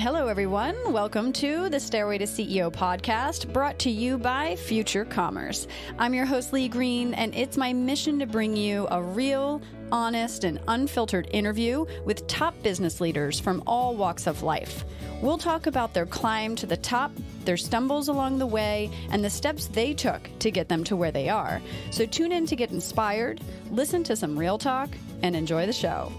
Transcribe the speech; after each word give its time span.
Hello, 0.00 0.28
everyone. 0.28 0.94
Welcome 0.94 1.30
to 1.34 1.68
the 1.68 1.78
Stairway 1.78 2.16
to 2.16 2.24
CEO 2.24 2.72
podcast 2.72 3.52
brought 3.52 3.78
to 3.80 3.90
you 3.90 4.16
by 4.16 4.56
Future 4.56 5.04
Commerce. 5.04 5.66
I'm 5.98 6.14
your 6.14 6.24
host, 6.24 6.54
Lee 6.54 6.68
Green, 6.68 7.12
and 7.12 7.34
it's 7.34 7.58
my 7.58 7.74
mission 7.74 8.18
to 8.18 8.26
bring 8.26 8.56
you 8.56 8.88
a 8.90 9.02
real, 9.02 9.60
honest, 9.92 10.44
and 10.44 10.58
unfiltered 10.68 11.28
interview 11.32 11.84
with 12.06 12.26
top 12.26 12.54
business 12.62 13.02
leaders 13.02 13.38
from 13.38 13.62
all 13.66 13.94
walks 13.94 14.26
of 14.26 14.42
life. 14.42 14.86
We'll 15.20 15.36
talk 15.36 15.66
about 15.66 15.92
their 15.92 16.06
climb 16.06 16.56
to 16.56 16.66
the 16.66 16.78
top, 16.78 17.12
their 17.44 17.58
stumbles 17.58 18.08
along 18.08 18.38
the 18.38 18.46
way, 18.46 18.90
and 19.10 19.22
the 19.22 19.28
steps 19.28 19.66
they 19.66 19.92
took 19.92 20.30
to 20.38 20.50
get 20.50 20.70
them 20.70 20.82
to 20.84 20.96
where 20.96 21.12
they 21.12 21.28
are. 21.28 21.60
So 21.90 22.06
tune 22.06 22.32
in 22.32 22.46
to 22.46 22.56
get 22.56 22.70
inspired, 22.70 23.42
listen 23.70 24.02
to 24.04 24.16
some 24.16 24.38
real 24.38 24.56
talk, 24.56 24.88
and 25.22 25.36
enjoy 25.36 25.66
the 25.66 25.74
show. 25.74 26.10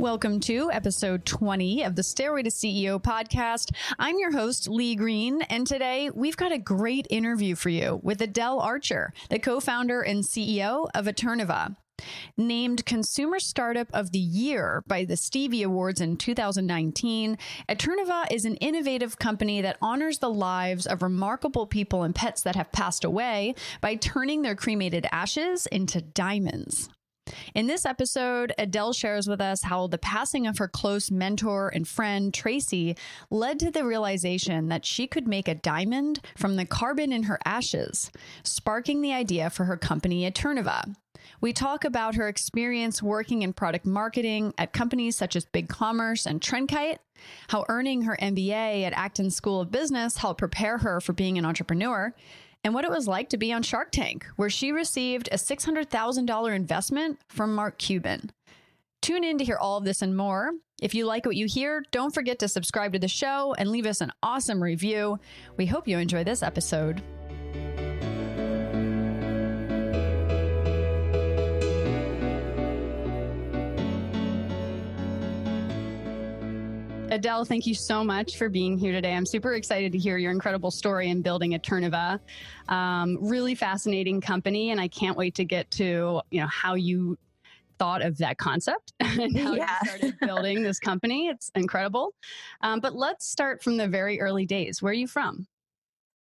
Welcome 0.00 0.40
to 0.40 0.70
episode 0.72 1.26
20 1.26 1.82
of 1.82 1.94
the 1.94 2.02
Stairway 2.02 2.44
to 2.44 2.48
CEO 2.48 2.98
podcast. 2.98 3.76
I'm 3.98 4.18
your 4.18 4.32
host, 4.32 4.66
Lee 4.66 4.94
Green, 4.94 5.42
and 5.42 5.66
today 5.66 6.08
we've 6.14 6.38
got 6.38 6.52
a 6.52 6.58
great 6.58 7.06
interview 7.10 7.54
for 7.54 7.68
you 7.68 8.00
with 8.02 8.22
Adelle 8.22 8.60
Archer, 8.60 9.12
the 9.28 9.38
co 9.38 9.60
founder 9.60 10.00
and 10.00 10.24
CEO 10.24 10.88
of 10.94 11.04
Eterneva. 11.04 11.76
Named 12.38 12.86
Consumer 12.86 13.38
Startup 13.40 13.88
of 13.92 14.10
the 14.10 14.18
Year 14.18 14.82
by 14.86 15.04
the 15.04 15.18
Stevie 15.18 15.64
Awards 15.64 16.00
in 16.00 16.16
2019, 16.16 17.36
Eterneva 17.68 18.24
is 18.30 18.46
an 18.46 18.56
innovative 18.56 19.18
company 19.18 19.60
that 19.60 19.76
honors 19.82 20.20
the 20.20 20.30
lives 20.30 20.86
of 20.86 21.02
remarkable 21.02 21.66
people 21.66 22.04
and 22.04 22.14
pets 22.14 22.40
that 22.44 22.56
have 22.56 22.72
passed 22.72 23.04
away 23.04 23.54
by 23.82 23.96
turning 23.96 24.40
their 24.40 24.56
cremated 24.56 25.06
ashes 25.12 25.66
into 25.66 26.00
diamonds. 26.00 26.88
In 27.54 27.66
this 27.66 27.84
episode, 27.84 28.52
Adelle 28.58 28.92
shares 28.92 29.28
with 29.28 29.40
us 29.40 29.62
how 29.62 29.86
the 29.86 29.98
passing 29.98 30.46
of 30.46 30.58
her 30.58 30.68
close 30.68 31.10
mentor 31.10 31.68
and 31.68 31.86
friend, 31.86 32.32
Tracy, 32.32 32.96
led 33.30 33.58
to 33.60 33.70
the 33.70 33.84
realization 33.84 34.68
that 34.68 34.84
she 34.84 35.06
could 35.06 35.26
make 35.26 35.48
a 35.48 35.54
diamond 35.54 36.20
from 36.36 36.56
the 36.56 36.64
carbon 36.64 37.12
in 37.12 37.24
her 37.24 37.38
ashes, 37.44 38.10
sparking 38.42 39.00
the 39.00 39.12
idea 39.12 39.50
for 39.50 39.64
her 39.64 39.76
company, 39.76 40.30
Eterneva. 40.30 40.94
We 41.40 41.52
talk 41.52 41.84
about 41.84 42.16
her 42.16 42.28
experience 42.28 43.02
working 43.02 43.42
in 43.42 43.52
product 43.52 43.86
marketing 43.86 44.52
at 44.58 44.72
companies 44.72 45.16
such 45.16 45.36
as 45.36 45.46
BigCommerce 45.46 46.26
and 46.26 46.40
Trendkite, 46.40 46.98
how 47.48 47.64
earning 47.68 48.02
her 48.02 48.16
MBA 48.20 48.84
at 48.84 48.92
Acton 48.92 49.30
School 49.30 49.60
of 49.60 49.70
Business 49.70 50.18
helped 50.18 50.38
prepare 50.38 50.78
her 50.78 51.00
for 51.00 51.12
being 51.12 51.38
an 51.38 51.46
entrepreneur, 51.46 52.14
and 52.64 52.74
what 52.74 52.84
it 52.84 52.90
was 52.90 53.08
like 53.08 53.28
to 53.30 53.36
be 53.36 53.52
on 53.52 53.62
Shark 53.62 53.90
Tank, 53.90 54.26
where 54.36 54.50
she 54.50 54.72
received 54.72 55.28
a 55.32 55.36
$600,000 55.36 56.54
investment 56.54 57.18
from 57.28 57.54
Mark 57.54 57.78
Cuban. 57.78 58.30
Tune 59.00 59.24
in 59.24 59.38
to 59.38 59.44
hear 59.44 59.56
all 59.56 59.78
of 59.78 59.84
this 59.84 60.02
and 60.02 60.16
more. 60.16 60.52
If 60.82 60.94
you 60.94 61.06
like 61.06 61.24
what 61.24 61.36
you 61.36 61.46
hear, 61.46 61.82
don't 61.90 62.14
forget 62.14 62.38
to 62.40 62.48
subscribe 62.48 62.92
to 62.92 62.98
the 62.98 63.08
show 63.08 63.54
and 63.58 63.70
leave 63.70 63.86
us 63.86 64.00
an 64.00 64.12
awesome 64.22 64.62
review. 64.62 65.18
We 65.56 65.66
hope 65.66 65.88
you 65.88 65.98
enjoy 65.98 66.24
this 66.24 66.42
episode. 66.42 67.02
Adelle, 77.10 77.44
thank 77.44 77.66
you 77.66 77.74
so 77.74 78.04
much 78.04 78.36
for 78.36 78.48
being 78.48 78.78
here 78.78 78.92
today. 78.92 79.12
I'm 79.12 79.26
super 79.26 79.54
excited 79.54 79.90
to 79.92 79.98
hear 79.98 80.16
your 80.16 80.30
incredible 80.30 80.70
story 80.70 81.10
in 81.10 81.22
building 81.22 81.52
Eterneva. 81.52 82.20
Um, 82.68 83.18
really 83.20 83.56
fascinating 83.56 84.20
company, 84.20 84.70
and 84.70 84.80
I 84.80 84.86
can't 84.86 85.16
wait 85.16 85.34
to 85.34 85.44
get 85.44 85.68
to 85.72 86.20
you 86.30 86.40
know 86.40 86.46
how 86.46 86.74
you 86.74 87.18
thought 87.80 88.02
of 88.02 88.16
that 88.18 88.38
concept 88.38 88.92
and 89.00 89.36
how 89.36 89.54
yeah. 89.54 89.78
you 89.82 89.88
started 89.88 90.20
building 90.20 90.62
this 90.62 90.78
company. 90.78 91.26
It's 91.26 91.50
incredible. 91.56 92.14
Um, 92.60 92.78
but 92.78 92.94
let's 92.94 93.28
start 93.28 93.60
from 93.60 93.76
the 93.76 93.88
very 93.88 94.20
early 94.20 94.46
days. 94.46 94.80
Where 94.80 94.92
are 94.92 94.94
you 94.94 95.08
from? 95.08 95.48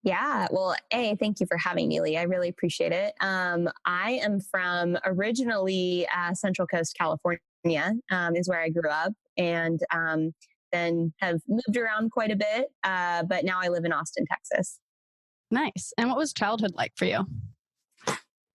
Yeah, 0.03 0.49
well, 0.51 0.75
A, 0.93 1.15
thank 1.15 1.39
you 1.39 1.47
for 1.47 1.57
having 1.59 1.87
me, 1.87 2.01
Lee. 2.01 2.17
I 2.17 2.23
really 2.23 2.49
appreciate 2.49 2.91
it. 2.91 3.15
Um, 3.21 3.69
I 3.87 4.19
am 4.25 4.41
from 4.41 4.99
originally 5.05 6.09
uh, 6.13 6.35
Central 6.35 6.67
Coast, 6.67 6.97
California, 6.99 7.95
um, 8.11 8.35
is 8.35 8.49
where 8.49 8.61
I 8.61 8.69
grew 8.71 8.91
up. 8.91 9.13
And 9.39 9.81
um, 9.95 10.33
then 10.73 11.13
have 11.19 11.41
moved 11.49 11.77
around 11.77 12.11
quite 12.11 12.31
a 12.31 12.37
bit. 12.37 12.73
Uh, 12.85 13.23
but 13.25 13.45
now 13.45 13.61
I 13.63 13.69
live 13.69 13.85
in 13.85 13.93
Austin, 13.93 14.25
Texas. 14.31 14.79
Nice. 15.51 15.93
And 15.99 16.09
what 16.09 16.17
was 16.17 16.33
childhood 16.33 16.73
like 16.75 16.93
for 16.97 17.05
you? 17.05 17.27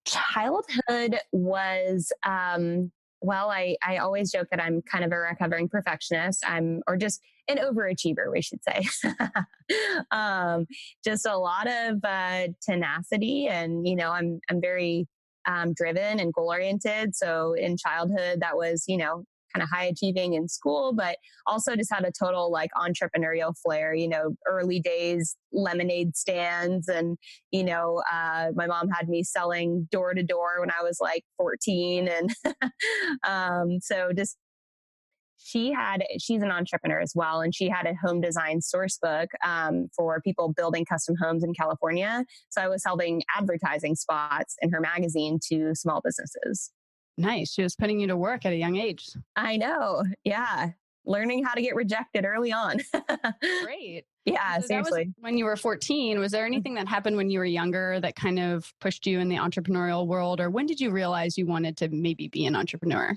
Childhood 0.06 1.20
was, 1.32 2.12
um, 2.26 2.92
well, 3.22 3.52
I, 3.52 3.78
I 3.86 3.98
always 3.98 4.32
joke 4.32 4.48
that 4.52 4.62
I'm 4.62 4.82
kind 4.82 5.04
of 5.04 5.12
a 5.12 5.18
recovering 5.18 5.70
perfectionist. 5.70 6.44
I'm, 6.48 6.82
or 6.88 6.98
just 6.98 7.22
an 7.48 7.58
overachiever, 7.58 8.32
we 8.32 8.42
should 8.42 8.60
say. 8.64 8.86
um, 10.12 10.66
just 11.04 11.26
a 11.26 11.38
lot 11.38 11.68
of 11.68 12.04
uh, 12.04 12.48
tenacity, 12.62 13.48
and 13.48 13.88
you 13.88 13.96
know, 13.96 14.12
I'm 14.12 14.40
I'm 14.50 14.62
very 14.62 15.08
um, 15.46 15.74
driven 15.74 16.20
and 16.20 16.34
goal 16.34 16.50
oriented. 16.50 17.16
So 17.16 17.54
in 17.54 17.78
childhood, 17.78 18.42
that 18.42 18.58
was 18.58 18.84
you 18.88 18.98
know 18.98 19.24
kind 19.54 19.64
of 19.64 19.70
high 19.70 19.86
achieving 19.86 20.34
in 20.34 20.48
school, 20.48 20.94
but 20.94 21.18
also 21.46 21.76
just 21.76 21.94
had 21.94 22.06
a 22.06 22.12
total 22.12 22.52
like 22.52 22.70
entrepreneurial 22.78 23.54
flair, 23.64 23.94
you 23.94 24.08
know, 24.08 24.36
early 24.48 24.80
days 24.80 25.36
lemonade 25.52 26.16
stands. 26.16 26.88
And, 26.88 27.18
you 27.52 27.64
know, 27.64 28.02
uh, 28.12 28.48
my 28.56 28.68
mom 28.68 28.90
had 28.90 29.10
me 29.10 29.24
selling 29.24 29.88
door 29.92 30.14
to 30.14 30.24
door 30.24 30.60
when 30.60 30.72
I 30.72 30.84
was 30.84 30.98
like 31.02 31.24
14. 31.38 32.08
And 32.08 32.30
um, 33.28 33.80
so 33.82 34.12
just 34.16 34.38
she 35.38 35.72
had 35.72 36.04
she's 36.20 36.42
an 36.42 36.52
entrepreneur 36.52 37.00
as 37.00 37.14
well 37.16 37.42
and 37.42 37.54
she 37.54 37.70
had 37.70 37.86
a 37.86 37.96
home 37.96 38.20
design 38.20 38.62
source 38.62 38.98
book 39.02 39.30
um, 39.46 39.88
for 39.96 40.20
people 40.22 40.52
building 40.52 40.84
custom 40.84 41.16
homes 41.22 41.44
in 41.44 41.54
california 41.54 42.26
so 42.50 42.62
i 42.62 42.68
was 42.68 42.82
selling 42.82 43.22
advertising 43.36 43.96
spots 43.96 44.56
in 44.62 44.72
her 44.72 44.82
magazine 44.82 45.40
to 45.48 45.74
small 45.74 46.02
businesses 46.04 46.72
Nice. 47.18 47.54
She 47.54 47.64
was 47.64 47.76
putting 47.76 48.00
you 48.00 48.08
to 48.08 48.18
work 48.18 48.46
at 48.46 48.54
a 48.54 48.56
young 48.56 48.76
age. 48.76 49.10
I 49.36 49.58
know. 49.58 50.04
Yeah. 50.24 50.72
Learning 51.06 51.44
how 51.44 51.54
to 51.54 51.62
get 51.62 51.76
rejected 51.76 52.26
early 52.26 52.52
on. 52.52 52.80
Great. 53.64 54.04
Yeah, 54.26 54.60
so 54.60 54.68
seriously. 54.68 55.14
when 55.20 55.38
you 55.38 55.46
were 55.46 55.56
14, 55.56 56.20
was 56.20 56.34
there 56.34 56.44
mm. 56.44 56.48
anything 56.48 56.76
that 56.76 56.88
happened 56.88 57.16
when 57.16 57.30
you 57.30 57.40
were 57.40 57.46
younger 57.46 58.00
that 58.02 58.16
kind 58.16 58.40
of 58.40 58.72
pushed 58.82 59.08
you 59.08 59.20
in 59.20 59.30
the 59.30 59.38
entrepreneurial 59.38 60.06
world? 60.06 60.42
Or 60.42 60.50
when 60.50 60.66
did 60.66 60.82
you 60.82 60.92
realize 60.92 61.38
you 61.38 61.48
wanted 61.48 61.78
to 61.78 61.90
maybe 61.90 62.28
be 62.28 62.46
an 62.46 62.56
entrepreneur? 62.56 63.16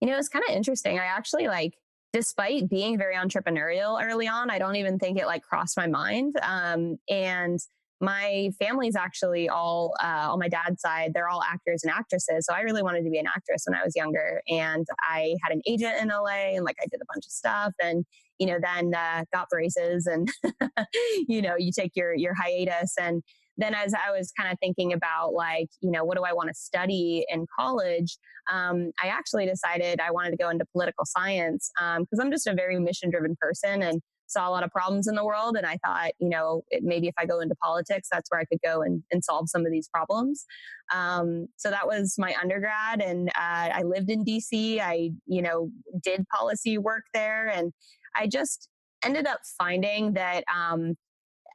You 0.00 0.08
know, 0.08 0.18
it's 0.18 0.28
kind 0.28 0.44
of 0.46 0.54
interesting. 0.54 0.98
I 0.98 1.06
actually 1.06 1.48
like, 1.48 1.78
despite 2.12 2.68
being 2.68 2.98
very 2.98 3.16
entrepreneurial 3.16 4.00
early 4.00 4.28
on, 4.28 4.50
I 4.50 4.58
don't 4.58 4.76
even 4.76 4.98
think 4.98 5.18
it 5.18 5.26
like 5.26 5.42
crossed 5.42 5.78
my 5.78 5.86
mind. 5.86 6.36
Um, 6.42 6.98
and 7.08 7.58
my 8.04 8.50
family's 8.60 8.96
actually 8.96 9.48
all 9.48 9.94
uh, 10.02 10.28
on 10.30 10.38
my 10.38 10.48
dad's 10.48 10.80
side 10.80 11.12
they're 11.14 11.28
all 11.28 11.42
actors 11.42 11.82
and 11.82 11.92
actresses 11.92 12.46
so 12.46 12.54
i 12.54 12.60
really 12.60 12.82
wanted 12.82 13.02
to 13.02 13.10
be 13.10 13.18
an 13.18 13.26
actress 13.26 13.64
when 13.66 13.78
i 13.78 13.82
was 13.82 13.94
younger 13.96 14.42
and 14.48 14.86
i 15.02 15.34
had 15.42 15.52
an 15.52 15.62
agent 15.66 15.94
in 16.00 16.08
la 16.08 16.26
and 16.26 16.64
like 16.64 16.76
i 16.80 16.86
did 16.90 17.00
a 17.00 17.06
bunch 17.12 17.24
of 17.24 17.32
stuff 17.32 17.72
and 17.82 18.04
you 18.38 18.46
know 18.46 18.58
then 18.62 18.94
uh, 18.94 19.24
got 19.32 19.48
braces 19.48 20.06
and 20.06 20.28
you 21.28 21.40
know 21.40 21.54
you 21.56 21.70
take 21.76 21.92
your 21.94 22.14
your 22.14 22.34
hiatus 22.34 22.94
and 23.00 23.22
then 23.56 23.74
as 23.74 23.94
i 23.94 24.10
was 24.10 24.32
kind 24.38 24.52
of 24.52 24.58
thinking 24.58 24.92
about 24.92 25.32
like 25.32 25.68
you 25.80 25.90
know 25.90 26.04
what 26.04 26.16
do 26.16 26.24
i 26.24 26.32
want 26.32 26.48
to 26.48 26.54
study 26.54 27.24
in 27.28 27.46
college 27.58 28.18
um, 28.52 28.90
i 29.02 29.06
actually 29.06 29.46
decided 29.46 30.00
i 30.00 30.10
wanted 30.10 30.30
to 30.30 30.36
go 30.36 30.50
into 30.50 30.64
political 30.72 31.04
science 31.04 31.70
because 31.76 32.18
um, 32.18 32.20
i'm 32.20 32.30
just 32.30 32.46
a 32.46 32.54
very 32.54 32.78
mission 32.78 33.10
driven 33.10 33.36
person 33.40 33.82
and 33.82 34.00
saw 34.34 34.48
a 34.48 34.50
lot 34.50 34.62
of 34.62 34.70
problems 34.70 35.06
in 35.08 35.14
the 35.14 35.24
world. 35.24 35.56
And 35.56 35.66
I 35.66 35.78
thought, 35.84 36.12
you 36.18 36.28
know, 36.28 36.62
it, 36.68 36.82
maybe 36.82 37.08
if 37.08 37.14
I 37.18 37.24
go 37.24 37.40
into 37.40 37.54
politics, 37.62 38.08
that's 38.10 38.30
where 38.30 38.40
I 38.40 38.44
could 38.44 38.60
go 38.62 38.82
and, 38.82 39.02
and 39.10 39.24
solve 39.24 39.48
some 39.48 39.64
of 39.64 39.72
these 39.72 39.88
problems. 39.88 40.44
Um, 40.92 41.46
so 41.56 41.70
that 41.70 41.86
was 41.86 42.16
my 42.18 42.34
undergrad. 42.40 43.00
And 43.00 43.28
uh, 43.30 43.70
I 43.72 43.82
lived 43.82 44.10
in 44.10 44.24
DC. 44.24 44.80
I, 44.80 45.10
you 45.26 45.40
know, 45.40 45.70
did 46.02 46.26
policy 46.28 46.76
work 46.76 47.04
there. 47.14 47.48
And 47.48 47.72
I 48.14 48.26
just 48.26 48.68
ended 49.04 49.26
up 49.26 49.40
finding 49.58 50.14
that 50.14 50.44
um, 50.54 50.94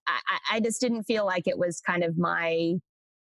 I, 0.07 0.55
I 0.55 0.59
just 0.59 0.81
didn't 0.81 1.03
feel 1.03 1.25
like 1.25 1.47
it 1.47 1.57
was 1.57 1.81
kind 1.81 2.03
of 2.03 2.17
my 2.17 2.73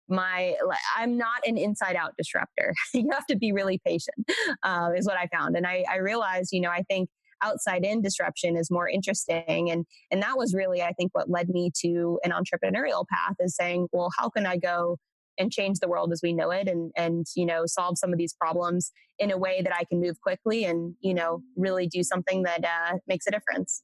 my 0.08 0.54
i'm 0.96 1.16
not 1.16 1.46
an 1.46 1.56
inside 1.56 1.96
out 1.96 2.12
disruptor 2.18 2.74
you 2.94 3.08
have 3.10 3.24
to 3.26 3.36
be 3.36 3.52
really 3.52 3.80
patient 3.86 4.28
uh, 4.62 4.90
is 4.94 5.06
what 5.06 5.16
i 5.16 5.26
found 5.28 5.56
and 5.56 5.66
I, 5.66 5.84
I 5.90 5.96
realized 5.96 6.50
you 6.52 6.60
know 6.60 6.68
i 6.68 6.82
think 6.82 7.08
outside 7.44 7.84
in 7.84 8.00
disruption 8.00 8.56
is 8.56 8.70
more 8.70 8.88
interesting 8.88 9.70
and 9.70 9.84
and 10.10 10.22
that 10.22 10.36
was 10.36 10.54
really 10.54 10.82
i 10.82 10.92
think 10.92 11.10
what 11.14 11.30
led 11.30 11.48
me 11.48 11.70
to 11.74 12.18
an 12.24 12.32
entrepreneurial 12.32 13.04
path 13.08 13.36
is 13.40 13.54
saying 13.54 13.86
well 13.92 14.10
how 14.18 14.28
can 14.28 14.46
i 14.46 14.56
go 14.56 14.96
and 15.38 15.50
change 15.50 15.78
the 15.80 15.88
world 15.88 16.12
as 16.12 16.20
we 16.22 16.32
know 16.32 16.50
it 16.50 16.68
and 16.68 16.92
and 16.96 17.26
you 17.34 17.46
know 17.46 17.66
solve 17.66 17.98
some 17.98 18.12
of 18.12 18.18
these 18.18 18.32
problems 18.32 18.92
in 19.18 19.30
a 19.30 19.38
way 19.38 19.62
that 19.62 19.74
I 19.74 19.84
can 19.84 20.00
move 20.00 20.20
quickly 20.20 20.64
and 20.64 20.94
you 21.00 21.14
know 21.14 21.42
really 21.56 21.86
do 21.86 22.02
something 22.02 22.42
that 22.44 22.64
uh, 22.64 22.98
makes 23.06 23.26
a 23.26 23.30
difference. 23.30 23.82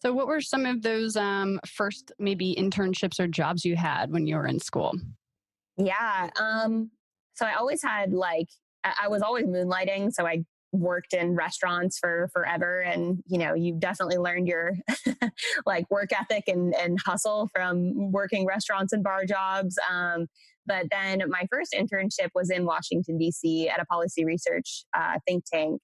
So, 0.00 0.12
what 0.12 0.26
were 0.26 0.40
some 0.40 0.66
of 0.66 0.82
those 0.82 1.16
um, 1.16 1.60
first 1.66 2.12
maybe 2.18 2.54
internships 2.58 3.18
or 3.18 3.26
jobs 3.26 3.64
you 3.64 3.76
had 3.76 4.12
when 4.12 4.26
you 4.26 4.36
were 4.36 4.46
in 4.46 4.60
school? 4.60 4.92
Yeah. 5.76 6.28
Um, 6.38 6.90
so 7.34 7.46
I 7.46 7.54
always 7.54 7.82
had 7.82 8.12
like 8.12 8.48
I 8.84 9.08
was 9.08 9.22
always 9.22 9.46
moonlighting. 9.46 10.12
So 10.12 10.26
I 10.26 10.44
worked 10.74 11.12
in 11.12 11.34
restaurants 11.34 11.98
for 11.98 12.28
forever 12.32 12.80
and 12.80 13.22
you 13.26 13.38
know 13.38 13.54
you've 13.54 13.80
definitely 13.80 14.16
learned 14.16 14.46
your 14.46 14.72
like 15.66 15.90
work 15.90 16.10
ethic 16.12 16.44
and, 16.46 16.74
and 16.74 16.98
hustle 17.04 17.48
from 17.54 18.12
working 18.12 18.46
restaurants 18.46 18.92
and 18.92 19.02
bar 19.02 19.24
jobs 19.24 19.76
um, 19.90 20.26
but 20.66 20.86
then 20.90 21.22
my 21.28 21.46
first 21.50 21.74
internship 21.74 22.28
was 22.34 22.50
in 22.50 22.64
washington 22.64 23.18
d.c 23.18 23.68
at 23.68 23.80
a 23.80 23.86
policy 23.86 24.24
research 24.24 24.84
uh, 24.96 25.18
think 25.26 25.44
tank 25.52 25.80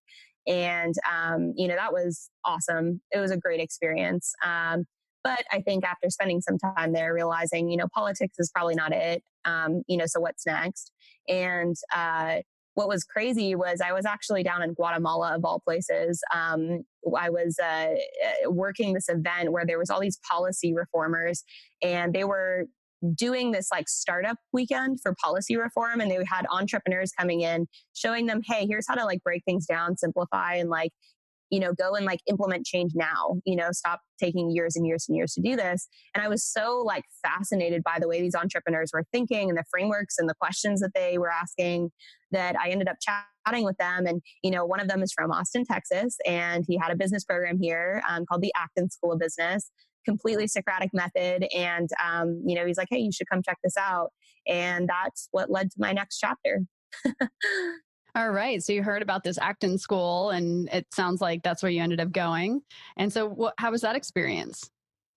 and 0.47 0.95
um, 1.11 1.53
you 1.57 1.69
know 1.69 1.77
that 1.77 1.93
was 1.93 2.31
awesome. 2.47 3.03
It 3.13 3.19
was 3.19 3.31
a 3.31 3.37
great 3.37 3.61
experience 3.61 4.33
um, 4.45 4.85
but 5.23 5.45
i 5.53 5.61
think 5.61 5.85
after 5.85 6.09
spending 6.09 6.41
some 6.41 6.59
time 6.59 6.93
there 6.93 7.13
realizing 7.15 7.69
you 7.69 7.77
know 7.77 7.87
politics 7.95 8.37
is 8.39 8.51
probably 8.55 8.75
not 8.75 8.93
it 8.93 9.23
um, 9.45 9.83
you 9.87 9.97
know 9.97 10.07
so 10.07 10.21
what's 10.21 10.47
next? 10.47 10.93
And 11.29 11.77
uh, 11.95 12.39
what 12.75 12.89
was 12.89 13.05
crazy 13.05 13.55
was 13.55 13.81
I 13.85 13.93
was 13.93 14.07
actually 14.07 14.43
down 14.43 14.63
in 14.63 14.75
Guatemala 14.75 15.35
of 15.35 15.45
all 15.45 15.61
places. 15.61 16.23
Um, 16.35 16.83
I 17.17 17.31
was 17.31 17.57
uh, 17.63 17.95
uh, 17.95 18.51
working 18.51 18.93
this 18.93 19.09
event 19.09 19.53
where 19.53 19.67
there 19.67 19.79
was 19.79 19.91
all 19.91 20.01
these 20.01 20.19
policy 20.31 20.73
reformers, 20.75 21.43
and 21.83 22.15
they 22.15 22.25
were 22.25 22.67
doing 23.15 23.51
this 23.51 23.69
like 23.73 23.89
startup 23.89 24.37
weekend 24.53 25.01
for 25.03 25.15
policy 25.23 25.57
reform, 25.57 26.01
and 26.01 26.11
they 26.11 26.19
had 26.29 26.47
entrepreneurs 26.51 27.13
coming 27.19 27.41
in, 27.41 27.67
showing 27.95 28.27
them, 28.27 28.41
hey, 28.47 28.67
here's 28.67 28.87
how 28.87 28.95
to 28.95 29.05
like 29.05 29.23
break 29.23 29.43
things 29.45 29.67
down, 29.67 29.97
simplify, 29.97 30.55
and 30.55 30.69
like 30.71 30.93
you 31.51 31.61
know, 31.61 31.73
go 31.73 31.95
and 31.95 32.07
like 32.07 32.21
implement 32.29 32.65
change 32.65 32.93
now, 32.95 33.41
you 33.45 33.57
know, 33.57 33.69
stop 33.73 34.01
taking 34.19 34.51
years 34.51 34.77
and 34.77 34.87
years 34.87 35.07
and 35.09 35.17
years 35.17 35.33
to 35.35 35.41
do 35.41 35.57
this. 35.57 35.89
And 36.15 36.23
I 36.23 36.29
was 36.29 36.45
so 36.45 36.83
like 36.85 37.05
fascinated 37.23 37.83
by 37.83 37.99
the 38.01 38.09
way 38.09 38.21
these 38.21 38.35
entrepreneurs 38.35 38.91
were 38.93 39.05
thinking 39.13 39.49
and 39.49 39.59
the 39.59 39.65
frameworks 39.71 40.17
and 40.19 40.29
the 40.29 40.35
questions 40.41 40.81
that 40.81 40.93
they 40.95 41.19
were 41.19 41.31
asking 41.31 41.91
that 42.31 42.55
I 42.59 42.71
ended 42.71 42.89
up 42.89 42.97
chatting 43.01 43.65
with 43.65 43.77
them. 43.79 44.07
And, 44.07 44.23
you 44.43 44.51
know, 44.51 44.65
one 44.65 44.81
of 44.81 44.89
them 44.89 45.03
is 45.03 45.13
from 45.13 45.33
Austin, 45.33 45.65
Texas, 45.65 46.17
and 46.27 46.65
he 46.67 46.79
had 46.79 46.93
a 46.93 46.97
business 46.97 47.25
program 47.25 47.59
here 47.61 48.03
um, 48.09 48.25
called 48.27 48.43
the 48.43 48.53
Acton 48.57 48.91
School 48.91 49.13
of 49.13 49.19
Business 49.19 49.71
completely 50.07 50.47
Socratic 50.47 50.91
method. 50.95 51.47
And, 51.55 51.91
um, 52.03 52.43
you 52.47 52.55
know, 52.55 52.67
he's 52.67 52.79
like, 52.79 52.89
hey, 52.91 52.99
you 52.99 53.13
should 53.13 53.29
come 53.31 53.43
check 53.43 53.59
this 53.63 53.77
out. 53.77 54.11
And 54.47 54.89
that's 54.89 55.29
what 55.31 55.51
led 55.51 55.71
to 55.73 55.77
my 55.79 55.93
next 55.93 56.19
chapter. 56.19 56.61
All 58.15 58.31
right. 58.31 58.63
So 58.63 58.73
you 58.73 58.83
heard 58.83 59.03
about 59.03 59.23
this 59.23 59.39
Acton 59.39 59.79
school, 59.79 60.31
and 60.31 60.69
it 60.73 60.87
sounds 60.93 61.21
like 61.21 61.43
that's 61.43 61.63
where 61.63 61.71
you 61.71 61.83
ended 61.83 62.01
up 62.01 62.13
going. 62.13 62.63
And 62.97 63.13
so, 63.13 63.53
how 63.59 63.71
was 63.71 63.83
that 63.83 63.97
experience? 63.97 64.71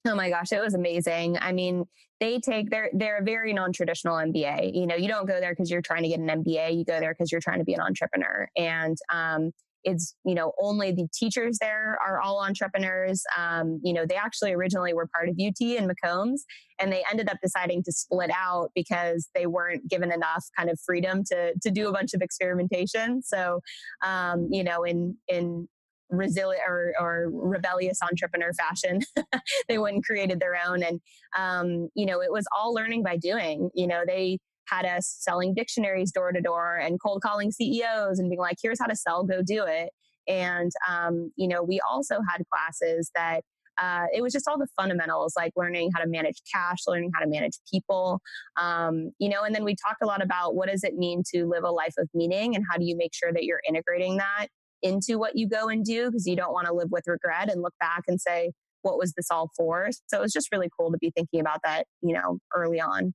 Oh 0.07 0.15
my 0.15 0.29
gosh, 0.29 0.51
it 0.51 0.61
was 0.61 0.73
amazing. 0.73 1.37
I 1.39 1.53
mean, 1.53 1.85
they 2.19 2.39
take 2.39 2.69
they're 2.69 2.89
they're 2.93 3.17
a 3.17 3.23
very 3.23 3.53
non-traditional 3.53 4.15
MBA. 4.15 4.75
You 4.75 4.85
know, 4.85 4.95
you 4.95 5.07
don't 5.07 5.25
go 5.25 5.39
there 5.39 5.51
because 5.51 5.71
you're 5.71 5.81
trying 5.81 6.03
to 6.03 6.09
get 6.09 6.19
an 6.19 6.27
MBA. 6.27 6.77
You 6.77 6.85
go 6.85 6.99
there 6.99 7.13
because 7.13 7.31
you're 7.31 7.41
trying 7.41 7.59
to 7.59 7.65
be 7.65 7.73
an 7.73 7.81
entrepreneur. 7.81 8.47
And 8.55 8.97
um, 9.11 9.51
it's 9.83 10.15
you 10.25 10.35
know 10.35 10.53
only 10.62 10.91
the 10.91 11.07
teachers 11.13 11.57
there 11.59 11.97
are 12.06 12.21
all 12.21 12.44
entrepreneurs. 12.44 13.24
Um, 13.38 13.80
you 13.83 13.94
know 13.94 14.06
they 14.06 14.15
actually 14.15 14.53
originally 14.53 14.94
were 14.94 15.07
part 15.07 15.30
of 15.30 15.35
ut 15.35 15.62
and 15.62 15.89
mccombs 15.89 16.39
and 16.80 16.91
they 16.91 17.03
ended 17.09 17.30
up 17.30 17.38
deciding 17.41 17.83
to 17.83 17.91
split 17.91 18.31
out 18.33 18.71
because 18.75 19.30
they 19.35 19.45
weren't 19.45 19.88
given 19.88 20.12
enough 20.12 20.45
kind 20.57 20.69
of 20.69 20.80
freedom 20.85 21.24
to 21.25 21.53
to 21.62 21.71
do 21.71 21.88
a 21.88 21.91
bunch 21.91 22.13
of 22.13 22.21
experimentation. 22.21 23.21
So 23.21 23.62
um, 24.03 24.47
you 24.51 24.63
know 24.63 24.83
in 24.83 25.18
in 25.27 25.68
resilient 26.09 26.63
or, 26.68 26.94
or, 27.00 27.29
rebellious 27.33 27.97
entrepreneur 28.03 28.53
fashion 28.53 29.00
they 29.68 29.79
went 29.79 29.95
and 29.95 30.06
created 30.06 30.39
their 30.39 30.56
own. 30.68 30.83
And 30.83 31.00
um, 31.38 31.89
you 31.95 32.06
know 32.06 32.21
it 32.21 32.31
was 32.31 32.45
all 32.56 32.74
learning 32.74 33.03
by 33.03 33.18
doing. 33.18 33.69
You 33.74 33.88
know 33.88 34.03
they 34.06 34.39
had 34.68 34.86
us 34.86 35.15
selling 35.19 35.54
dictionaries 35.54 36.12
door 36.12 36.31
to 36.31 36.42
door 36.42 36.77
and 36.77 37.01
cold 37.01 37.21
calling 37.21 37.51
CEOs 37.51 38.19
and 38.19 38.30
being 38.30 38.39
like, 38.39 38.57
here's 38.62 38.80
how 38.80 38.88
to 38.88 38.95
sell, 38.95 39.24
go 39.24 39.42
do 39.42 39.65
it. 39.65 39.89
And, 40.27 40.71
um, 40.89 41.31
you 41.36 41.48
know, 41.48 41.63
we 41.63 41.81
also 41.89 42.19
had 42.30 42.44
classes 42.50 43.12
that 43.15 43.42
uh, 43.81 44.06
it 44.13 44.21
was 44.21 44.33
just 44.33 44.48
all 44.48 44.57
the 44.57 44.68
fundamentals 44.75 45.33
like 45.36 45.51
learning 45.56 45.89
how 45.94 46.01
to 46.01 46.07
manage 46.07 46.42
cash 46.54 46.80
learning 46.88 47.12
how 47.13 47.24
to 47.24 47.30
manage 47.30 47.57
people 47.71 48.21
um, 48.57 49.12
you 49.19 49.30
know 49.30 49.44
and 49.44 49.56
then 49.56 49.63
we 49.63 49.75
talked 49.75 50.01
a 50.04 50.06
lot 50.06 50.21
about 50.21 50.56
what 50.56 50.69
does 50.69 50.83
it 50.83 50.95
mean 50.95 51.24
to 51.33 51.45
live 51.45 51.63
a 51.63 51.71
life 51.71 51.94
of 51.98 52.07
meaning 52.13 52.56
and 52.56 52.63
how 52.69 52.77
do 52.77 52.86
you 52.86 52.95
make 52.95 53.13
sure 53.13 53.33
that 53.33 53.44
you're 53.44 53.62
integrating 53.68 54.18
that 54.18 54.48
into 54.81 55.18
what 55.18 55.36
you 55.36 55.48
go 55.48 55.69
and 55.69 55.86
do 55.86 56.12
because 56.12 56.27
you 56.27 56.36
don't 56.36 56.54
want 56.54 56.68
to 56.68 56.74
live 56.74 56.89
with 56.92 57.04
regret 57.07 57.51
and 57.51 57.62
look 57.62 57.74
back 57.80 58.04
and 58.07 58.19
say 58.19 58.51
what 58.81 58.98
was 58.98 59.13
this 59.13 59.27
all 59.31 59.50
for 59.56 59.89
so 60.07 60.18
it 60.18 60.21
was 60.21 60.33
just 60.33 60.50
really 60.51 60.69
cool 60.77 60.92
to 60.92 60.98
be 61.00 61.12
thinking 61.15 61.39
about 61.39 61.60
that 61.63 61.86
you 62.01 62.13
know 62.13 62.38
early 62.56 62.80
on 62.80 63.13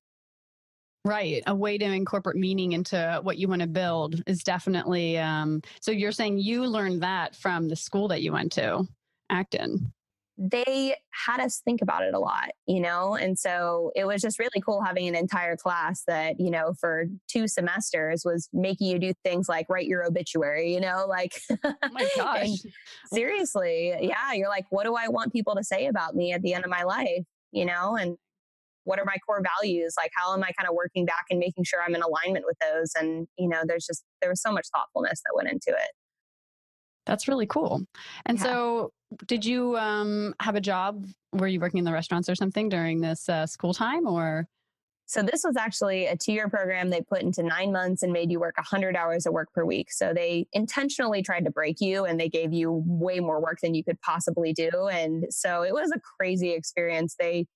Right. 1.05 1.43
A 1.47 1.55
way 1.55 1.79
to 1.79 1.85
incorporate 1.85 2.37
meaning 2.37 2.73
into 2.73 3.21
what 3.23 3.39
you 3.39 3.49
want 3.49 3.63
to 3.63 3.69
build 3.69 4.23
is 4.27 4.43
definitely. 4.43 5.17
Um, 5.19 5.63
so 5.81 5.91
you're 5.91 6.13
saying 6.13 6.39
you 6.39 6.67
learned 6.67 7.03
that 7.03 7.37
from 7.37 7.69
the 7.69 7.77
school 7.77 8.09
that 8.09 8.23
you 8.23 8.33
went 8.33 8.53
to, 8.53 8.87
Acton. 9.31 9.93
They 10.41 10.95
had 11.11 11.41
us 11.41 11.61
think 11.65 11.83
about 11.83 12.05
it 12.05 12.15
a 12.15 12.19
lot, 12.19 12.51
you 12.67 12.81
know? 12.81 13.17
And 13.17 13.37
so 13.37 13.91
it 13.97 14.05
was 14.05 14.23
just 14.23 14.39
really 14.39 14.61
cool 14.65 14.83
having 14.83 15.09
an 15.09 15.17
entire 15.17 15.57
class 15.57 16.05
that, 16.07 16.39
you 16.39 16.51
know, 16.51 16.75
for 16.79 17.07
two 17.27 17.49
semesters 17.49 18.23
was 18.25 18.49
making 18.53 18.87
you 18.87 19.01
do 19.01 19.13
things 19.25 19.49
like 19.49 19.67
write 19.69 19.89
your 19.89 20.07
obituary, 20.07 20.73
you 20.73 20.81
know, 20.81 21.07
like, 21.09 21.41
oh 21.65 21.75
my 21.91 22.09
gosh. 22.17 22.51
seriously. 23.13 23.95
Yeah. 24.01 24.33
You're 24.35 24.49
like, 24.49 24.67
what 24.71 24.85
do 24.85 24.95
I 24.95 25.09
want 25.09 25.33
people 25.33 25.57
to 25.57 25.65
say 25.65 25.87
about 25.87 26.15
me 26.15 26.33
at 26.33 26.43
the 26.43 26.55
end 26.55 26.65
of 26.65 26.71
my 26.71 26.85
life? 26.85 27.25
You 27.51 27.65
know, 27.65 27.97
and 27.97 28.17
what 28.89 28.99
are 28.99 29.05
my 29.05 29.17
core 29.27 29.43
values 29.61 29.95
like 29.99 30.11
how 30.17 30.33
am 30.33 30.43
i 30.43 30.51
kind 30.59 30.69
of 30.69 30.75
working 30.75 31.05
back 31.05 31.25
and 31.31 31.39
making 31.39 31.63
sure 31.63 31.81
i'm 31.87 31.95
in 31.95 32.03
alignment 32.03 32.45
with 32.47 32.57
those 32.61 32.93
and 32.99 33.29
you 33.39 33.49
know 33.49 33.61
there's 33.67 33.87
just 33.87 34.03
there 34.21 34.31
was 34.31 34.41
so 34.41 34.51
much 34.51 34.67
thoughtfulness 34.75 35.21
that 35.25 35.33
went 35.35 35.49
into 35.49 35.69
it 35.69 35.91
that's 37.05 37.29
really 37.29 37.47
cool 37.47 37.83
and 38.27 38.39
yeah. 38.39 38.45
so 38.45 38.93
did 39.27 39.45
you 39.45 39.77
um, 39.77 40.35
have 40.41 40.55
a 40.55 40.61
job 40.61 41.07
were 41.33 41.47
you 41.47 41.61
working 41.61 41.79
in 41.79 41.85
the 41.85 41.93
restaurants 41.93 42.29
or 42.29 42.35
something 42.35 42.69
during 42.69 43.01
this 43.01 43.29
uh, 43.29 43.47
school 43.47 43.75
time 43.75 44.07
or 44.07 44.47
so 45.09 45.23
this 45.23 45.43
was 45.43 45.57
actually 45.57 46.05
a 46.05 46.17
two-year 46.17 46.51
program 46.51 46.91
they 46.91 47.01
put 47.01 47.23
into 47.23 47.43
nine 47.43 47.73
months 47.73 48.03
and 48.03 48.13
made 48.13 48.31
you 48.31 48.39
work 48.41 48.59
100 48.59 48.95
hours 48.95 49.25
of 49.25 49.33
work 49.33 49.51
per 49.55 49.65
week. 49.65 49.91
So 49.91 50.13
they 50.13 50.47
intentionally 50.53 51.23
tried 51.23 51.47
to 51.47 51.51
break 51.51 51.81
you 51.81 52.05
and 52.05 52.21
they 52.21 52.29
gave 52.29 52.53
you 52.53 52.83
way 52.85 53.19
more 53.19 53.41
work 53.41 53.61
than 53.63 53.75
you 53.75 53.83
could 53.83 53.99
possibly 54.03 54.53
do. 54.53 54.69
And 54.93 55.25
so 55.31 55.63
it 55.63 55.73
was 55.73 55.91
a 55.93 56.01
crazy 56.19 56.51
experience. 56.51 57.17
They 57.19 57.47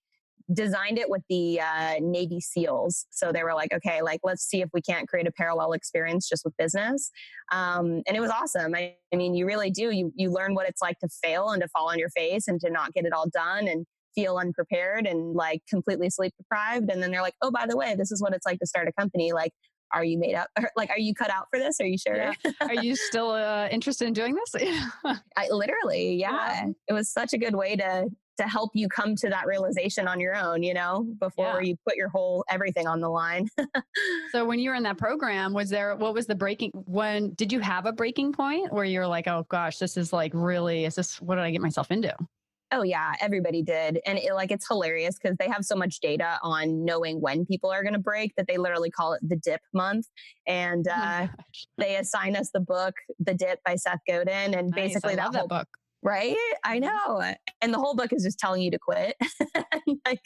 designed 0.53 0.99
it 0.99 1.11
with 1.11 1.23
the 1.29 1.61
uh, 1.61 1.95
Navy 2.01 2.41
SEALs. 2.41 3.07
So 3.11 3.33
they 3.33 3.43
were 3.43 3.55
like, 3.55 3.73
okay, 3.73 4.03
like 4.03 4.21
let's 4.23 4.45
see 4.45 4.61
if 4.63 4.69
we 4.73 4.81
can't 4.81 5.09
create 5.09 5.27
a 5.27 5.33
parallel 5.33 5.73
experience 5.73 6.29
just 6.29 6.45
with 6.45 6.57
business. 6.57 7.11
Um, 7.53 8.03
and 8.07 8.17
it 8.17 8.21
was 8.21 8.31
awesome. 8.31 8.75
I, 8.75 8.95
I, 9.13 9.17
mean, 9.17 9.35
you 9.35 9.47
really 9.47 9.71
do. 9.71 9.91
You 9.91 10.13
you 10.17 10.31
learn 10.31 10.55
what 10.55 10.69
it's 10.69 10.83
like 10.83 10.99
to 11.01 11.09
fail 11.23 11.51
and 11.51 11.63
to 11.63 11.69
fall 11.69 11.91
on 11.91 11.99
your 11.99 12.11
face 12.11 12.49
and 12.49 12.61
to 12.61 12.71
not 12.71 12.93
get 12.93 13.05
it 13.05 13.13
all 13.13 13.29
done 13.33 13.69
and 13.69 13.87
feel 14.15 14.37
unprepared 14.37 15.07
and 15.07 15.35
like 15.35 15.63
completely 15.69 16.11
sleep 16.11 16.35
deprived. 16.37 16.91
And 16.91 17.03
then 17.03 17.11
they're 17.11 17.23
like, 17.23 17.35
oh, 17.43 17.51
by 17.51 17.67
the 17.67 17.77
way, 17.77 17.95
this 17.97 18.13
is 18.13 18.21
what 18.21 18.35
it's 18.35 18.47
like 18.47 18.59
to 18.59 18.67
start 18.67 18.89
a 18.89 18.93
company. 18.93 19.33
Like 19.33 19.53
are 19.93 20.05
you 20.05 20.19
made 20.19 20.35
up 20.35 20.49
like 20.77 20.91
are 20.91 20.99
you 20.99 21.15
cut 21.15 21.31
out 21.31 21.47
for 21.51 21.59
this 21.59 21.81
are 21.81 21.87
you 21.87 21.99
sure 21.99 22.17
yeah. 22.17 22.33
are 22.61 22.75
you 22.75 22.97
still 22.97 23.31
uh, 23.31 23.69
interested 23.71 24.07
in 24.07 24.13
doing 24.13 24.35
this 24.35 24.63
I, 25.37 25.49
literally 25.51 26.17
yeah. 26.17 26.31
yeah. 26.65 26.67
it 26.89 26.93
was 26.93 27.11
such 27.11 27.33
a 27.33 27.39
good 27.39 27.55
way 27.55 27.77
to 27.77 28.09
to 28.39 28.45
help 28.45 28.71
you 28.75 28.89
come 28.89 29.15
to 29.17 29.29
that 29.29 29.47
realization 29.47 30.09
on 30.09 30.21
your 30.21 30.35
own, 30.35 30.63
you 30.63 30.75
know, 30.75 31.07
before 31.19 31.63
yeah. 31.63 31.69
you 31.69 31.77
put 31.87 31.97
your 31.97 32.09
whole 32.09 32.45
everything 32.49 32.87
on 32.87 33.01
the 33.01 33.09
line. 33.09 33.49
so 34.33 34.45
when 34.45 34.59
you 34.59 34.71
were 34.71 34.77
in 34.77 34.83
that 34.85 34.99
program, 34.99 35.53
was 35.53 35.71
there 35.71 35.95
what 35.97 36.15
was 36.15 36.27
the 36.27 36.35
breaking 36.35 36.71
when 36.75 37.35
did 37.35 37.53
you 37.53 37.61
have 37.61 37.87
a 37.87 37.93
breaking 37.93 38.33
point 38.33 38.73
where 38.73 38.85
you're 38.85 39.07
like, 39.07 39.29
"Oh 39.29 39.47
gosh, 39.49 39.79
this 39.79 39.97
is 39.97 40.13
like 40.13 40.33
really 40.35 40.85
is 40.85 40.95
this 40.95 41.21
what 41.21 41.37
did 41.37 41.45
I 41.45 41.51
get 41.51 41.61
myself 41.61 41.91
into?" 41.91 42.15
Oh 42.75 42.83
yeah, 42.83 43.13
everybody 43.21 43.63
did. 43.63 44.01
And 44.07 44.19
it, 44.19 44.33
like 44.33 44.51
it's 44.51 44.67
hilarious 44.67 45.19
cuz 45.19 45.37
they 45.39 45.49
have 45.49 45.63
so 45.65 45.77
much 45.77 46.01
data 46.01 46.39
on 46.43 46.87
knowing 46.87 47.21
when 47.21 47.45
people 47.45 47.71
are 47.71 47.83
going 47.83 47.93
to 47.93 47.99
break 47.99 48.35
that 48.37 48.47
they 48.47 48.57
literally 48.57 48.91
call 48.91 49.13
it 49.13 49.21
the 49.23 49.37
dip 49.37 49.61
month. 49.75 50.07
And 50.47 50.89
oh 50.89 50.93
uh, 50.93 51.27
oh 51.31 51.45
they 51.77 51.97
assign 51.97 52.35
us 52.35 52.51
the 52.51 52.61
book 52.61 52.95
The 53.21 53.35
Dip 53.35 53.63
by 53.65 53.77
Seth 53.77 54.01
Godin 54.09 54.55
and 54.55 54.71
nice. 54.71 54.75
basically 54.75 55.17
that, 55.17 55.25
whole, 55.25 55.33
that 55.33 55.49
book 55.49 55.69
right 56.03 56.37
i 56.65 56.79
mm-hmm. 56.79 56.87
know 56.87 57.35
and 57.63 57.73
the 57.73 57.79
whole 57.79 57.95
book 57.95 58.13
is 58.13 58.25
just 58.25 58.39
telling 58.39 58.63
you 58.63 58.71
to 58.71 58.79
quit. 58.79 59.17
Like 60.07 60.21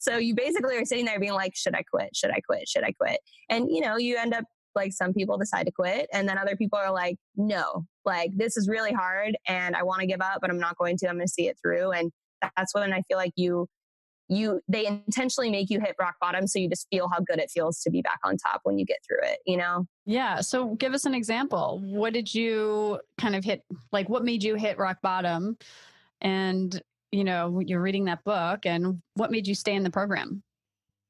so 0.00 0.16
you 0.16 0.34
basically 0.34 0.76
are 0.76 0.84
sitting 0.84 1.04
there 1.04 1.18
being 1.18 1.32
like 1.32 1.54
should 1.56 1.74
i 1.74 1.82
quit? 1.82 2.14
Should 2.14 2.30
i 2.30 2.40
quit? 2.40 2.68
Should 2.68 2.84
i 2.84 2.92
quit? 2.92 3.20
And 3.48 3.68
you 3.70 3.80
know 3.80 3.96
you 3.96 4.16
end 4.16 4.34
up 4.34 4.44
like 4.74 4.92
some 4.92 5.12
people 5.12 5.36
decide 5.38 5.66
to 5.66 5.72
quit 5.72 6.08
and 6.12 6.28
then 6.28 6.38
other 6.38 6.56
people 6.56 6.78
are 6.78 6.92
like 6.92 7.16
no. 7.36 7.84
Like 8.04 8.30
this 8.36 8.56
is 8.56 8.68
really 8.68 8.92
hard 8.92 9.36
and 9.46 9.74
i 9.74 9.82
want 9.82 10.00
to 10.00 10.06
give 10.06 10.20
up 10.20 10.38
but 10.40 10.50
i'm 10.50 10.58
not 10.58 10.76
going 10.78 10.96
to. 10.98 11.08
I'm 11.08 11.16
going 11.16 11.26
to 11.26 11.32
see 11.32 11.48
it 11.48 11.56
through. 11.62 11.92
And 11.92 12.12
that's 12.56 12.74
when 12.74 12.92
i 12.92 13.02
feel 13.02 13.18
like 13.18 13.32
you 13.36 13.66
you 14.28 14.60
they 14.68 14.86
intentionally 14.86 15.50
make 15.50 15.70
you 15.70 15.80
hit 15.80 15.96
rock 15.98 16.14
bottom 16.20 16.46
so 16.46 16.58
you 16.58 16.68
just 16.68 16.86
feel 16.90 17.08
how 17.08 17.18
good 17.20 17.38
it 17.38 17.50
feels 17.50 17.80
to 17.80 17.90
be 17.90 18.02
back 18.02 18.18
on 18.24 18.36
top 18.36 18.60
when 18.64 18.78
you 18.78 18.84
get 18.84 18.98
through 19.06 19.28
it 19.28 19.38
you 19.46 19.56
know? 19.56 19.86
Yeah 20.06 20.40
so 20.40 20.74
give 20.74 20.94
us 20.94 21.06
an 21.06 21.14
example. 21.14 21.80
What 21.82 22.12
did 22.12 22.32
you 22.32 23.00
kind 23.18 23.34
of 23.34 23.44
hit 23.44 23.62
like 23.92 24.08
what 24.08 24.24
made 24.24 24.42
you 24.42 24.54
hit 24.54 24.78
rock 24.78 24.98
bottom 25.02 25.56
and 26.20 26.82
you 27.12 27.24
know 27.24 27.60
you're 27.64 27.80
reading 27.80 28.04
that 28.06 28.24
book 28.24 28.66
and 28.66 29.00
what 29.14 29.30
made 29.30 29.46
you 29.46 29.54
stay 29.54 29.74
in 29.74 29.82
the 29.82 29.90
program 29.90 30.42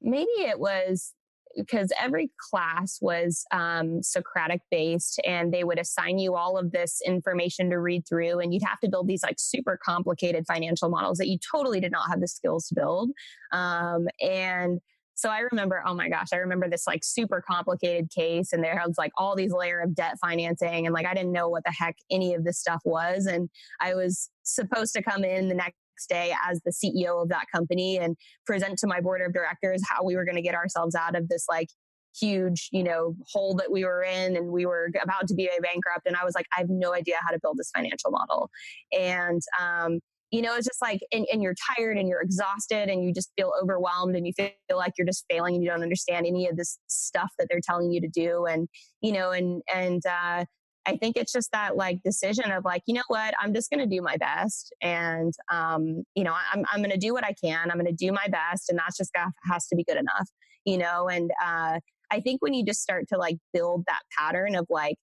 maybe 0.01 0.27
it 0.39 0.59
was 0.59 1.15
because 1.57 1.93
every 2.01 2.31
class 2.51 2.99
was 3.01 3.45
um, 3.53 4.03
Socratic 4.03 4.61
based 4.71 5.21
and 5.27 5.53
they 5.53 5.65
would 5.65 5.79
assign 5.79 6.19
you 6.19 6.35
all 6.37 6.57
of 6.57 6.71
this 6.71 7.01
information 7.05 7.71
to 7.71 7.79
read 7.79 8.07
through 8.09 8.39
and 8.39 8.55
you'd 8.55 8.63
have 8.63 8.81
to 8.81 8.89
build 8.89 9.09
these 9.09 9.23
like 9.23 9.37
super 9.39 9.79
complicated 9.83 10.45
financial 10.47 10.89
models 10.89 11.19
that 11.19 11.29
you 11.29 11.39
totally 11.39 11.81
did 11.81 11.93
not 11.93 12.09
have 12.09 12.21
the 12.21 12.29
skills 12.29 12.69
to 12.69 12.75
build. 12.75 13.11
Um, 13.53 14.07
and 14.21 14.81
so 15.19 15.31
I 15.31 15.41
remember, 15.51 15.83
oh 15.85 15.95
my 15.95 16.09
gosh, 16.09 16.29
I 16.33 16.37
remember 16.37 16.71
this 16.71 16.87
like 16.87 17.03
super 17.03 17.43
complicated 17.45 18.09
case 18.09 18.53
and 18.53 18.63
there 18.63 18.81
was 18.87 18.95
like 18.97 19.11
all 19.17 19.35
these 19.35 19.53
layer 19.53 19.81
of 19.81 19.93
debt 19.93 20.15
financing 20.21 20.87
and 20.87 20.95
like 20.95 21.07
I 21.07 21.13
didn't 21.13 21.33
know 21.33 21.49
what 21.49 21.65
the 21.65 21.73
heck 21.73 21.97
any 22.09 22.35
of 22.35 22.45
this 22.45 22.61
stuff 22.61 22.81
was. 22.85 23.27
And 23.27 23.51
I 23.81 23.97
was 23.97 24.31
supposed 24.45 24.95
to 24.95 25.03
come 25.03 25.25
in 25.25 25.49
the 25.49 25.57
next 25.57 25.75
day 26.09 26.33
as 26.49 26.61
the 26.65 26.71
CEO 26.71 27.21
of 27.21 27.31
that 27.31 27.47
company 27.53 27.99
and 27.99 28.17
present 28.47 28.79
to 28.79 28.87
my 28.87 29.01
board 29.01 29.21
of 29.21 29.33
directors 29.33 29.83
how 29.89 30.05
we 30.05 30.15
were 30.15 30.25
going 30.25 30.37
to 30.37 30.43
get 30.43 30.55
ourselves 30.55 30.95
out 30.95 31.17
of 31.17 31.29
this 31.29 31.47
like 31.49 31.71
huge, 32.17 32.69
you 32.71 32.85
know, 32.85 33.17
hole 33.33 33.55
that 33.57 33.73
we 33.73 33.85
were 33.85 34.05
in 34.05 34.37
and 34.37 34.53
we 34.53 34.67
were 34.67 34.89
about 35.03 35.27
to 35.27 35.35
be 35.35 35.47
a 35.47 35.61
bankrupt. 35.61 36.07
And 36.07 36.15
I 36.15 36.25
was 36.25 36.37
like, 36.37 36.47
I 36.57 36.61
have 36.61 36.71
no 36.71 36.95
idea 36.95 37.17
how 37.27 37.33
to 37.33 37.41
build 37.43 37.57
this 37.57 37.73
financial 37.75 38.13
model. 38.13 38.51
And, 38.97 39.43
um, 39.61 39.99
you 40.31 40.43
know, 40.43 40.55
it's 40.57 40.67
just 40.67 40.83
like, 40.83 41.01
and, 41.11 41.27
and 41.33 41.43
you're 41.43 41.55
tired 41.77 41.97
and 41.97 42.09
you're 42.09 42.21
exhausted 42.21 42.89
and 42.91 43.03
you 43.03 43.15
just 43.15 43.31
feel 43.37 43.53
overwhelmed 43.63 44.15
and 44.15 44.27
you 44.27 44.33
feel 44.37 44.51
like 44.75 44.93
you're 44.99 45.07
just 45.07 45.25
failing 45.31 45.55
and 45.55 45.65
you 45.65 45.71
don't 45.71 45.83
understand 45.83 46.27
any 46.27 46.47
of 46.49 46.57
this 46.57 46.79
stuff 46.87 47.33
that 47.39 47.47
they're 47.51 47.61
telling 47.63 47.91
you 47.91 48.01
to 48.01 48.09
do. 48.09 48.45
And, 48.45 48.69
you 49.01 49.13
know, 49.13 49.31
and, 49.31 49.63
and, 49.75 50.03
uh, 50.05 50.45
I 50.87 50.97
think 50.97 51.17
it's 51.17 51.33
just 51.33 51.53
that 51.53 51.77
like 51.77 52.03
decision 52.03 52.51
of 52.51 52.65
like, 52.65 52.83
you 52.87 52.95
know 52.95 53.03
what, 53.09 53.35
I'm 53.39 53.53
just 53.53 53.71
going 53.71 53.81
to 53.81 53.95
do 53.95 54.01
my 54.01 54.17
best. 54.17 54.73
And, 54.81 55.35
um, 55.53 56.05
you 56.15 56.25
know, 56.25 56.35
I'm, 56.53 56.65
I'm 56.73 56.81
going 56.81 56.91
to 56.91 56.99
do 56.99 57.13
what 57.13 57.25
I 57.25 57.35
can. 57.35 57.71
I'm 57.71 57.79
going 57.79 57.87
to 57.87 57.93
do 57.93 58.11
my 58.11 58.27
best. 58.29 58.71
And 58.71 58.79
that's 58.79 58.97
just 58.97 59.13
got, 59.13 59.29
has 59.51 59.67
to 59.69 59.77
be 59.77 59.85
good 59.85 59.99
enough, 59.99 60.29
you 60.65 60.79
know? 60.79 61.09
And, 61.09 61.31
uh, 61.45 61.81
I 62.11 62.21
think 62.21 62.41
when 62.41 62.55
you 62.55 62.65
just 62.65 62.81
start 62.81 63.07
to 63.11 63.19
like 63.19 63.37
build 63.53 63.85
that 63.87 64.01
pattern 64.19 64.55
of 64.55 64.67
like, 64.71 64.97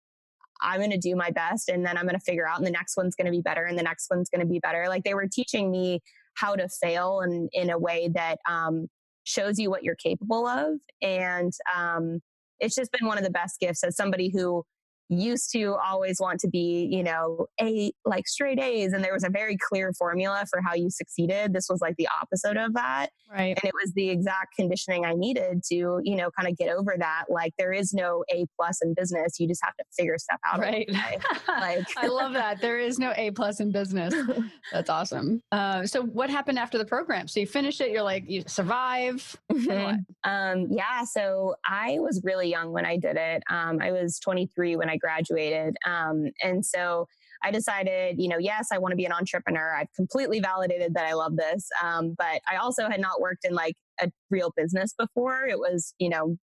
I'm 0.65 0.81
going 0.81 0.91
to 0.91 0.99
do 0.99 1.15
my 1.15 1.31
best 1.31 1.69
and 1.69 1.85
then 1.85 1.97
I'm 1.97 2.05
going 2.05 2.19
to 2.19 2.25
figure 2.25 2.49
out 2.49 2.59
and 2.59 2.67
the 2.67 2.71
next 2.71 2.97
one's 2.97 3.15
going 3.15 3.27
to 3.27 3.31
be 3.31 3.41
better 3.41 3.65
and 3.65 3.79
the 3.79 3.83
next 3.83 4.09
one's 4.11 4.31
going 4.31 4.41
to 4.41 4.51
be 4.51 4.59
better. 4.59 4.87
Like 4.89 5.05
they 5.05 5.15
were 5.15 5.29
teaching 5.29 5.71
me 5.71 6.01
how 6.35 6.57
to 6.57 6.69
fail 6.69 7.21
and 7.21 7.49
in 7.53 7.71
a 7.71 7.79
way 7.79 8.09
that, 8.15 8.39
um, 8.49 8.89
shows 9.25 9.59
you 9.59 9.71
what 9.71 9.85
you're 9.85 9.95
capable 9.95 10.47
of. 10.47 10.79
And, 11.01 11.53
um, 11.75 12.21
it's 12.61 12.75
just 12.75 12.93
been 12.93 13.07
one 13.07 13.19
of 13.19 13.25
the 13.25 13.31
best 13.31 13.61
gifts 13.61 13.85
as 13.85 13.97
somebody 13.97 14.31
who 14.31 14.65
used 15.09 15.53
to 15.53 15.77
always 15.85 16.19
want 16.21 16.41
to 16.41 16.49
be, 16.49 16.89
you 16.91 17.03
know, 17.03 17.47
a 17.61 17.93
like 18.05 18.27
straight 18.27 18.59
A's 18.59 18.93
and 18.93 19.05
there 19.05 19.13
was 19.13 19.25
a 19.25 19.31
very 19.31 19.57
clear 19.57 19.93
formula 19.93 20.45
for 20.51 20.61
how 20.61 20.75
you 20.75 20.91
succeeded. 20.91 21.53
This 21.53 21.67
was 21.69 21.81
like 21.81 21.97
the 21.97 22.09
opposite 22.23 22.57
of 22.57 22.75
that. 22.75 23.11
Right. 23.31 23.57
And 23.57 23.65
it 23.65 23.73
was 23.75 23.93
the 23.95 24.11
exact 24.11 24.55
conditioning 24.57 25.05
I 25.05 25.15
needed 25.15 25.63
to, 25.71 26.01
you 26.03 26.17
know, 26.17 26.31
kind 26.39 26.49
of 26.49 26.57
get 26.57 26.69
over 26.69 26.95
that. 26.99 27.25
Like 27.29 27.53
there 27.59 27.73
is 27.73 27.93
no 27.93 28.25
A 28.31 28.47
plus 28.57 28.81
in 28.83 28.95
business. 28.95 29.41
You 29.41 29.49
just 29.49 29.65
have 29.65 29.75
to 29.77 29.85
figure 29.97 30.17
stuff 30.19 30.41
out. 30.45 30.61
Right. 30.61 30.91
like 31.49 31.87
I 31.97 32.07
love 32.07 32.33
that. 32.35 32.61
There 32.61 32.79
is 32.79 32.99
no 32.99 33.13
A 33.17 33.31
plus 33.31 33.61
in 33.61 33.73
business. 33.73 34.15
That's 34.73 34.91
awesome. 34.91 35.43
Uh, 35.53 35.87
so 35.87 36.03
what 36.03 36.31
happened 36.31 36.59
after 36.59 36.79
the 36.79 36.85
program? 36.85 37.29
So 37.29 37.41
you 37.41 37.47
finish 37.47 37.81
it, 37.81 37.91
you're 37.91 38.03
like, 38.03 38.25
you 38.29 38.45
survive. 38.47 39.37
Mm-hmm. 39.51 40.31
Um, 40.31 40.67
yeah. 40.71 41.05
So 41.05 41.57
I 41.67 41.99
was 41.99 42.21
really 42.25 42.49
young 42.49 42.73
when 42.73 42.87
I 42.87 42.97
did 42.97 43.17
it. 43.17 43.43
Um, 43.51 43.79
I 43.81 43.93
was 43.93 44.19
23 44.19 44.77
when 44.77 44.89
I 44.89 44.97
graduated. 45.05 45.77
Um, 45.87 46.31
and 46.43 46.65
so 46.65 47.07
I 47.43 47.51
decided, 47.51 48.17
you 48.19 48.29
know, 48.29 48.39
yes, 48.39 48.69
I 48.73 48.79
want 48.79 48.93
to 48.93 48.97
be 48.97 49.05
an 49.05 49.13
entrepreneur. 49.13 49.75
I've 49.77 49.93
completely 49.95 50.41
validated 50.41 50.95
that 50.95 51.05
I 51.05 51.13
love 51.13 51.37
this. 51.37 51.69
Um, 51.83 52.15
but 52.17 52.41
I 52.51 52.57
also 52.57 52.89
had 52.89 53.01
not 53.01 53.21
worked 53.21 53.45
in 53.45 53.53
like 53.53 53.75
a 54.01 54.11
real 54.31 54.53
business 54.57 54.95
before. 54.99 55.47
It 55.47 55.59
was, 55.59 55.95
you 55.99 56.09
know, 56.09 56.37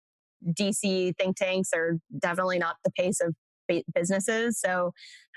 DC 0.48 1.14
think 1.18 1.38
tanks 1.38 1.70
are 1.74 1.98
definitely 2.20 2.60
not 2.60 2.76
the 2.84 2.92
pace 2.92 3.20
of 3.20 3.36
businesses. 3.96 4.60
So 4.60 4.92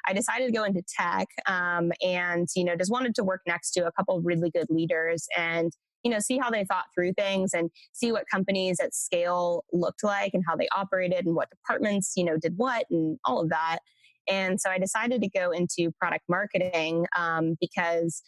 I 0.06 0.12
decided 0.12 0.46
to 0.46 0.52
go 0.52 0.64
into 0.64 0.82
tech 0.86 1.28
um, 1.46 1.92
and, 2.02 2.46
you 2.54 2.64
know, 2.64 2.76
just 2.76 2.90
wanted 2.90 3.14
to 3.14 3.24
work 3.24 3.40
next 3.46 3.70
to 3.72 3.86
a 3.86 3.92
couple 3.92 4.20
really 4.20 4.50
good 4.50 4.66
leaders 4.68 5.26
and, 5.36 5.72
you 6.04 6.10
know, 6.10 6.18
see 6.18 6.38
how 6.38 6.50
they 6.50 6.64
thought 6.64 6.84
through 6.94 7.14
things 7.14 7.52
and 7.54 7.70
see 7.92 8.12
what 8.12 8.24
companies 8.30 8.78
at 8.80 8.94
scale 8.94 9.64
looked 9.72 10.04
like 10.04 10.32
and 10.34 10.44
how 10.46 10.54
they 10.54 10.68
operated 10.76 11.26
and 11.26 11.34
what 11.34 11.50
departments, 11.50 12.12
you 12.16 12.24
know, 12.24 12.36
did 12.36 12.52
what 12.56 12.84
and 12.90 13.18
all 13.24 13.40
of 13.40 13.48
that. 13.48 13.78
And 14.28 14.60
so 14.60 14.70
I 14.70 14.78
decided 14.78 15.22
to 15.22 15.28
go 15.28 15.50
into 15.50 15.90
product 15.98 16.24
marketing 16.28 17.06
um, 17.18 17.56
because 17.60 18.22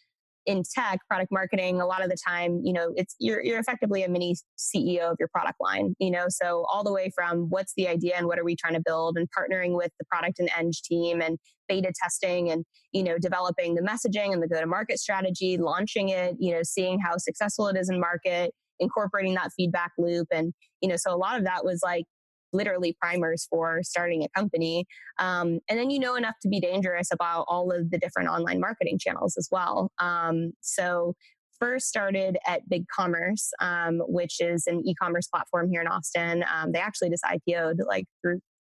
in 0.46 0.62
tech 0.74 1.00
product 1.08 1.30
marketing 1.32 1.80
a 1.80 1.86
lot 1.86 2.02
of 2.02 2.08
the 2.08 2.16
time 2.26 2.60
you 2.62 2.72
know 2.72 2.92
it's 2.96 3.14
you're, 3.18 3.42
you're 3.42 3.58
effectively 3.58 4.02
a 4.02 4.08
mini 4.08 4.34
ceo 4.58 5.10
of 5.10 5.16
your 5.18 5.28
product 5.28 5.56
line 5.60 5.94
you 5.98 6.10
know? 6.10 6.26
So 6.28 6.66
all 6.72 6.84
the 6.84 6.92
way 6.92 7.10
from 7.14 7.48
what's 7.50 7.72
the 7.76 7.88
idea 7.88 8.14
and 8.16 8.26
what 8.26 8.38
are 8.38 8.44
we 8.44 8.56
trying 8.56 8.74
to 8.74 8.82
build 8.84 9.16
and 9.16 9.28
partnering 9.36 9.76
with 9.76 9.90
the 9.98 10.04
product 10.06 10.38
and 10.38 10.48
eng 10.58 10.72
team 10.84 11.20
and 11.20 11.38
beta 11.68 11.92
testing 12.02 12.50
and 12.50 12.64
you 12.92 13.02
know 13.02 13.18
developing 13.18 13.74
the 13.74 13.82
messaging 13.82 14.32
and 14.32 14.42
the 14.42 14.48
go 14.48 14.60
to 14.60 14.66
market 14.66 14.98
strategy 14.98 15.56
launching 15.58 16.08
it 16.08 16.36
you 16.38 16.52
know 16.52 16.62
seeing 16.62 16.98
how 17.00 17.16
successful 17.16 17.68
it 17.68 17.76
is 17.76 17.88
in 17.88 17.98
market 17.98 18.52
incorporating 18.78 19.34
that 19.34 19.50
feedback 19.56 19.92
loop 19.98 20.28
and 20.32 20.52
you 20.80 20.88
know 20.88 20.96
so 20.96 21.12
a 21.12 21.16
lot 21.16 21.38
of 21.38 21.44
that 21.44 21.64
was 21.64 21.80
like 21.82 22.04
literally 22.52 22.96
primers 23.00 23.46
for 23.50 23.80
starting 23.82 24.22
a 24.22 24.28
company. 24.38 24.86
Um, 25.18 25.60
and 25.68 25.78
then 25.78 25.90
you 25.90 25.98
know 25.98 26.14
enough 26.14 26.36
to 26.42 26.48
be 26.48 26.60
dangerous 26.60 27.08
about 27.12 27.44
all 27.48 27.72
of 27.72 27.90
the 27.90 27.98
different 27.98 28.28
online 28.28 28.60
marketing 28.60 28.98
channels 28.98 29.36
as 29.36 29.48
well. 29.50 29.90
Um, 29.98 30.52
so 30.60 31.14
first 31.58 31.88
started 31.88 32.36
at 32.46 32.62
BigCommerce, 32.68 33.48
um, 33.60 34.00
which 34.06 34.40
is 34.40 34.66
an 34.66 34.82
e-commerce 34.86 35.26
platform 35.26 35.70
here 35.70 35.80
in 35.80 35.86
Austin. 35.86 36.44
Um, 36.52 36.72
they 36.72 36.78
actually 36.78 37.10
just 37.10 37.24
IPO'd 37.24 37.80
like 37.86 38.06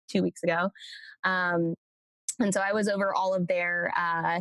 two 0.08 0.22
weeks 0.22 0.42
ago. 0.42 0.70
Um, 1.24 1.74
and 2.38 2.52
so 2.52 2.60
I 2.60 2.72
was 2.72 2.88
over 2.88 3.14
all 3.14 3.34
of 3.34 3.46
their 3.46 3.92
uh, 3.96 4.40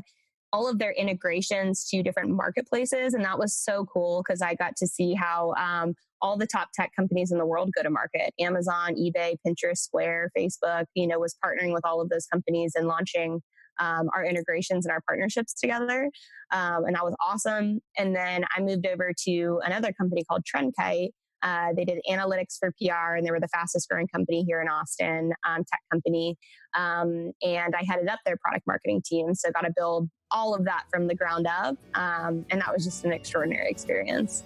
all 0.53 0.69
of 0.69 0.79
their 0.79 0.93
integrations 0.93 1.85
to 1.89 2.01
different 2.01 2.29
marketplaces. 2.29 3.13
And 3.13 3.25
that 3.25 3.37
was 3.37 3.57
so 3.57 3.85
cool 3.85 4.23
because 4.25 4.41
I 4.41 4.55
got 4.55 4.77
to 4.77 4.87
see 4.87 5.13
how 5.13 5.53
um, 5.55 5.95
all 6.25 6.37
the 6.37 6.47
top 6.47 6.69
tech 6.73 6.91
companies 6.95 7.31
in 7.31 7.37
the 7.37 7.45
world 7.45 7.69
go 7.77 7.83
to 7.83 7.89
market 7.91 8.33
Amazon, 8.39 8.95
eBay, 8.95 9.35
Pinterest, 9.45 9.77
Square, 9.77 10.31
Facebook, 10.35 10.85
you 10.95 11.05
know, 11.05 11.19
was 11.19 11.35
partnering 11.45 11.71
with 11.71 11.85
all 11.85 12.01
of 12.01 12.09
those 12.09 12.25
companies 12.25 12.73
and 12.75 12.87
launching 12.87 13.41
um, 13.79 14.09
our 14.15 14.25
integrations 14.25 14.87
and 14.87 14.91
our 14.91 15.01
partnerships 15.07 15.53
together. 15.53 16.09
Um, 16.51 16.85
and 16.85 16.95
that 16.95 17.03
was 17.03 17.15
awesome. 17.23 17.79
And 17.99 18.15
then 18.15 18.43
I 18.57 18.61
moved 18.61 18.87
over 18.87 19.13
to 19.27 19.59
another 19.63 19.93
company 19.93 20.23
called 20.27 20.41
Trendkite. 20.43 21.09
Uh, 21.43 21.73
they 21.77 21.85
did 21.85 21.99
analytics 22.09 22.57
for 22.59 22.73
PR, 22.81 23.15
and 23.15 23.23
they 23.23 23.29
were 23.29 23.39
the 23.39 23.47
fastest 23.49 23.87
growing 23.87 24.07
company 24.07 24.43
here 24.47 24.61
in 24.61 24.67
Austin, 24.67 25.31
um, 25.47 25.57
tech 25.57 25.81
company. 25.91 26.37
Um, 26.75 27.33
and 27.43 27.75
I 27.75 27.83
headed 27.87 28.07
up 28.07 28.17
their 28.25 28.37
product 28.37 28.65
marketing 28.65 29.03
team, 29.05 29.35
so 29.35 29.51
got 29.51 29.61
to 29.61 29.73
build 29.75 30.09
all 30.31 30.55
of 30.55 30.65
that 30.65 30.85
from 30.89 31.05
the 31.05 31.13
ground 31.13 31.45
up. 31.45 31.77
Um, 31.93 32.47
and 32.49 32.61
that 32.61 32.73
was 32.73 32.83
just 32.83 33.05
an 33.05 33.13
extraordinary 33.13 33.69
experience. 33.69 34.43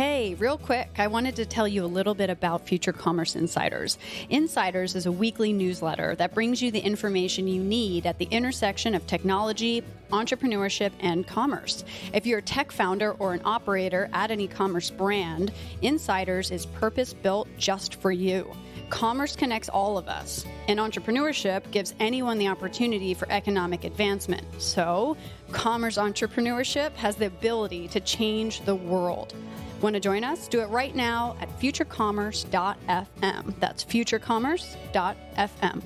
Hey, 0.00 0.32
real 0.36 0.56
quick, 0.56 0.88
I 0.96 1.08
wanted 1.08 1.36
to 1.36 1.44
tell 1.44 1.68
you 1.68 1.84
a 1.84 1.86
little 1.86 2.14
bit 2.14 2.30
about 2.30 2.66
Future 2.66 2.90
Commerce 2.90 3.36
Insiders. 3.36 3.98
Insiders 4.30 4.94
is 4.94 5.04
a 5.04 5.12
weekly 5.12 5.52
newsletter 5.52 6.14
that 6.14 6.32
brings 6.32 6.62
you 6.62 6.70
the 6.70 6.80
information 6.80 7.46
you 7.46 7.62
need 7.62 8.06
at 8.06 8.16
the 8.16 8.24
intersection 8.30 8.94
of 8.94 9.06
technology, 9.06 9.84
entrepreneurship, 10.08 10.92
and 11.00 11.26
commerce. 11.26 11.84
If 12.14 12.24
you're 12.24 12.38
a 12.38 12.42
tech 12.42 12.72
founder 12.72 13.12
or 13.18 13.34
an 13.34 13.42
operator 13.44 14.08
at 14.14 14.30
an 14.30 14.40
e 14.40 14.48
commerce 14.48 14.88
brand, 14.88 15.52
Insiders 15.82 16.50
is 16.50 16.64
purpose 16.64 17.12
built 17.12 17.48
just 17.58 17.96
for 17.96 18.10
you. 18.10 18.50
Commerce 18.88 19.36
connects 19.36 19.68
all 19.68 19.98
of 19.98 20.08
us, 20.08 20.46
and 20.66 20.80
entrepreneurship 20.80 21.70
gives 21.72 21.94
anyone 22.00 22.38
the 22.38 22.48
opportunity 22.48 23.12
for 23.12 23.30
economic 23.30 23.84
advancement. 23.84 24.46
So, 24.56 25.18
commerce 25.52 25.98
entrepreneurship 25.98 26.94
has 26.94 27.16
the 27.16 27.26
ability 27.26 27.88
to 27.88 28.00
change 28.00 28.62
the 28.62 28.74
world. 28.74 29.34
Want 29.80 29.94
to 29.94 30.00
join 30.00 30.24
us? 30.24 30.46
Do 30.46 30.60
it 30.60 30.66
right 30.66 30.94
now 30.94 31.36
at 31.40 31.48
futurecommerce.fm. 31.58 33.54
That's 33.60 33.84
futurecommerce.fm. 33.84 35.82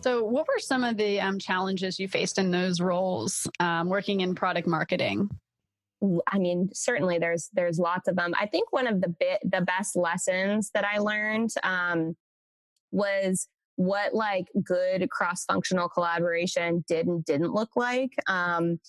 So, 0.00 0.24
what 0.24 0.48
were 0.48 0.58
some 0.58 0.82
of 0.82 0.96
the 0.96 1.20
um, 1.20 1.38
challenges 1.38 2.00
you 2.00 2.08
faced 2.08 2.38
in 2.38 2.50
those 2.50 2.80
roles 2.80 3.46
um, 3.60 3.88
working 3.88 4.22
in 4.22 4.34
product 4.34 4.66
marketing? 4.66 5.30
I 6.26 6.38
mean, 6.38 6.70
certainly 6.72 7.20
there's 7.20 7.48
there's 7.52 7.78
lots 7.78 8.08
of 8.08 8.16
them. 8.16 8.34
I 8.38 8.46
think 8.46 8.72
one 8.72 8.88
of 8.88 9.00
the 9.00 9.08
bit 9.08 9.38
the 9.44 9.60
best 9.60 9.94
lessons 9.94 10.72
that 10.74 10.84
I 10.84 10.98
learned 10.98 11.50
um, 11.62 12.16
was 12.90 13.46
what 13.76 14.12
like 14.12 14.48
good 14.64 15.08
cross 15.10 15.44
functional 15.44 15.88
collaboration 15.88 16.84
did 16.88 17.06
and 17.06 17.24
didn't 17.24 17.54
look 17.54 17.76
like. 17.76 18.10
Um, 18.26 18.80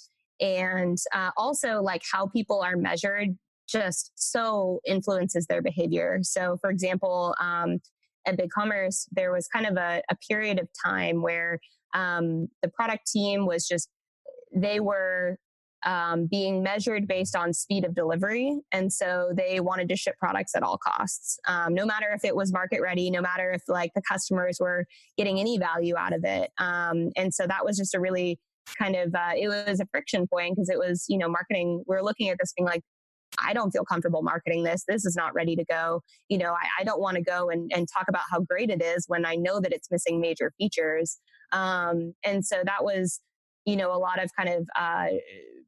and 0.44 0.98
uh, 1.16 1.32
also 1.38 1.82
like 1.82 2.04
how 2.12 2.28
people 2.28 2.62
are 2.62 2.76
measured 2.76 3.30
just 3.68 4.12
so 4.16 4.82
influences 4.86 5.48
their 5.48 5.62
behavior. 5.62 6.20
So, 6.22 6.58
for 6.60 6.70
example, 6.70 7.34
um, 7.40 7.80
at 8.26 8.38
BigCommerce, 8.38 9.08
there 9.14 9.32
was 9.32 9.48
kind 9.48 9.66
of 9.66 9.78
a, 9.78 10.02
a 10.12 10.18
period 10.30 10.60
of 10.60 10.68
time 10.86 11.22
where 11.22 11.60
um, 11.94 12.50
the 12.62 12.68
product 12.68 13.10
team 13.10 13.46
was 13.46 13.66
just, 13.66 13.88
they 14.54 14.82
were 14.82 15.38
um, 15.86 16.28
being 16.30 16.62
measured 16.62 17.08
based 17.08 17.36
on 17.36 17.54
speed 17.54 17.86
of 17.86 17.96
delivery. 17.96 18.60
And 18.72 18.92
so 18.92 19.32
they 19.36 19.62
wanted 19.62 19.88
to 19.90 19.96
ship 19.96 20.16
products 20.20 20.56
at 20.56 20.64
all 20.64 20.78
costs, 20.78 21.40
um, 21.48 21.74
no 21.74 21.86
matter 21.86 22.08
if 22.14 22.26
it 22.26 22.36
was 22.36 22.52
market 22.52 22.82
ready, 22.82 23.10
no 23.12 23.22
matter 23.22 23.52
if 23.52 23.64
like 23.68 23.92
the 23.96 24.02
customers 24.02 24.58
were 24.60 24.86
getting 25.18 25.40
any 25.40 25.58
value 25.58 25.96
out 25.98 26.14
of 26.14 26.24
it. 26.26 26.52
Um, 26.58 27.10
and 27.16 27.34
so 27.34 27.48
that 27.48 27.66
was 27.66 27.78
just 27.78 27.96
a 27.96 28.00
really 28.00 28.40
kind 28.78 28.96
of, 28.96 29.14
uh, 29.14 29.32
it 29.38 29.48
was 29.48 29.80
a 29.80 29.88
friction 29.92 30.28
point 30.28 30.56
because 30.56 30.70
it 30.70 30.78
was, 30.78 31.06
you 31.08 31.18
know, 31.18 31.30
marketing. 31.30 31.84
We 31.88 31.96
are 31.96 32.04
looking 32.04 32.30
at 32.30 32.38
this 32.40 32.54
being 32.56 32.66
like, 32.66 32.82
I 33.44 33.54
don't 33.54 33.72
feel 33.72 33.86
comfortable 33.86 34.22
marketing 34.22 34.64
this. 34.64 34.84
This 34.88 35.06
is 35.06 35.16
not 35.16 35.34
ready 35.34 35.56
to 35.56 35.66
go. 35.66 36.02
You 36.30 36.38
know, 36.38 36.54
I, 36.54 36.82
I 36.82 36.84
don't 36.84 37.02
want 37.02 37.18
to 37.18 37.24
go 37.24 37.50
and, 37.50 37.72
and 37.74 37.88
talk 37.92 38.06
about 38.08 38.24
how 38.30 38.42
great 38.42 38.70
it 38.70 38.82
is 38.82 39.06
when 39.08 39.26
I 39.26 39.36
know 39.36 39.60
that 39.60 39.74
it's 39.74 39.90
missing 39.90 40.22
major 40.22 40.52
features. 40.58 41.20
Um, 41.52 42.14
and 42.24 42.46
so 42.46 42.62
that 42.66 42.84
was, 42.84 43.22
you 43.66 43.76
know, 43.76 43.94
a 43.94 43.98
lot 43.98 44.24
of 44.24 44.30
kind 44.38 44.50
of 44.50 44.68
uh, 44.78 45.08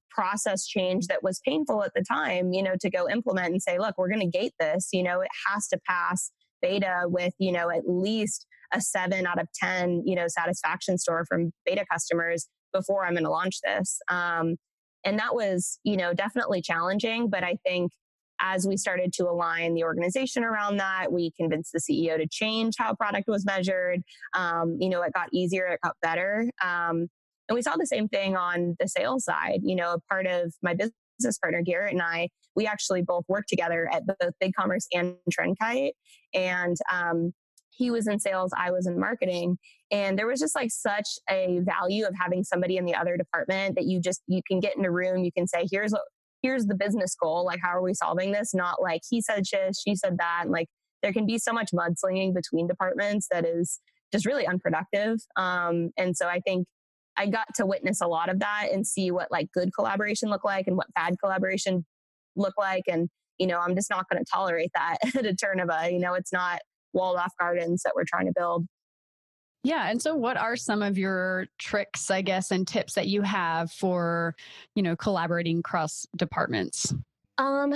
process 0.09 0.65
change 0.65 1.07
that 1.07 1.23
was 1.23 1.41
painful 1.45 1.83
at 1.83 1.93
the 1.95 2.03
time, 2.03 2.53
you 2.53 2.63
know, 2.63 2.75
to 2.79 2.89
go 2.89 3.09
implement 3.09 3.51
and 3.51 3.61
say, 3.61 3.77
look, 3.77 3.95
we're 3.97 4.09
going 4.09 4.31
to 4.31 4.37
gate 4.37 4.53
this. 4.59 4.89
You 4.93 5.03
know, 5.03 5.21
it 5.21 5.29
has 5.47 5.67
to 5.69 5.79
pass 5.87 6.31
beta 6.61 7.03
with, 7.05 7.33
you 7.37 7.51
know, 7.51 7.69
at 7.69 7.83
least 7.87 8.45
a 8.73 8.81
seven 8.81 9.25
out 9.27 9.39
of 9.39 9.47
10, 9.53 10.03
you 10.05 10.15
know, 10.15 10.27
satisfaction 10.27 10.97
score 10.97 11.25
from 11.25 11.51
beta 11.65 11.85
customers 11.91 12.47
before 12.75 13.05
I'm 13.05 13.13
going 13.13 13.23
to 13.23 13.29
launch 13.29 13.59
this. 13.63 13.99
Um, 14.09 14.57
and 15.03 15.19
that 15.19 15.35
was, 15.35 15.79
you 15.83 15.97
know, 15.97 16.13
definitely 16.13 16.61
challenging. 16.61 17.29
But 17.29 17.43
I 17.43 17.57
think 17.65 17.91
as 18.41 18.67
we 18.67 18.75
started 18.75 19.13
to 19.13 19.29
align 19.29 19.73
the 19.73 19.83
organization 19.83 20.43
around 20.43 20.77
that, 20.77 21.11
we 21.11 21.31
convinced 21.39 21.71
the 21.71 21.79
CEO 21.79 22.17
to 22.17 22.27
change 22.27 22.75
how 22.77 22.93
product 22.95 23.27
was 23.27 23.45
measured. 23.45 24.01
Um, 24.35 24.77
you 24.79 24.89
know, 24.89 25.01
it 25.03 25.13
got 25.13 25.29
easier, 25.31 25.67
it 25.67 25.79
got 25.83 25.95
better. 26.01 26.49
Um, 26.61 27.07
and 27.47 27.55
we 27.55 27.61
saw 27.61 27.75
the 27.77 27.85
same 27.85 28.07
thing 28.07 28.35
on 28.35 28.75
the 28.79 28.87
sales 28.87 29.23
side. 29.23 29.61
You 29.63 29.75
know, 29.75 29.93
a 29.93 29.99
part 30.11 30.25
of 30.25 30.53
my 30.61 30.73
business 30.73 31.37
partner, 31.39 31.61
Garrett, 31.61 31.93
and 31.93 32.01
I, 32.01 32.29
we 32.55 32.65
actually 32.65 33.03
both 33.03 33.23
worked 33.27 33.49
together 33.49 33.89
at 33.91 34.03
both 34.05 34.33
BigCommerce 34.43 34.87
and 34.93 35.15
Trendkite. 35.31 35.91
And 36.33 36.75
um, 36.91 37.33
he 37.77 37.91
was 37.91 38.07
in 38.07 38.19
sales, 38.19 38.51
I 38.57 38.71
was 38.71 38.87
in 38.87 38.99
marketing. 38.99 39.57
And 39.91 40.17
there 40.17 40.27
was 40.27 40.39
just 40.39 40.55
like 40.55 40.71
such 40.71 41.07
a 41.29 41.59
value 41.61 42.05
of 42.05 42.13
having 42.19 42.43
somebody 42.43 42.77
in 42.77 42.85
the 42.85 42.95
other 42.95 43.17
department 43.17 43.75
that 43.75 43.85
you 43.85 43.99
just, 43.99 44.21
you 44.27 44.41
can 44.47 44.59
get 44.59 44.77
in 44.77 44.85
a 44.85 44.91
room, 44.91 45.23
you 45.23 45.31
can 45.31 45.47
say, 45.47 45.67
here's 45.71 45.91
what, 45.91 46.01
here's 46.41 46.65
the 46.65 46.75
business 46.75 47.15
goal. 47.15 47.45
Like, 47.45 47.59
how 47.61 47.69
are 47.69 47.81
we 47.81 47.93
solving 47.93 48.31
this? 48.31 48.53
Not 48.53 48.81
like 48.81 49.01
he 49.09 49.21
said 49.21 49.43
this, 49.51 49.81
she 49.85 49.95
said 49.95 50.17
that. 50.17 50.41
And 50.43 50.51
like, 50.51 50.67
there 51.01 51.13
can 51.13 51.25
be 51.25 51.37
so 51.37 51.53
much 51.53 51.71
mudslinging 51.71 52.33
between 52.33 52.67
departments 52.67 53.27
that 53.31 53.45
is 53.45 53.79
just 54.11 54.25
really 54.25 54.47
unproductive. 54.47 55.19
Um, 55.35 55.91
and 55.97 56.15
so 56.15 56.27
I 56.27 56.39
think 56.39 56.67
I 57.17 57.27
got 57.27 57.47
to 57.55 57.65
witness 57.65 58.01
a 58.01 58.07
lot 58.07 58.29
of 58.29 58.39
that 58.39 58.69
and 58.71 58.85
see 58.85 59.11
what 59.11 59.31
like 59.31 59.51
good 59.53 59.69
collaboration 59.73 60.29
look 60.29 60.43
like 60.43 60.67
and 60.67 60.77
what 60.77 60.93
bad 60.93 61.15
collaboration 61.19 61.85
look 62.35 62.53
like. 62.57 62.83
And, 62.87 63.09
you 63.37 63.47
know, 63.47 63.59
I'm 63.59 63.75
just 63.75 63.89
not 63.89 64.05
going 64.09 64.23
to 64.23 64.29
tolerate 64.31 64.71
that 64.75 64.97
at 65.03 65.25
Eterneva, 65.25 65.91
you 65.91 65.99
know, 65.99 66.13
it's 66.13 66.33
not 66.33 66.59
walled 66.95 67.17
off 67.17 67.33
gardens 67.39 67.83
that 67.83 67.93
we're 67.95 68.05
trying 68.05 68.25
to 68.25 68.33
build. 68.35 68.65
Yeah. 69.63 69.89
And 69.89 70.01
so 70.01 70.15
what 70.15 70.37
are 70.37 70.55
some 70.55 70.83
of 70.83 70.97
your 70.97 71.47
tricks, 71.59 72.11
I 72.11 72.21
guess, 72.21 72.51
and 72.51 72.67
tips 72.67 72.93
that 72.93 73.07
you 73.07 73.23
have 73.23 73.71
for, 73.71 74.35
you 74.75 74.83
know, 74.83 74.95
collaborating 74.95 75.63
cross 75.63 76.05
departments? 76.15 76.93
Um, 77.39 77.73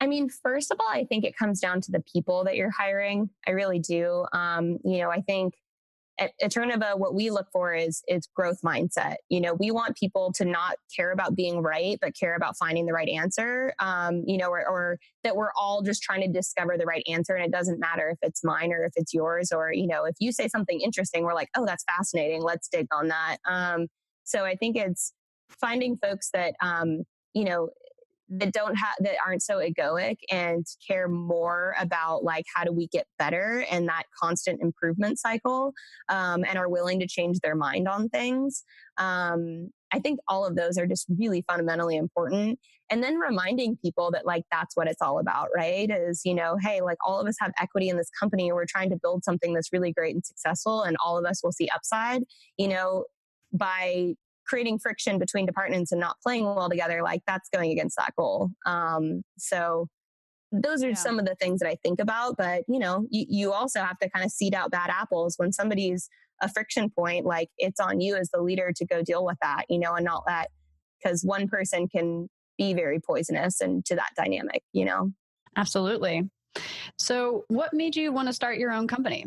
I 0.00 0.06
mean, 0.06 0.30
first 0.30 0.70
of 0.70 0.78
all, 0.80 0.88
I 0.90 1.04
think 1.04 1.24
it 1.24 1.36
comes 1.36 1.60
down 1.60 1.80
to 1.82 1.92
the 1.92 2.00
people 2.00 2.44
that 2.44 2.56
you're 2.56 2.70
hiring. 2.70 3.30
I 3.46 3.52
really 3.52 3.78
do. 3.78 4.24
Um, 4.32 4.78
you 4.84 4.98
know, 4.98 5.10
I 5.10 5.20
think 5.20 5.54
at 6.18 6.32
Eterneva, 6.42 6.98
what 6.98 7.14
we 7.14 7.30
look 7.30 7.46
for 7.52 7.74
is 7.74 8.02
is 8.08 8.28
growth 8.34 8.60
mindset. 8.62 9.16
You 9.28 9.40
know, 9.40 9.54
we 9.54 9.70
want 9.70 9.96
people 9.96 10.32
to 10.34 10.44
not 10.44 10.76
care 10.94 11.12
about 11.12 11.34
being 11.34 11.62
right, 11.62 11.98
but 12.00 12.16
care 12.18 12.34
about 12.34 12.56
finding 12.56 12.86
the 12.86 12.92
right 12.92 13.08
answer. 13.08 13.74
Um, 13.78 14.22
you 14.26 14.38
know, 14.38 14.48
or, 14.48 14.66
or 14.66 14.98
that 15.24 15.36
we're 15.36 15.52
all 15.58 15.82
just 15.82 16.02
trying 16.02 16.22
to 16.22 16.28
discover 16.28 16.76
the 16.78 16.86
right 16.86 17.04
answer, 17.06 17.34
and 17.34 17.44
it 17.44 17.52
doesn't 17.52 17.78
matter 17.78 18.10
if 18.10 18.18
it's 18.22 18.42
mine 18.42 18.72
or 18.72 18.84
if 18.84 18.92
it's 18.96 19.12
yours, 19.12 19.52
or 19.52 19.72
you 19.72 19.86
know, 19.86 20.04
if 20.04 20.16
you 20.18 20.32
say 20.32 20.48
something 20.48 20.80
interesting, 20.80 21.24
we're 21.24 21.34
like, 21.34 21.50
oh, 21.56 21.66
that's 21.66 21.84
fascinating. 21.84 22.42
Let's 22.42 22.68
dig 22.68 22.86
on 22.92 23.08
that. 23.08 23.38
Um, 23.46 23.88
so 24.24 24.44
I 24.44 24.56
think 24.56 24.76
it's 24.76 25.12
finding 25.48 25.96
folks 25.96 26.30
that 26.32 26.54
um, 26.60 27.04
you 27.34 27.44
know 27.44 27.70
that 28.28 28.52
don't 28.52 28.74
have 28.74 28.94
that 29.00 29.16
aren't 29.24 29.42
so 29.42 29.58
egoic 29.58 30.16
and 30.30 30.66
care 30.86 31.08
more 31.08 31.74
about 31.80 32.24
like 32.24 32.44
how 32.54 32.64
do 32.64 32.72
we 32.72 32.88
get 32.88 33.06
better 33.18 33.64
and 33.70 33.88
that 33.88 34.04
constant 34.20 34.60
improvement 34.60 35.18
cycle 35.18 35.72
um, 36.08 36.44
and 36.44 36.58
are 36.58 36.68
willing 36.68 36.98
to 37.00 37.06
change 37.06 37.38
their 37.40 37.54
mind 37.54 37.86
on 37.88 38.08
things 38.08 38.64
um, 38.98 39.68
i 39.92 39.98
think 39.98 40.18
all 40.28 40.44
of 40.44 40.56
those 40.56 40.76
are 40.76 40.86
just 40.86 41.06
really 41.18 41.44
fundamentally 41.48 41.96
important. 41.96 42.58
And 42.88 43.02
then 43.02 43.16
reminding 43.16 43.78
people 43.84 44.12
that 44.12 44.24
like 44.24 44.44
that's 44.50 44.76
what 44.76 44.86
it's 44.86 45.02
all 45.02 45.18
about 45.18 45.48
right 45.54 45.90
is 45.90 46.22
you 46.24 46.34
know 46.34 46.56
hey 46.62 46.82
like 46.82 46.98
all 47.04 47.20
of 47.20 47.26
us 47.26 47.34
have 47.40 47.52
equity 47.60 47.88
in 47.88 47.96
this 47.96 48.10
company 48.18 48.48
and 48.48 48.54
we're 48.54 48.64
trying 48.64 48.90
to 48.90 48.96
build 48.96 49.24
something 49.24 49.54
that's 49.54 49.72
really 49.72 49.92
great 49.92 50.14
and 50.14 50.24
successful 50.24 50.82
and 50.82 50.96
all 51.04 51.18
of 51.18 51.24
us 51.24 51.42
will 51.42 51.50
see 51.50 51.68
upside 51.74 52.22
you 52.58 52.68
know 52.68 53.04
by 53.52 54.14
creating 54.46 54.78
friction 54.78 55.18
between 55.18 55.46
departments 55.46 55.92
and 55.92 56.00
not 56.00 56.16
playing 56.22 56.44
well 56.44 56.68
together, 56.68 57.02
like 57.02 57.22
that's 57.26 57.48
going 57.48 57.70
against 57.70 57.96
that 57.96 58.14
goal. 58.16 58.50
Um, 58.64 59.22
so 59.38 59.88
those 60.52 60.82
are 60.82 60.90
yeah. 60.90 60.94
some 60.94 61.18
of 61.18 61.26
the 61.26 61.34
things 61.34 61.60
that 61.60 61.68
I 61.68 61.76
think 61.82 62.00
about. 62.00 62.36
But 62.36 62.64
you 62.68 62.78
know, 62.78 63.06
you, 63.10 63.26
you 63.28 63.52
also 63.52 63.80
have 63.80 63.98
to 63.98 64.10
kind 64.10 64.24
of 64.24 64.30
seed 64.30 64.54
out 64.54 64.70
bad 64.70 64.90
apples 64.90 65.34
when 65.36 65.52
somebody's 65.52 66.08
a 66.40 66.48
friction 66.48 66.90
point. 66.90 67.26
Like 67.26 67.48
it's 67.58 67.80
on 67.80 68.00
you 68.00 68.16
as 68.16 68.30
the 68.30 68.40
leader 68.40 68.72
to 68.76 68.86
go 68.86 69.02
deal 69.02 69.24
with 69.24 69.38
that, 69.42 69.64
you 69.68 69.78
know, 69.78 69.94
and 69.94 70.04
not 70.04 70.22
let 70.26 70.50
because 71.02 71.22
one 71.24 71.48
person 71.48 71.88
can 71.88 72.28
be 72.56 72.74
very 72.74 73.00
poisonous 73.00 73.60
and 73.60 73.84
to 73.84 73.94
that 73.96 74.10
dynamic, 74.16 74.62
you 74.72 74.84
know. 74.84 75.12
Absolutely. 75.56 76.28
So, 76.98 77.44
what 77.48 77.74
made 77.74 77.96
you 77.96 78.12
want 78.12 78.28
to 78.28 78.32
start 78.32 78.58
your 78.58 78.72
own 78.72 78.88
company? 78.88 79.26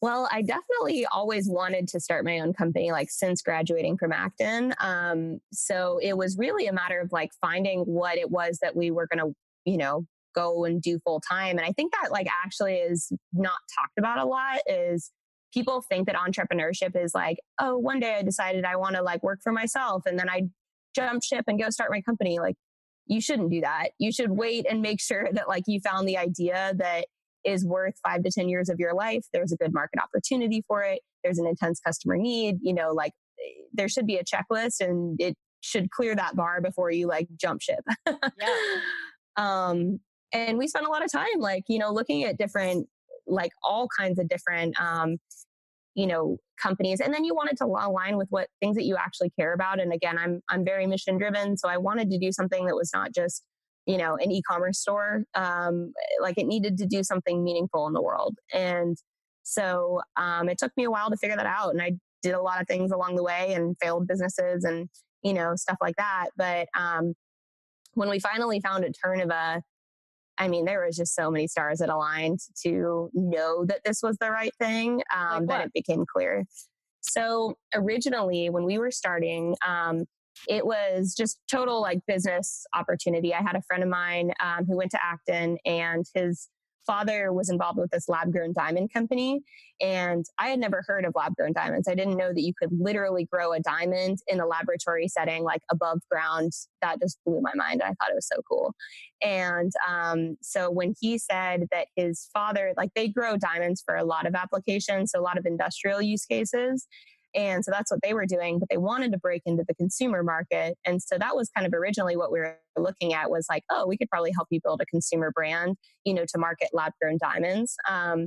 Well, 0.00 0.28
I 0.30 0.42
definitely 0.42 1.06
always 1.06 1.48
wanted 1.48 1.88
to 1.88 2.00
start 2.00 2.24
my 2.24 2.38
own 2.38 2.52
company, 2.52 2.92
like 2.92 3.10
since 3.10 3.42
graduating 3.42 3.98
from 3.98 4.12
Acton. 4.12 4.72
Um, 4.80 5.40
so 5.52 5.98
it 6.00 6.16
was 6.16 6.36
really 6.38 6.68
a 6.68 6.72
matter 6.72 7.00
of 7.00 7.10
like 7.10 7.30
finding 7.40 7.80
what 7.80 8.16
it 8.16 8.30
was 8.30 8.58
that 8.62 8.76
we 8.76 8.92
were 8.92 9.08
going 9.12 9.26
to, 9.26 9.34
you 9.64 9.76
know, 9.76 10.06
go 10.36 10.64
and 10.64 10.80
do 10.80 11.00
full 11.00 11.20
time. 11.20 11.58
And 11.58 11.66
I 11.66 11.72
think 11.72 11.92
that 12.00 12.12
like 12.12 12.28
actually 12.44 12.74
is 12.74 13.10
not 13.32 13.58
talked 13.76 13.98
about 13.98 14.18
a 14.18 14.24
lot 14.24 14.60
is 14.66 15.10
people 15.52 15.82
think 15.88 16.06
that 16.06 16.14
entrepreneurship 16.14 16.94
is 16.94 17.12
like, 17.12 17.38
oh, 17.58 17.76
one 17.76 17.98
day 17.98 18.14
I 18.14 18.22
decided 18.22 18.64
I 18.64 18.76
want 18.76 18.94
to 18.94 19.02
like 19.02 19.22
work 19.24 19.40
for 19.42 19.52
myself 19.52 20.04
and 20.06 20.16
then 20.16 20.28
I 20.30 20.42
jump 20.94 21.24
ship 21.24 21.44
and 21.48 21.60
go 21.60 21.70
start 21.70 21.90
my 21.90 22.02
company. 22.02 22.38
Like 22.38 22.54
you 23.06 23.20
shouldn't 23.20 23.50
do 23.50 23.62
that. 23.62 23.88
You 23.98 24.12
should 24.12 24.30
wait 24.30 24.66
and 24.70 24.80
make 24.80 25.00
sure 25.00 25.28
that 25.32 25.48
like 25.48 25.64
you 25.66 25.80
found 25.80 26.06
the 26.06 26.18
idea 26.18 26.72
that 26.76 27.06
is 27.44 27.64
worth 27.64 27.94
five 28.02 28.22
to 28.24 28.30
10 28.30 28.48
years 28.48 28.68
of 28.68 28.78
your 28.78 28.94
life. 28.94 29.24
There's 29.32 29.52
a 29.52 29.56
good 29.56 29.72
market 29.72 30.00
opportunity 30.02 30.62
for 30.66 30.82
it. 30.82 31.00
There's 31.22 31.38
an 31.38 31.46
intense 31.46 31.80
customer 31.80 32.16
need. 32.16 32.58
You 32.62 32.74
know, 32.74 32.92
like 32.92 33.12
there 33.72 33.88
should 33.88 34.06
be 34.06 34.16
a 34.16 34.24
checklist 34.24 34.80
and 34.80 35.20
it 35.20 35.36
should 35.60 35.90
clear 35.90 36.14
that 36.14 36.36
bar 36.36 36.60
before 36.60 36.90
you 36.90 37.06
like 37.06 37.28
jump 37.36 37.62
ship. 37.62 37.84
yeah. 38.06 38.16
Um, 39.36 40.00
and 40.32 40.58
we 40.58 40.66
spent 40.66 40.84
a 40.84 40.90
lot 40.90 41.04
of 41.04 41.12
time 41.12 41.38
like, 41.38 41.62
you 41.68 41.78
know, 41.78 41.92
looking 41.92 42.24
at 42.24 42.38
different, 42.38 42.88
like 43.24 43.52
all 43.62 43.86
kinds 43.96 44.18
of 44.18 44.28
different, 44.28 44.78
um, 44.80 45.18
you 45.94 46.08
know, 46.08 46.38
companies. 46.60 47.00
And 47.00 47.14
then 47.14 47.24
you 47.24 47.36
wanted 47.36 47.56
to 47.58 47.64
align 47.66 48.16
with 48.16 48.26
what 48.30 48.48
things 48.60 48.74
that 48.74 48.84
you 48.84 48.96
actually 48.96 49.30
care 49.38 49.52
about. 49.52 49.78
And 49.78 49.92
again, 49.92 50.18
I'm, 50.18 50.40
I'm 50.48 50.64
very 50.64 50.88
mission 50.88 51.18
driven. 51.18 51.56
So 51.56 51.68
I 51.68 51.76
wanted 51.76 52.10
to 52.10 52.18
do 52.18 52.32
something 52.32 52.66
that 52.66 52.74
was 52.74 52.90
not 52.92 53.14
just 53.14 53.44
you 53.88 53.98
know 53.98 54.16
an 54.16 54.30
e-commerce 54.30 54.78
store 54.78 55.24
um, 55.34 55.92
like 56.22 56.38
it 56.38 56.46
needed 56.46 56.78
to 56.78 56.86
do 56.86 57.02
something 57.02 57.42
meaningful 57.42 57.88
in 57.88 57.92
the 57.92 58.02
world. 58.02 58.36
And 58.54 58.96
so 59.42 60.02
um, 60.16 60.48
it 60.48 60.58
took 60.58 60.72
me 60.76 60.84
a 60.84 60.90
while 60.90 61.10
to 61.10 61.16
figure 61.16 61.36
that 61.36 61.46
out 61.46 61.70
and 61.70 61.82
i 61.82 61.92
did 62.22 62.34
a 62.34 62.42
lot 62.42 62.60
of 62.60 62.66
things 62.66 62.90
along 62.90 63.14
the 63.16 63.22
way 63.22 63.54
and 63.54 63.76
failed 63.80 64.06
businesses 64.08 64.64
and 64.64 64.88
you 65.22 65.32
know 65.32 65.56
stuff 65.56 65.78
like 65.80 65.96
that. 65.96 66.26
But 66.36 66.68
um, 66.78 67.14
when 67.94 68.08
we 68.08 68.20
finally 68.20 68.60
found 68.60 68.84
Eterneva 68.84 69.62
I 70.38 70.48
mean, 70.48 70.64
there 70.64 70.84
was 70.86 70.96
just 70.96 71.14
so 71.14 71.30
many 71.30 71.48
stars 71.48 71.80
that 71.80 71.88
aligned 71.88 72.38
to 72.62 73.10
know 73.12 73.64
that 73.66 73.80
this 73.84 74.00
was 74.02 74.16
the 74.20 74.30
right 74.30 74.52
thing 74.58 75.02
um, 75.14 75.46
like 75.46 75.48
that 75.48 75.66
it 75.66 75.72
became 75.74 76.04
clear. 76.06 76.44
So 77.00 77.54
originally, 77.74 78.48
when 78.48 78.64
we 78.64 78.78
were 78.78 78.90
starting, 78.90 79.56
um, 79.66 80.04
it 80.48 80.64
was 80.64 81.14
just 81.16 81.40
total 81.50 81.80
like 81.80 82.00
business 82.06 82.64
opportunity. 82.74 83.34
I 83.34 83.42
had 83.42 83.56
a 83.56 83.62
friend 83.62 83.82
of 83.82 83.88
mine 83.88 84.32
um, 84.42 84.66
who 84.66 84.76
went 84.76 84.90
to 84.92 85.02
Acton 85.02 85.58
and 85.64 86.04
his 86.14 86.48
father 86.88 87.34
was 87.34 87.50
involved 87.50 87.78
with 87.78 87.90
this 87.90 88.08
lab 88.08 88.32
grown 88.32 88.54
diamond 88.54 88.90
company. 88.90 89.42
And 89.78 90.24
I 90.38 90.48
had 90.48 90.58
never 90.58 90.82
heard 90.86 91.04
of 91.04 91.12
lab 91.14 91.36
grown 91.36 91.52
diamonds. 91.52 91.86
I 91.86 91.94
didn't 91.94 92.16
know 92.16 92.32
that 92.32 92.40
you 92.40 92.54
could 92.60 92.70
literally 92.72 93.28
grow 93.30 93.52
a 93.52 93.60
diamond 93.60 94.18
in 94.26 94.40
a 94.40 94.46
laboratory 94.46 95.06
setting, 95.06 95.44
like 95.44 95.60
above 95.70 96.00
ground. 96.10 96.52
That 96.80 96.98
just 96.98 97.18
blew 97.26 97.40
my 97.42 97.52
mind. 97.54 97.82
I 97.82 97.88
thought 97.88 98.10
it 98.10 98.14
was 98.14 98.26
so 98.26 98.40
cool. 98.50 98.74
And 99.22 99.70
um, 99.86 100.38
so 100.40 100.70
when 100.70 100.94
he 100.98 101.18
said 101.18 101.66
that 101.70 101.88
his 101.94 102.28
father, 102.32 102.72
like 102.76 102.90
they 102.96 103.08
grow 103.08 103.36
diamonds 103.36 103.82
for 103.84 103.94
a 103.94 104.04
lot 104.04 104.26
of 104.26 104.34
applications, 104.34 105.12
so 105.12 105.20
a 105.20 105.22
lot 105.22 105.36
of 105.36 105.44
industrial 105.44 106.00
use 106.00 106.24
cases. 106.24 106.88
And 107.38 107.64
so 107.64 107.70
that's 107.70 107.88
what 107.88 108.00
they 108.02 108.14
were 108.14 108.26
doing, 108.26 108.58
but 108.58 108.68
they 108.68 108.78
wanted 108.78 109.12
to 109.12 109.18
break 109.18 109.42
into 109.46 109.62
the 109.66 109.74
consumer 109.76 110.24
market. 110.24 110.76
And 110.84 111.00
so 111.00 111.18
that 111.18 111.36
was 111.36 111.48
kind 111.54 111.68
of 111.68 111.72
originally 111.72 112.16
what 112.16 112.32
we 112.32 112.40
were 112.40 112.58
looking 112.76 113.14
at 113.14 113.30
was 113.30 113.46
like, 113.48 113.62
oh, 113.70 113.86
we 113.86 113.96
could 113.96 114.10
probably 114.10 114.32
help 114.34 114.48
you 114.50 114.58
build 114.60 114.80
a 114.80 114.86
consumer 114.86 115.30
brand, 115.32 115.76
you 116.04 116.14
know, 116.14 116.24
to 116.24 116.38
market 116.38 116.70
lab 116.72 116.94
grown 117.00 117.16
diamonds. 117.22 117.76
Um, 117.88 118.26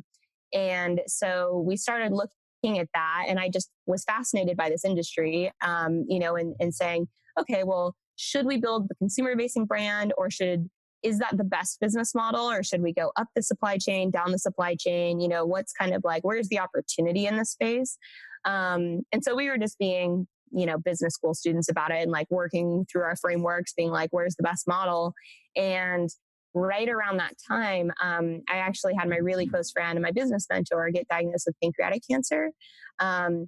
and 0.54 1.02
so 1.08 1.62
we 1.68 1.76
started 1.76 2.14
looking 2.14 2.80
at 2.80 2.88
that. 2.94 3.26
And 3.28 3.38
I 3.38 3.50
just 3.50 3.70
was 3.86 4.06
fascinated 4.06 4.56
by 4.56 4.70
this 4.70 4.86
industry, 4.86 5.52
um, 5.62 6.06
you 6.08 6.18
know, 6.18 6.38
and, 6.38 6.56
and 6.62 6.74
saying, 6.74 7.10
okay, 7.38 7.66
well, 7.66 7.94
should 8.16 8.46
we 8.46 8.62
build 8.62 8.88
the 8.88 8.96
consumer 8.96 9.36
facing 9.36 9.66
brand 9.66 10.14
or 10.18 10.32
should 10.32 10.70
is 11.04 11.18
that 11.18 11.36
the 11.36 11.44
best 11.44 11.80
business 11.80 12.14
model 12.14 12.50
or 12.50 12.62
should 12.64 12.82
we 12.82 12.94
go 12.94 13.12
up 13.16 13.28
the 13.36 13.42
supply 13.42 13.76
chain 13.78 14.12
down 14.12 14.32
the 14.32 14.38
supply 14.38 14.76
chain 14.76 15.20
you 15.20 15.28
know 15.28 15.46
what's 15.46 15.74
kind 15.74 15.96
of 15.96 16.04
like 16.04 16.24
where's 16.24 16.48
the 16.50 16.60
opportunity 16.60 17.26
in 17.26 17.38
this 17.38 17.52
space 17.52 17.98
um, 18.46 19.02
and 19.12 19.24
so 19.24 19.36
we 19.36 19.50
were 19.50 19.58
just 19.58 19.78
being, 19.78 20.28
you 20.52 20.66
know, 20.66 20.78
business 20.78 21.14
school 21.14 21.34
students 21.34 21.70
about 21.70 21.92
it 21.92 22.02
and 22.02 22.12
like 22.12 22.28
working 22.30 22.86
through 22.92 23.04
our 23.04 23.16
frameworks, 23.16 23.74
being 23.74 23.92
like, 23.92 24.10
where's 24.12 24.36
the 24.36 24.44
best 24.44 24.68
model? 24.68 25.14
And 25.56 26.10
right 26.54 26.90
around 26.90 27.18
that 27.18 27.36
time, 27.48 27.92
um, 28.02 28.42
I 28.50 28.58
actually 28.58 28.94
had 28.96 29.10
my 29.10 29.18
really 29.18 29.48
close 29.48 29.72
friend 29.72 29.98
and 29.98 30.04
my 30.04 30.12
business 30.12 30.48
mentor 30.52 30.90
get 30.92 31.08
diagnosed 31.08 31.46
with 31.48 31.56
pancreatic 31.62 32.04
cancer. 32.10 32.52
Um, 33.00 33.48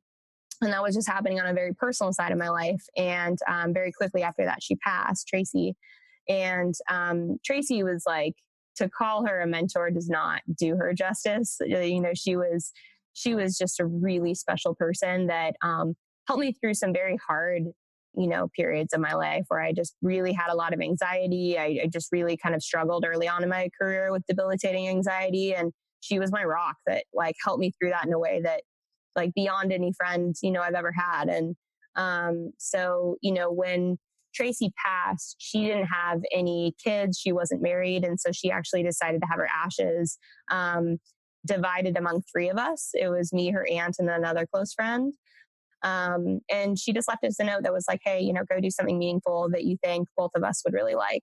and 0.62 0.72
that 0.72 0.84
was 0.84 0.96
just 0.96 1.10
happening 1.10 1.40
on 1.40 1.48
a 1.48 1.54
very 1.54 1.74
personal 1.74 2.14
side 2.14 2.32
of 2.32 2.38
my 2.38 2.50
life. 2.50 2.84
And 2.96 3.38
um, 3.50 3.74
very 3.74 3.92
quickly 3.92 4.24
after 4.24 4.46
that, 4.46 4.64
she 4.64 4.76
passed, 4.78 5.28
Tracy. 5.28 5.76
And 6.30 6.74
um, 6.90 7.38
Tracy 7.44 7.84
was 7.84 8.04
like, 8.06 8.36
to 8.78 8.90
call 8.90 9.26
her 9.26 9.42
a 9.42 9.48
mentor 9.48 9.92
does 9.92 10.10
not 10.10 10.42
do 10.58 10.76
her 10.76 10.94
justice. 10.94 11.58
You 11.64 12.00
know, 12.00 12.14
she 12.16 12.36
was 12.36 12.72
she 13.14 13.36
was 13.36 13.58
just 13.58 13.80
a 13.80 13.86
really 13.86 14.36
special 14.36 14.76
person 14.76 15.28
that 15.28 15.56
um, 15.62 15.96
helped 16.28 16.42
me 16.42 16.54
through 16.54 16.74
some 16.74 16.94
very 16.94 17.18
hard 17.28 17.64
you 18.16 18.28
know 18.28 18.48
periods 18.56 18.94
of 18.94 19.00
my 19.00 19.14
life 19.14 19.44
where 19.48 19.62
i 19.62 19.72
just 19.72 19.96
really 20.02 20.34
had 20.34 20.52
a 20.52 20.56
lot 20.56 20.74
of 20.74 20.80
anxiety. 20.80 21.58
I, 21.58 21.82
I, 21.84 21.90
just 21.92 22.10
really 22.12 22.38
kind 22.38 22.54
of 22.54 22.62
struggled 22.62 23.06
early 23.08 23.28
on 23.28 23.42
in 23.44 23.50
my 23.50 23.70
career 23.80 24.12
with 24.12 24.24
debilitating 24.28 24.88
anxiety 24.88 25.56
and 25.56 25.72
she 26.02 26.20
was 26.20 26.32
my 26.32 26.44
rock 26.44 26.76
that 26.86 27.06
like 27.14 27.36
helped 27.44 27.60
me 27.60 27.72
through 27.72 27.90
that 27.90 28.06
in 28.06 28.14
a 28.14 28.20
way 28.20 28.42
that 28.44 28.62
like 29.16 29.34
beyond 29.34 29.72
any 29.72 29.94
friend 29.98 30.36
you 30.42 30.52
know 30.52 30.62
i've 30.62 30.74
ever 30.74 30.92
had. 30.92 31.30
And 31.30 31.56
um, 31.96 32.52
so 32.58 33.18
you 33.22 33.32
know 33.34 33.52
when 33.52 33.98
tracy 34.36 34.74
passed 34.84 35.36
she 35.38 35.66
didn't 35.66 35.86
have 35.86 36.22
any 36.32 36.74
kids. 36.84 37.20
She 37.20 37.32
wasn't 37.32 37.62
married 37.62 38.04
and 38.04 38.20
so 38.20 38.32
she 38.32 38.52
actually 38.52 38.84
decided 38.84 39.22
to 39.22 39.28
have 39.28 39.40
her 39.40 39.48
ashes. 39.48 40.18
Um, 40.52 40.98
divided 41.46 41.98
among 41.98 42.24
three 42.32 42.50
of 42.50 42.58
us. 42.58 42.92
It 42.94 43.10
was 43.10 43.34
me, 43.34 43.52
her 43.52 43.68
aunt, 43.70 43.98
and 44.00 44.10
another 44.10 44.48
close 44.52 44.74
friend. 44.74 45.14
Um, 45.84 46.40
and 46.50 46.80
she 46.80 46.94
just 46.94 47.10
left 47.10 47.26
us 47.26 47.40
a 47.40 47.44
note 47.44 47.64
that 47.64 47.74
was 47.74 47.86
like, 47.88 48.00
hey, 48.04 48.22
you 48.22 48.32
know, 48.32 48.44
go 48.50 48.60
do 48.62 48.72
something 48.72 48.98
meaningful 48.98 49.50
that 49.52 49.66
you 49.66 49.78
think 49.84 50.08
both 50.16 50.32
of 50.36 50.44
us 50.44 50.62
would 50.64 50.74
really 50.74 50.96
like. 50.96 51.22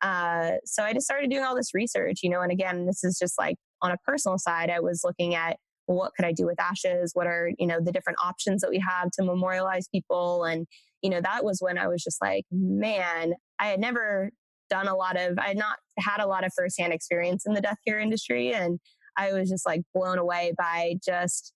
Uh, 0.00 0.52
so 0.64 0.82
I 0.82 0.92
just 0.92 1.06
started 1.06 1.30
doing 1.30 1.44
all 1.44 1.54
this 1.54 1.72
research, 1.72 2.20
you 2.24 2.30
know, 2.30 2.40
and 2.40 2.50
again, 2.50 2.86
this 2.86 3.04
is 3.04 3.16
just 3.16 3.38
like 3.38 3.56
on 3.80 3.92
a 3.92 3.96
personal 4.04 4.38
side, 4.38 4.68
I 4.68 4.80
was 4.80 5.02
looking 5.04 5.36
at 5.36 5.56
well, 5.86 5.98
what 5.98 6.12
could 6.14 6.24
I 6.24 6.32
do 6.32 6.46
with 6.46 6.60
ashes? 6.60 7.12
What 7.14 7.26
are, 7.26 7.50
you 7.58 7.66
know, 7.66 7.80
the 7.80 7.92
different 7.92 8.18
options 8.22 8.60
that 8.60 8.70
we 8.70 8.82
have 8.86 9.10
to 9.12 9.24
memorialize 9.24 9.88
people? 9.88 10.44
And, 10.44 10.66
you 11.02 11.10
know, 11.10 11.20
that 11.20 11.44
was 11.44 11.58
when 11.60 11.78
I 11.78 11.88
was 11.88 12.02
just 12.02 12.20
like, 12.20 12.44
man, 12.50 13.34
I 13.58 13.66
had 13.66 13.80
never 13.80 14.30
done 14.70 14.88
a 14.88 14.94
lot 14.94 15.16
of, 15.16 15.38
I 15.38 15.48
had 15.48 15.56
not 15.56 15.76
had 15.98 16.20
a 16.20 16.26
lot 16.26 16.44
of 16.44 16.52
firsthand 16.56 16.92
experience 16.92 17.44
in 17.46 17.54
the 17.54 17.60
death 17.60 17.78
care 17.86 17.98
industry. 17.98 18.54
And 18.54 18.78
I 19.16 19.32
was 19.32 19.48
just 19.48 19.66
like 19.66 19.82
blown 19.94 20.18
away 20.18 20.52
by 20.56 20.94
just 21.04 21.52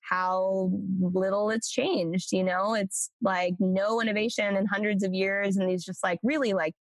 how 0.00 0.70
little 1.00 1.50
it's 1.50 1.70
changed. 1.70 2.32
You 2.32 2.44
know, 2.44 2.74
it's 2.74 3.10
like 3.22 3.54
no 3.58 4.00
innovation 4.00 4.56
in 4.56 4.66
hundreds 4.66 5.02
of 5.04 5.14
years, 5.14 5.56
and 5.56 5.68
these 5.68 5.84
just 5.84 6.02
like 6.02 6.18
really 6.22 6.52
like 6.52 6.74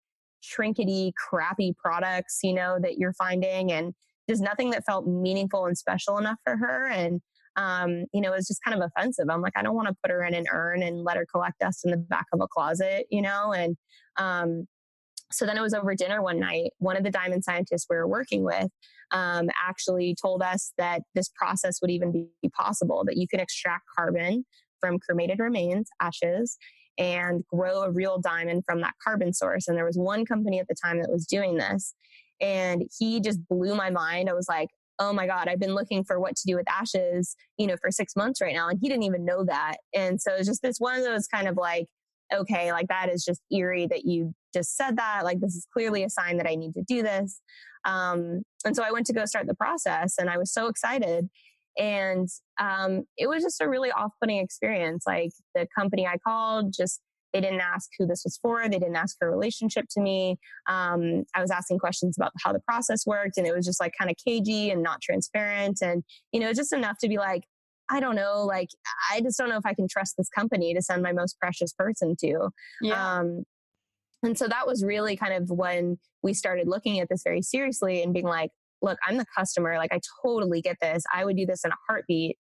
trinkety, 0.44 1.12
crappy 1.16 1.74
products, 1.78 2.40
you 2.44 2.54
know, 2.54 2.80
that 2.82 2.98
you're 2.98 3.14
finding, 3.14 3.72
and 3.72 3.94
just 4.30 4.42
nothing 4.42 4.72
that 4.72 4.86
felt 4.86 5.08
meaningful 5.08 5.66
and 5.66 5.78
special 5.78 6.18
enough 6.18 6.38
for 6.44 6.58
her. 6.58 6.88
And 6.88 7.22
um, 7.56 8.06
you 8.14 8.22
know, 8.22 8.32
it 8.32 8.38
was 8.38 8.48
just 8.48 8.64
kind 8.64 8.82
of 8.82 8.90
offensive. 8.96 9.26
I'm 9.30 9.42
like, 9.42 9.54
I 9.56 9.64
don't 9.64 9.76
want 9.76 9.90
to 9.90 9.96
put 10.02 10.12
her 10.12 10.24
in 10.24 10.34
an 10.34 10.46
urn 10.52 10.82
and 10.82 11.04
let 11.04 11.18
her 11.18 11.26
collect 11.26 11.60
dust 11.60 11.84
in 11.84 11.92
the 11.92 11.98
back 11.98 12.26
of 12.32 12.40
a 12.42 12.48
closet, 12.48 13.06
you 13.10 13.22
know, 13.22 13.54
and 13.54 13.76
um, 14.18 14.68
so 15.32 15.46
then 15.46 15.58
it 15.58 15.62
was 15.62 15.74
over 15.74 15.94
dinner 15.96 16.22
one 16.22 16.40
night. 16.40 16.72
One 16.80 16.98
of 16.98 17.04
the 17.04 17.12
diamond 17.12 17.44
scientists 17.44 17.86
we 17.90 17.96
were 17.96 18.08
working 18.08 18.44
with 18.44 18.68
um, 19.12 19.50
actually 19.62 20.16
told 20.20 20.42
us 20.42 20.74
that 20.78 21.02
this 21.16 21.30
process 21.30 21.80
would 21.82 21.92
even 21.92 22.12
be 22.12 22.50
possible, 22.50 23.04
that 23.06 23.18
you 23.18 23.28
can 23.28 23.40
extract 23.40 23.84
carbon 23.96 24.46
from 24.80 25.00
cremated 25.00 25.40
remains, 25.40 25.90
ashes, 26.00 26.58
and 26.98 27.44
grow 27.52 27.84
a 27.84 27.92
real 27.92 28.20
diamond 28.20 28.64
from 28.66 28.82
that 28.82 28.94
carbon 29.04 29.34
source. 29.34 29.68
And 29.68 29.78
there 29.78 29.86
was 29.86 29.98
one 29.98 30.26
company 30.26 30.60
at 30.60 30.68
the 30.68 30.76
time 30.84 31.00
that 31.00 31.12
was 31.12 31.26
doing 31.26 31.58
this. 31.58 31.94
And 32.42 32.84
he 32.98 33.20
just 33.20 33.40
blew 33.48 33.76
my 33.76 33.90
mind. 33.90 34.30
I 34.30 34.34
was 34.34 34.48
like, 34.50 34.70
oh 35.00 35.14
my 35.14 35.28
God, 35.28 35.48
I've 35.48 35.60
been 35.60 35.76
looking 35.76 36.04
for 36.04 36.20
what 36.20 36.36
to 36.36 36.44
do 36.46 36.56
with 36.56 36.70
ashes, 36.70 37.36
you 37.58 37.68
know, 37.68 37.78
for 37.82 37.90
six 37.90 38.16
months 38.16 38.42
right 38.42 38.54
now. 38.54 38.68
And 38.68 38.80
he 38.82 38.90
didn't 38.90 39.04
even 39.04 39.26
know 39.26 39.46
that. 39.46 39.78
And 39.94 40.22
so 40.22 40.34
it's 40.34 40.48
just 40.48 40.62
this 40.62 40.78
one 40.78 40.98
of 40.98 41.04
those 41.04 41.28
kind 41.28 41.48
of 41.48 41.56
like, 41.56 41.88
okay, 42.34 42.72
like 42.72 42.88
that 42.88 43.10
is 43.10 43.24
just 43.24 43.42
eerie 43.52 43.88
that 43.88 44.06
you 44.06 44.34
just 44.54 44.76
said 44.76 44.98
that. 44.98 45.24
Like, 45.24 45.40
this 45.40 45.56
is 45.56 45.68
clearly 45.74 46.04
a 46.04 46.10
sign 46.10 46.38
that 46.38 46.48
I 46.48 46.56
need 46.56 46.74
to 46.74 46.84
do 46.88 47.04
this. 47.04 47.42
Um, 47.86 48.42
and 48.66 48.76
so 48.76 48.84
I 48.84 48.92
went 48.92 49.06
to 49.08 49.14
go 49.14 49.26
start 49.26 49.48
the 49.48 49.56
process 49.56 50.16
and 50.20 50.30
I 50.30 50.38
was 50.38 50.52
so 50.52 50.68
excited. 50.68 51.30
And 51.78 52.28
um, 52.60 53.04
it 53.18 53.28
was 53.28 53.44
just 53.44 53.62
a 53.62 53.70
really 53.70 53.92
off 53.92 54.12
putting 54.22 54.40
experience. 54.40 55.04
Like, 55.08 55.32
the 55.56 55.68
company 55.78 56.08
I 56.08 56.18
called 56.18 56.74
just 56.76 57.02
they 57.34 57.42
didn't 57.42 57.62
ask 57.62 57.90
who 57.98 58.08
this 58.08 58.24
was 58.24 58.40
for. 58.42 58.64
They 58.64 58.80
didn't 58.80 58.96
ask 58.96 59.16
a 59.22 59.30
relationship 59.30 59.86
to 59.92 60.02
me. 60.02 60.38
Um, 60.68 61.26
I 61.36 61.42
was 61.42 61.52
asking 61.52 61.80
questions 61.80 62.18
about 62.18 62.32
how 62.44 62.52
the 62.52 62.60
process 62.60 63.06
worked, 63.06 63.38
and 63.38 63.46
it 63.46 63.56
was 63.56 63.66
just 63.66 63.80
like 63.80 63.94
kind 63.98 64.10
of 64.10 64.18
cagey 64.18 64.72
and 64.72 64.82
not 64.82 65.02
transparent. 65.02 65.80
And, 65.82 66.04
you 66.32 66.40
know, 66.40 66.54
just 66.54 66.74
enough 66.74 66.98
to 67.02 67.08
be 67.08 67.18
like, 67.18 67.44
I 67.90 68.00
don't 68.00 68.16
know, 68.16 68.46
like, 68.46 68.70
I 69.12 69.22
just 69.22 69.38
don't 69.38 69.50
know 69.50 69.58
if 69.58 69.66
I 69.66 69.74
can 69.74 69.88
trust 69.90 70.16
this 70.18 70.30
company 70.30 70.74
to 70.74 70.82
send 70.82 71.02
my 71.02 71.12
most 71.12 71.40
precious 71.40 71.74
person 71.74 72.16
to. 72.22 72.50
Yeah. 72.82 73.18
Um, 73.18 73.44
and 74.24 74.38
so 74.38 74.48
that 74.48 74.68
was 74.68 74.84
really 74.84 75.16
kind 75.16 75.34
of 75.34 75.50
when 75.50 75.98
we 76.22 76.34
started 76.34 76.68
looking 76.68 77.00
at 77.00 77.10
this 77.10 77.22
very 77.24 77.42
seriously 77.42 78.04
and 78.04 78.14
being 78.14 78.26
like, 78.26 78.52
look, 78.82 78.98
I'm 79.08 79.18
the 79.18 79.26
customer. 79.38 79.78
Like, 79.78 79.94
I 79.94 80.00
totally 80.24 80.62
get 80.62 80.78
this. 80.82 81.04
I 81.14 81.26
would 81.26 81.36
do 81.36 81.46
this 81.46 81.66
in 81.66 81.72
a 81.72 81.76
heartbeat. 81.88 82.38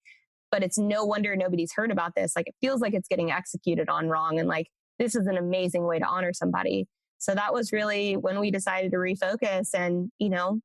But 0.51 0.63
it's 0.63 0.79
no 0.79 1.05
wonder 1.05 1.35
nobody's 1.35 1.71
heard 1.75 1.91
about 1.91 2.15
this. 2.15 2.33
Like, 2.35 2.47
it 2.47 2.55
feels 2.59 2.81
like 2.81 2.95
it's 2.95 3.07
getting 3.07 3.31
executed 3.31 3.87
on 3.87 4.09
wrong. 4.09 4.39
And 4.39 4.47
like, 4.47 4.67
this 4.97 5.15
is 5.15 5.27
an 5.27 5.37
amazing 5.37 5.85
way 5.85 5.99
to 5.99 6.05
honor 6.05 6.33
somebody. 6.33 6.87
So 7.19 7.35
that 7.35 7.53
was 7.53 7.71
really 7.71 8.17
when 8.17 8.39
we 8.39 8.49
decided 8.49 8.91
to 8.91 8.97
refocus 8.97 9.69
and, 9.73 10.11
you 10.17 10.29
know, 10.29 10.59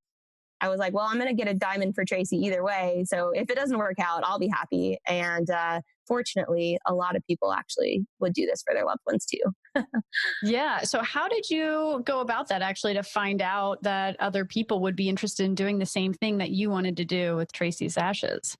I 0.64 0.68
was 0.68 0.78
like, 0.78 0.94
well, 0.94 1.04
I'm 1.04 1.18
going 1.18 1.28
to 1.28 1.34
get 1.34 1.46
a 1.46 1.52
diamond 1.52 1.94
for 1.94 2.06
Tracy 2.06 2.38
either 2.38 2.64
way. 2.64 3.04
So 3.06 3.32
if 3.34 3.50
it 3.50 3.54
doesn't 3.54 3.76
work 3.76 3.98
out, 3.98 4.22
I'll 4.24 4.38
be 4.38 4.48
happy. 4.48 4.96
And 5.06 5.50
uh, 5.50 5.82
fortunately, 6.08 6.78
a 6.86 6.94
lot 6.94 7.16
of 7.16 7.26
people 7.26 7.52
actually 7.52 8.06
would 8.18 8.32
do 8.32 8.46
this 8.46 8.62
for 8.66 8.72
their 8.72 8.86
loved 8.86 9.02
ones 9.06 9.26
too. 9.26 9.84
yeah. 10.42 10.80
So 10.80 11.02
how 11.02 11.28
did 11.28 11.50
you 11.50 12.02
go 12.06 12.20
about 12.20 12.48
that 12.48 12.62
actually 12.62 12.94
to 12.94 13.02
find 13.02 13.42
out 13.42 13.82
that 13.82 14.18
other 14.20 14.46
people 14.46 14.80
would 14.80 14.96
be 14.96 15.10
interested 15.10 15.44
in 15.44 15.54
doing 15.54 15.78
the 15.78 15.84
same 15.84 16.14
thing 16.14 16.38
that 16.38 16.48
you 16.48 16.70
wanted 16.70 16.96
to 16.96 17.04
do 17.04 17.36
with 17.36 17.52
Tracy's 17.52 17.98
ashes? 17.98 18.56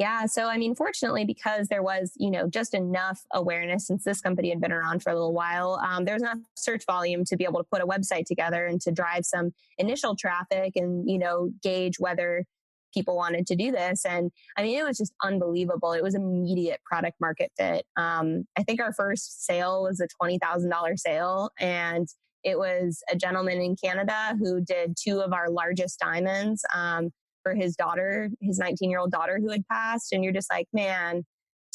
Yeah. 0.00 0.24
So, 0.24 0.46
I 0.46 0.56
mean, 0.56 0.74
fortunately, 0.74 1.26
because 1.26 1.68
there 1.68 1.82
was, 1.82 2.12
you 2.16 2.30
know, 2.30 2.48
just 2.48 2.72
enough 2.72 3.20
awareness 3.34 3.86
since 3.86 4.02
this 4.02 4.22
company 4.22 4.48
had 4.48 4.58
been 4.58 4.72
around 4.72 5.02
for 5.02 5.10
a 5.10 5.12
little 5.12 5.34
while, 5.34 5.78
um, 5.86 6.06
there's 6.06 6.22
enough 6.22 6.38
search 6.56 6.86
volume 6.86 7.22
to 7.26 7.36
be 7.36 7.44
able 7.44 7.60
to 7.60 7.68
put 7.70 7.82
a 7.82 7.86
website 7.86 8.24
together 8.24 8.64
and 8.64 8.80
to 8.80 8.92
drive 8.92 9.26
some 9.26 9.50
initial 9.76 10.16
traffic 10.16 10.72
and, 10.74 11.06
you 11.06 11.18
know, 11.18 11.50
gauge 11.62 11.96
whether 11.98 12.46
people 12.94 13.14
wanted 13.14 13.46
to 13.48 13.54
do 13.54 13.70
this. 13.70 14.06
And 14.06 14.30
I 14.56 14.62
mean, 14.62 14.78
it 14.78 14.84
was 14.84 14.96
just 14.96 15.12
unbelievable. 15.22 15.92
It 15.92 16.02
was 16.02 16.14
immediate 16.14 16.80
product 16.82 17.16
market 17.20 17.52
fit. 17.58 17.84
Um, 17.98 18.44
I 18.56 18.62
think 18.62 18.80
our 18.80 18.94
first 18.94 19.44
sale 19.44 19.82
was 19.82 20.00
a 20.00 20.08
$20,000 20.24 20.98
sale. 20.98 21.50
And 21.60 22.08
it 22.42 22.58
was 22.58 23.02
a 23.12 23.16
gentleman 23.16 23.60
in 23.60 23.76
Canada 23.76 24.34
who 24.38 24.62
did 24.62 24.94
two 24.98 25.20
of 25.20 25.34
our 25.34 25.50
largest 25.50 25.98
diamonds. 25.98 26.64
Um, 26.74 27.10
for 27.42 27.54
his 27.54 27.76
daughter, 27.76 28.30
his 28.40 28.58
19 28.58 28.90
year 28.90 29.00
old 29.00 29.10
daughter 29.10 29.38
who 29.40 29.50
had 29.50 29.66
passed. 29.68 30.12
And 30.12 30.22
you're 30.22 30.32
just 30.32 30.50
like, 30.50 30.66
man, 30.72 31.24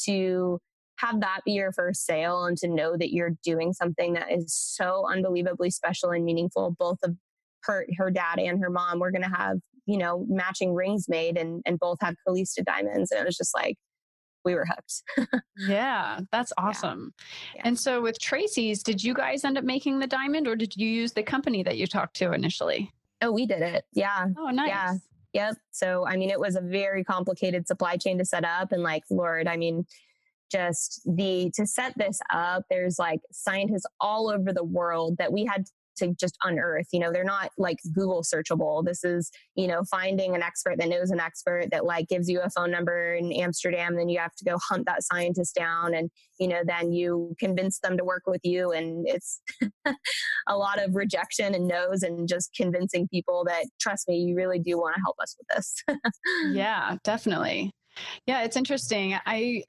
to 0.04 0.58
have 0.98 1.20
that 1.20 1.40
be 1.44 1.52
your 1.52 1.72
first 1.72 2.06
sale 2.06 2.44
and 2.44 2.56
to 2.58 2.68
know 2.68 2.96
that 2.96 3.12
you're 3.12 3.36
doing 3.44 3.72
something 3.72 4.14
that 4.14 4.32
is 4.32 4.54
so 4.54 5.06
unbelievably 5.10 5.70
special 5.70 6.10
and 6.10 6.24
meaningful, 6.24 6.74
both 6.78 6.98
of 7.02 7.16
her, 7.64 7.86
her 7.98 8.10
dad 8.10 8.38
and 8.38 8.60
her 8.60 8.70
mom, 8.70 8.98
we're 8.98 9.10
going 9.10 9.22
to 9.22 9.36
have 9.36 9.58
you 9.86 9.96
know, 9.96 10.26
matching 10.28 10.74
rings 10.74 11.08
made 11.08 11.38
and, 11.38 11.62
and 11.64 11.78
both 11.78 11.98
have 12.00 12.16
Calista 12.26 12.62
diamonds. 12.62 13.10
And 13.10 13.20
it 13.20 13.24
was 13.24 13.36
just 13.36 13.54
like, 13.54 13.76
we 14.44 14.54
were 14.54 14.66
hooked. 14.66 15.42
yeah, 15.56 16.20
that's 16.30 16.52
awesome. 16.58 17.14
Yeah. 17.54 17.56
Yeah. 17.56 17.62
And 17.64 17.78
so 17.78 18.00
with 18.00 18.18
Tracy's, 18.18 18.82
did 18.82 19.02
you 19.02 19.14
guys 19.14 19.44
end 19.44 19.58
up 19.58 19.64
making 19.64 19.98
the 19.98 20.06
diamond 20.06 20.46
or 20.46 20.56
did 20.56 20.76
you 20.76 20.88
use 20.88 21.12
the 21.12 21.22
company 21.22 21.62
that 21.62 21.78
you 21.78 21.86
talked 21.86 22.16
to 22.16 22.32
initially? 22.32 22.92
Oh, 23.22 23.32
we 23.32 23.46
did 23.46 23.62
it. 23.62 23.84
Yeah. 23.92 24.26
Oh, 24.36 24.50
nice. 24.50 24.68
Yeah. 24.68 24.94
Yep. 25.36 25.56
So, 25.70 26.06
I 26.06 26.16
mean, 26.16 26.30
it 26.30 26.40
was 26.40 26.56
a 26.56 26.62
very 26.62 27.04
complicated 27.04 27.66
supply 27.68 27.98
chain 27.98 28.16
to 28.16 28.24
set 28.24 28.42
up. 28.42 28.72
And 28.72 28.82
like, 28.82 29.02
Lord, 29.10 29.46
I 29.46 29.58
mean, 29.58 29.84
just 30.50 31.02
the 31.04 31.50
to 31.56 31.66
set 31.66 31.92
this 31.98 32.20
up 32.32 32.62
there's 32.70 32.98
like 32.98 33.20
scientists 33.32 33.84
all 34.00 34.30
over 34.30 34.50
the 34.50 34.64
world 34.64 35.18
that 35.18 35.30
we 35.30 35.44
had 35.44 35.66
to 35.98 36.14
just 36.18 36.36
unearth. 36.42 36.86
You 36.92 37.00
know, 37.00 37.12
they're 37.12 37.24
not 37.24 37.50
like 37.58 37.78
Google 37.92 38.22
searchable. 38.22 38.84
This 38.84 39.04
is, 39.04 39.30
you 39.54 39.66
know, 39.66 39.82
finding 39.90 40.34
an 40.34 40.42
expert 40.42 40.78
that 40.78 40.88
knows 40.88 41.10
an 41.10 41.20
expert 41.20 41.68
that 41.70 41.84
like 41.84 42.08
gives 42.08 42.28
you 42.28 42.40
a 42.40 42.50
phone 42.50 42.70
number 42.70 43.14
in 43.14 43.32
Amsterdam. 43.32 43.96
Then 43.96 44.08
you 44.08 44.18
have 44.18 44.34
to 44.36 44.44
go 44.44 44.58
hunt 44.68 44.86
that 44.86 45.02
scientist 45.02 45.54
down 45.54 45.94
and, 45.94 46.10
you 46.38 46.48
know, 46.48 46.60
then 46.64 46.92
you 46.92 47.34
convince 47.38 47.78
them 47.80 47.96
to 47.96 48.04
work 48.04 48.22
with 48.26 48.42
you. 48.44 48.72
And 48.72 49.06
it's 49.06 49.40
a 50.46 50.56
lot 50.56 50.82
of 50.82 50.94
rejection 50.94 51.54
and 51.54 51.66
no's 51.66 52.02
and 52.02 52.28
just 52.28 52.54
convincing 52.54 53.08
people 53.08 53.44
that, 53.46 53.66
trust 53.80 54.08
me, 54.08 54.16
you 54.16 54.36
really 54.36 54.58
do 54.58 54.78
want 54.78 54.94
to 54.96 55.02
help 55.02 55.16
us 55.20 55.36
with 55.38 55.56
this. 55.56 55.82
yeah, 56.52 56.96
definitely. 57.04 57.72
Yeah, 58.26 58.42
it's 58.42 58.56
interesting. 58.56 59.16
I 59.24 59.62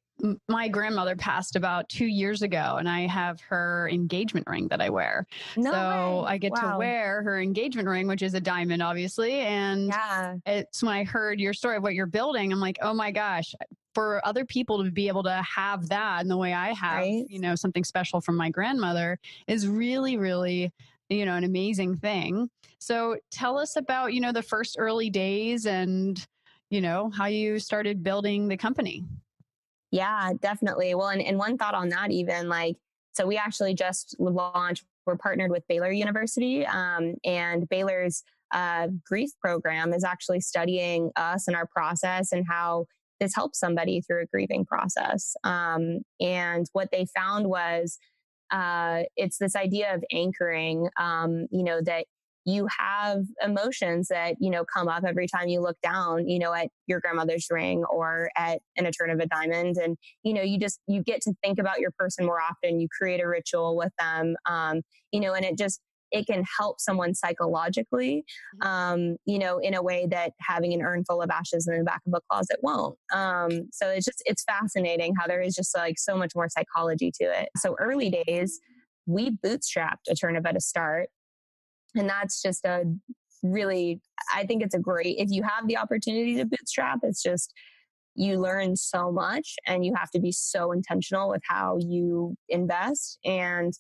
my 0.48 0.68
grandmother 0.68 1.16
passed 1.16 1.56
about 1.56 1.88
two 1.90 2.06
years 2.06 2.42
ago, 2.42 2.78
and 2.80 2.90
I 2.90 3.02
have 3.08 3.40
her 3.42 3.90
engagement 3.92 4.48
ring 4.48 4.68
that 4.70 4.82
I 4.82 4.90
wear. 4.90 5.28
No 5.56 5.72
so 5.72 6.24
way. 6.24 6.30
I 6.30 6.38
get 6.38 6.52
wow. 6.54 6.72
to 6.72 6.78
wear 6.78 7.22
her 7.24 7.40
engagement 7.40 7.88
ring, 7.88 8.08
which 8.08 8.22
is 8.22 8.34
a 8.34 8.42
diamond, 8.42 8.82
obviously. 8.82 9.34
And 9.34 9.88
yeah. 9.88 10.36
it's 10.46 10.82
when 10.82 10.94
I 10.94 11.04
heard 11.04 11.40
your 11.40 11.54
story 11.54 11.78
of 11.78 11.84
what 11.84 11.94
you're 11.94 12.06
building, 12.08 12.52
I'm 12.52 12.60
like, 12.60 12.78
oh 12.82 12.94
my 12.94 13.12
gosh, 13.12 13.54
for 13.94 14.26
other 14.26 14.46
people 14.46 14.84
to 14.84 14.92
be 14.92 15.08
able 15.08 15.24
to 15.24 15.42
have 15.44 15.90
that 15.90 16.22
in 16.22 16.28
the 16.28 16.38
way 16.38 16.54
I 16.54 16.74
have, 16.74 16.98
right? 16.98 17.26
you 17.30 17.40
know, 17.40 17.56
something 17.56 17.84
special 17.84 18.22
from 18.22 18.36
my 18.36 18.50
grandmother 18.50 19.20
is 19.48 19.68
really, 19.68 20.18
really 20.18 20.72
you 21.10 21.26
know 21.26 21.36
an 21.36 21.44
amazing 21.44 21.96
thing 21.96 22.50
so 22.80 23.18
tell 23.32 23.58
us 23.58 23.76
about 23.76 24.14
you 24.14 24.20
know 24.20 24.32
the 24.32 24.42
first 24.42 24.76
early 24.78 25.10
days 25.10 25.66
and 25.66 26.28
you 26.70 26.82
know 26.82 27.10
how 27.16 27.26
you 27.26 27.60
started 27.60 28.04
building 28.04 28.48
the 28.48 28.58
company 28.58 29.06
yeah, 29.92 30.34
definitely. 30.42 30.96
Well, 30.96 31.10
and, 31.10 31.22
and 31.22 31.38
one 31.38 31.58
thought 31.58 31.74
on 31.74 31.90
that, 31.90 32.12
even 32.12 32.50
like, 32.50 32.78
so 33.14 33.26
we 33.26 33.38
actually 33.38 33.74
just 33.74 34.16
launched, 34.20 34.86
we're 35.06 35.18
partnered 35.18 35.52
with 35.52 35.68
Baylor 35.68 35.92
University, 35.92 36.66
um, 36.66 37.16
and 37.24 37.68
Baylor's 37.70 38.24
uh, 38.54 38.88
grief 39.06 39.32
program 39.42 39.94
is 39.94 40.04
actually 40.04 40.42
studying 40.42 41.12
us 41.16 41.48
and 41.48 41.56
our 41.56 41.66
process 41.66 42.32
and 42.32 42.46
how 42.48 42.86
this 43.20 43.34
helps 43.34 43.60
somebody 43.60 44.02
through 44.02 44.22
a 44.22 44.26
grieving 44.28 44.66
process. 44.66 45.36
Um, 45.44 46.02
and 46.22 46.68
what 46.74 46.90
they 46.92 47.08
found 47.16 47.48
was 47.48 47.98
uh, 48.52 49.04
it's 49.16 49.38
this 49.38 49.56
idea 49.56 49.94
of 49.94 50.04
anchoring, 50.14 50.90
um, 51.00 51.48
you 51.52 51.64
know, 51.64 51.82
that 51.82 52.06
you 52.48 52.66
have 52.80 53.24
emotions 53.44 54.08
that 54.08 54.36
you 54.40 54.50
know 54.50 54.64
come 54.64 54.88
up 54.88 55.04
every 55.06 55.28
time 55.28 55.50
you 55.50 55.60
look 55.60 55.76
down 55.84 56.28
you 56.28 56.40
know 56.40 56.54
at 56.54 56.70
your 56.88 57.02
grandmother's 57.02 57.48
ring 57.52 57.84
or 57.92 58.32
at 58.38 58.62
an 58.78 58.86
Eterneva 58.86 59.28
diamond. 59.30 59.76
And 59.78 59.98
you 60.24 60.34
know 60.34 60.42
you 60.42 60.58
just 60.58 60.80
you 60.88 61.04
get 61.04 61.22
to 61.24 61.34
think 61.44 61.60
about 61.60 61.80
your 61.80 61.92
person 62.00 62.26
more 62.26 62.42
often. 62.42 62.80
You 62.80 62.88
create 62.98 63.22
a 63.22 63.28
ritual 63.28 63.76
with 63.76 63.92
them 64.00 64.36
um, 64.50 64.82
you 65.12 65.20
know 65.20 65.34
and 65.34 65.46
it 65.46 65.58
just 65.58 65.82
it 66.10 66.26
can 66.26 66.46
help 66.58 66.80
someone 66.80 67.14
psychologically 67.14 68.24
mm-hmm. 68.64 68.68
um, 68.68 69.18
you 69.26 69.38
know 69.38 69.58
in 69.58 69.74
a 69.74 69.84
way 69.84 70.08
that 70.10 70.32
having 70.40 70.74
an 70.74 70.82
urn 70.82 71.04
full 71.04 71.22
of 71.22 71.30
ashes 71.30 71.68
in 71.68 71.78
the 71.78 71.84
back 71.84 72.02
of 72.08 72.14
a 72.14 72.22
closet 72.32 72.60
won't. 72.62 72.98
Um, 73.14 73.68
so 73.74 73.90
it's 73.90 74.06
just 74.06 74.24
it's 74.26 74.44
fascinating 74.46 75.16
how 75.20 75.28
there 75.28 75.42
is 75.42 75.54
just 75.54 75.76
like 75.76 76.00
so 76.00 76.16
much 76.16 76.32
more 76.34 76.48
psychology 76.48 77.12
to 77.22 77.26
it. 77.26 77.50
So 77.58 77.76
early 77.78 78.10
days 78.10 78.62
we 79.06 79.32
bootstrapped 79.32 80.08
a 80.10 80.14
Eterna 80.14 80.42
a 80.56 80.62
start 80.62 81.10
and 81.98 82.10
that's 82.10 82.42
just 82.42 82.66
a 82.66 82.84
really, 83.44 84.02
I 84.34 84.46
think 84.46 84.64
it's 84.64 84.76
a 84.76 84.80
great, 84.80 85.18
if 85.18 85.30
you 85.30 85.44
have 85.44 85.68
the 85.68 85.78
opportunity 85.78 86.36
to 86.38 86.46
bootstrap, 86.46 87.00
it's 87.04 87.22
just, 87.22 87.54
you 88.18 88.40
learn 88.40 88.76
so 88.76 89.12
much 89.12 89.56
and 89.68 89.86
you 89.86 89.94
have 89.96 90.10
to 90.10 90.20
be 90.20 90.32
so 90.32 90.72
intentional 90.72 91.30
with 91.30 91.42
how 91.48 91.78
you 91.80 92.36
invest. 92.50 93.20
And 93.24 93.74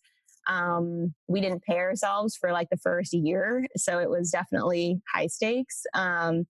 um, 0.47 1.13
we 1.27 1.41
didn't 1.41 1.63
pay 1.63 1.77
ourselves 1.77 2.37
for 2.37 2.51
like 2.51 2.69
the 2.69 2.77
first 2.77 3.13
year. 3.13 3.65
So 3.75 3.99
it 3.99 4.09
was 4.09 4.29
definitely 4.29 5.01
high 5.11 5.27
stakes. 5.27 5.83
Um, 5.93 6.45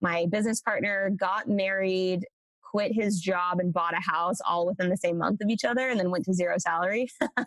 my 0.00 0.26
business 0.30 0.60
partner 0.60 1.10
got 1.18 1.48
married, 1.48 2.26
quit 2.62 2.92
his 2.92 3.18
job, 3.18 3.58
and 3.58 3.72
bought 3.72 3.94
a 3.94 4.00
house 4.00 4.38
all 4.46 4.66
within 4.66 4.90
the 4.90 4.96
same 4.96 5.16
month 5.16 5.40
of 5.40 5.48
each 5.48 5.64
other, 5.64 5.88
and 5.88 5.98
then 5.98 6.10
went 6.10 6.26
to 6.26 6.34
zero 6.34 6.56
salary 6.58 7.08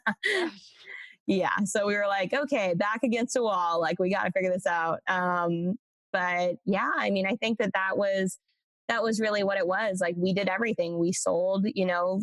yeah 1.27 1.57
so 1.65 1.85
we 1.85 1.95
were 1.95 2.07
like 2.07 2.33
okay 2.33 2.73
back 2.73 2.99
against 3.03 3.35
a 3.35 3.41
wall 3.41 3.79
like 3.79 3.99
we 3.99 4.09
got 4.09 4.23
to 4.23 4.31
figure 4.31 4.51
this 4.51 4.65
out. 4.65 4.99
Um 5.07 5.75
but 6.13 6.55
yeah 6.65 6.89
i 6.95 7.09
mean 7.09 7.27
i 7.27 7.35
think 7.35 7.57
that 7.59 7.73
that 7.73 7.97
was 7.97 8.39
that 8.87 9.03
was 9.03 9.19
really 9.19 9.43
what 9.43 9.57
it 9.57 9.67
was 9.67 9.99
like 10.01 10.15
we 10.17 10.33
did 10.33 10.47
everything. 10.47 10.97
We 10.97 11.11
sold 11.11 11.65
you 11.73 11.85
know 11.85 12.21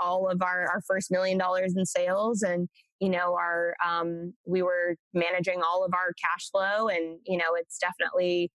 all 0.00 0.28
of 0.28 0.42
our 0.42 0.68
our 0.70 0.80
first 0.86 1.10
million 1.10 1.38
dollars 1.38 1.74
in 1.76 1.84
sales 1.86 2.42
and 2.42 2.68
you 3.00 3.08
know 3.08 3.34
our 3.34 3.74
um 3.84 4.32
we 4.46 4.62
were 4.62 4.96
managing 5.12 5.60
all 5.62 5.84
of 5.84 5.92
our 5.94 6.12
cash 6.22 6.50
flow 6.50 6.88
and 6.88 7.18
you 7.26 7.36
know 7.36 7.54
it's 7.56 7.78
definitely 7.78 8.50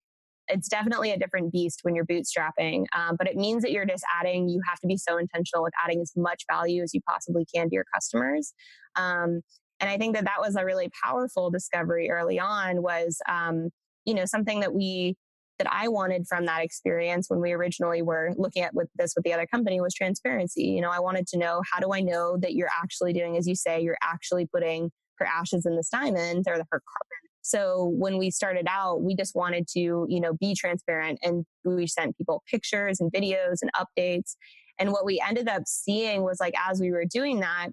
it's 0.47 0.67
definitely 0.67 1.11
a 1.11 1.17
different 1.17 1.51
beast 1.51 1.81
when 1.83 1.93
you're 1.95 2.05
bootstrapping 2.05 2.85
um, 2.97 3.15
but 3.17 3.27
it 3.27 3.35
means 3.35 3.61
that 3.61 3.71
you're 3.71 3.85
just 3.85 4.03
adding 4.19 4.49
you 4.49 4.61
have 4.67 4.79
to 4.79 4.87
be 4.87 4.97
so 4.97 5.17
intentional 5.17 5.63
with 5.63 5.73
adding 5.83 6.01
as 6.01 6.11
much 6.15 6.43
value 6.51 6.81
as 6.81 6.93
you 6.93 7.01
possibly 7.07 7.45
can 7.53 7.69
to 7.69 7.75
your 7.75 7.85
customers 7.93 8.53
um, 8.95 9.41
and 9.79 9.89
I 9.89 9.97
think 9.97 10.15
that 10.15 10.25
that 10.25 10.39
was 10.39 10.55
a 10.55 10.65
really 10.65 10.89
powerful 11.03 11.49
discovery 11.49 12.09
early 12.09 12.39
on 12.39 12.81
was, 12.81 13.19
um, 13.29 13.69
you 14.05 14.13
know, 14.13 14.25
something 14.25 14.59
that 14.59 14.73
we, 14.73 15.15
that 15.57 15.67
I 15.71 15.87
wanted 15.87 16.25
from 16.27 16.45
that 16.45 16.63
experience 16.63 17.29
when 17.29 17.39
we 17.39 17.51
originally 17.51 18.01
were 18.01 18.33
looking 18.37 18.63
at 18.63 18.73
with 18.73 18.89
this 18.95 19.13
with 19.15 19.25
the 19.25 19.33
other 19.33 19.45
company 19.45 19.81
was 19.81 19.93
transparency. 19.93 20.63
You 20.63 20.81
know, 20.81 20.89
I 20.89 20.99
wanted 20.99 21.27
to 21.27 21.37
know 21.37 21.61
how 21.71 21.79
do 21.79 21.93
I 21.93 22.01
know 22.01 22.37
that 22.37 22.53
you're 22.53 22.69
actually 22.81 23.13
doing, 23.13 23.37
as 23.37 23.47
you 23.47 23.55
say, 23.55 23.81
you're 23.81 23.97
actually 24.01 24.45
putting 24.45 24.91
her 25.17 25.25
ashes 25.25 25.65
in 25.65 25.75
this 25.75 25.89
diamond 25.89 26.45
or 26.47 26.53
her 26.53 26.63
carbon. 26.69 27.19
So 27.41 27.91
when 27.97 28.17
we 28.17 28.31
started 28.31 28.67
out, 28.69 29.01
we 29.01 29.15
just 29.15 29.35
wanted 29.35 29.67
to, 29.69 30.05
you 30.07 30.19
know, 30.19 30.33
be 30.33 30.53
transparent 30.55 31.19
and 31.23 31.45
we 31.63 31.87
sent 31.87 32.17
people 32.17 32.43
pictures 32.49 32.99
and 32.99 33.11
videos 33.11 33.57
and 33.61 33.71
updates. 33.73 34.35
And 34.77 34.91
what 34.91 35.05
we 35.05 35.21
ended 35.25 35.47
up 35.47 35.63
seeing 35.65 36.21
was 36.21 36.39
like, 36.39 36.53
as 36.69 36.79
we 36.79 36.91
were 36.91 37.05
doing 37.05 37.39
that, 37.39 37.69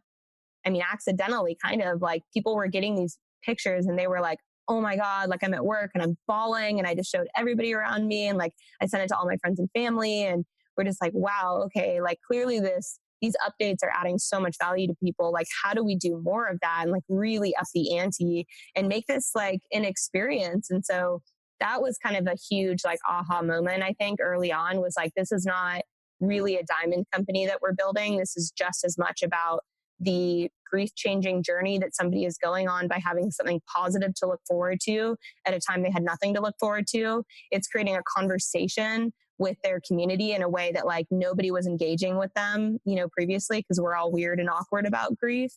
I 0.67 0.71
mean, 0.71 0.83
accidentally 0.83 1.57
kind 1.65 1.83
of 1.83 2.03
like 2.03 2.23
people 2.35 2.57
were 2.57 2.67
getting 2.67 2.97
these 2.97 3.19
pictures 3.45 3.87
and 3.87 3.99
they 3.99 4.09
were 4.09 4.21
like, 4.21 4.39
oh 4.69 4.81
my 4.81 4.97
God, 4.97 5.29
like 5.29 5.45
I'm 5.45 5.55
at 5.55 5.65
work 5.65 5.93
and 5.95 6.03
I'm 6.03 6.17
bawling. 6.27 6.79
And 6.79 6.89
I 6.89 6.95
just 6.95 7.11
showed 7.11 7.29
everybody 7.37 7.73
around 7.73 8.09
me 8.09 8.27
and 8.27 8.37
like 8.37 8.53
I 8.83 8.87
sent 8.87 9.05
it 9.05 9.09
to 9.09 9.17
all 9.17 9.27
my 9.27 9.37
friends 9.37 9.61
and 9.61 9.71
family. 9.75 10.25
And 10.25 10.45
we're 10.77 10.85
just 10.85 11.01
like, 11.01 11.13
wow, 11.15 11.63
okay, 11.67 12.01
like 12.01 12.19
clearly 12.27 12.59
this, 12.59 12.99
these 13.23 13.37
updates 13.47 13.79
are 13.83 13.93
adding 13.95 14.19
so 14.19 14.41
much 14.41 14.57
value 14.61 14.89
to 14.89 14.95
people. 15.03 15.33
Like, 15.33 15.47
how 15.63 15.73
do 15.73 15.85
we 15.85 15.95
do 15.95 16.21
more 16.23 16.47
of 16.47 16.59
that 16.63 16.81
and 16.83 16.91
like 16.91 17.05
really 17.09 17.55
up 17.57 17.67
the 17.73 17.97
ante 17.97 18.47
and 18.75 18.89
make 18.89 19.07
this 19.07 19.31
like 19.35 19.61
an 19.73 19.85
experience? 19.85 20.71
And 20.71 20.85
so 20.85 21.23
that 21.61 21.81
was 21.81 21.97
kind 21.97 22.17
of 22.17 22.27
a 22.27 22.37
huge 22.51 22.81
like 22.85 22.99
aha 23.09 23.43
moment, 23.43 23.83
I 23.83 23.95
think, 23.99 24.19
early 24.21 24.53
on 24.53 24.81
was 24.81 24.95
like, 24.97 25.13
this 25.17 25.33
is 25.33 25.47
not 25.47 25.83
really 26.21 26.57
a 26.57 26.65
diamond 26.65 27.07
company 27.13 27.47
that 27.47 27.61
we're 27.63 27.73
building. 27.73 28.19
This 28.19 28.37
is 28.37 28.51
just 28.51 28.85
as 28.85 28.99
much 28.99 29.23
about 29.23 29.61
the 30.01 30.51
grief 30.71 30.91
changing 30.95 31.43
journey 31.43 31.79
that 31.79 31.95
somebody 31.95 32.25
is 32.25 32.39
going 32.43 32.69
on 32.69 32.89
by 32.89 33.01
having 33.03 33.31
something 33.31 33.61
positive 33.75 34.13
to 34.15 34.27
look 34.27 34.41
forward 34.47 34.79
to 34.83 35.17
at 35.47 35.55
a 35.55 35.61
time 35.61 35.83
they 35.83 35.91
had 35.91 36.03
nothing 36.03 36.35
to 36.35 36.41
look 36.41 36.55
forward 36.59 36.87
to. 36.89 37.23
It's 37.51 37.69
creating 37.69 37.97
a 37.97 38.03
conversation 38.17 39.13
with 39.39 39.57
their 39.63 39.81
community 39.87 40.33
in 40.33 40.43
a 40.43 40.49
way 40.49 40.73
that 40.73 40.87
like 40.87 41.07
nobody 41.11 41.51
was 41.51 41.67
engaging 41.67 42.17
with 42.19 42.33
them, 42.35 42.79
you 42.85 42.97
know, 42.97 43.09
previously 43.09 43.59
because 43.59 43.81
we're 43.81 43.95
all 43.95 44.11
weird 44.11 44.41
and 44.41 44.49
awkward 44.49 44.87
about 44.87 45.17
grief. 45.17 45.53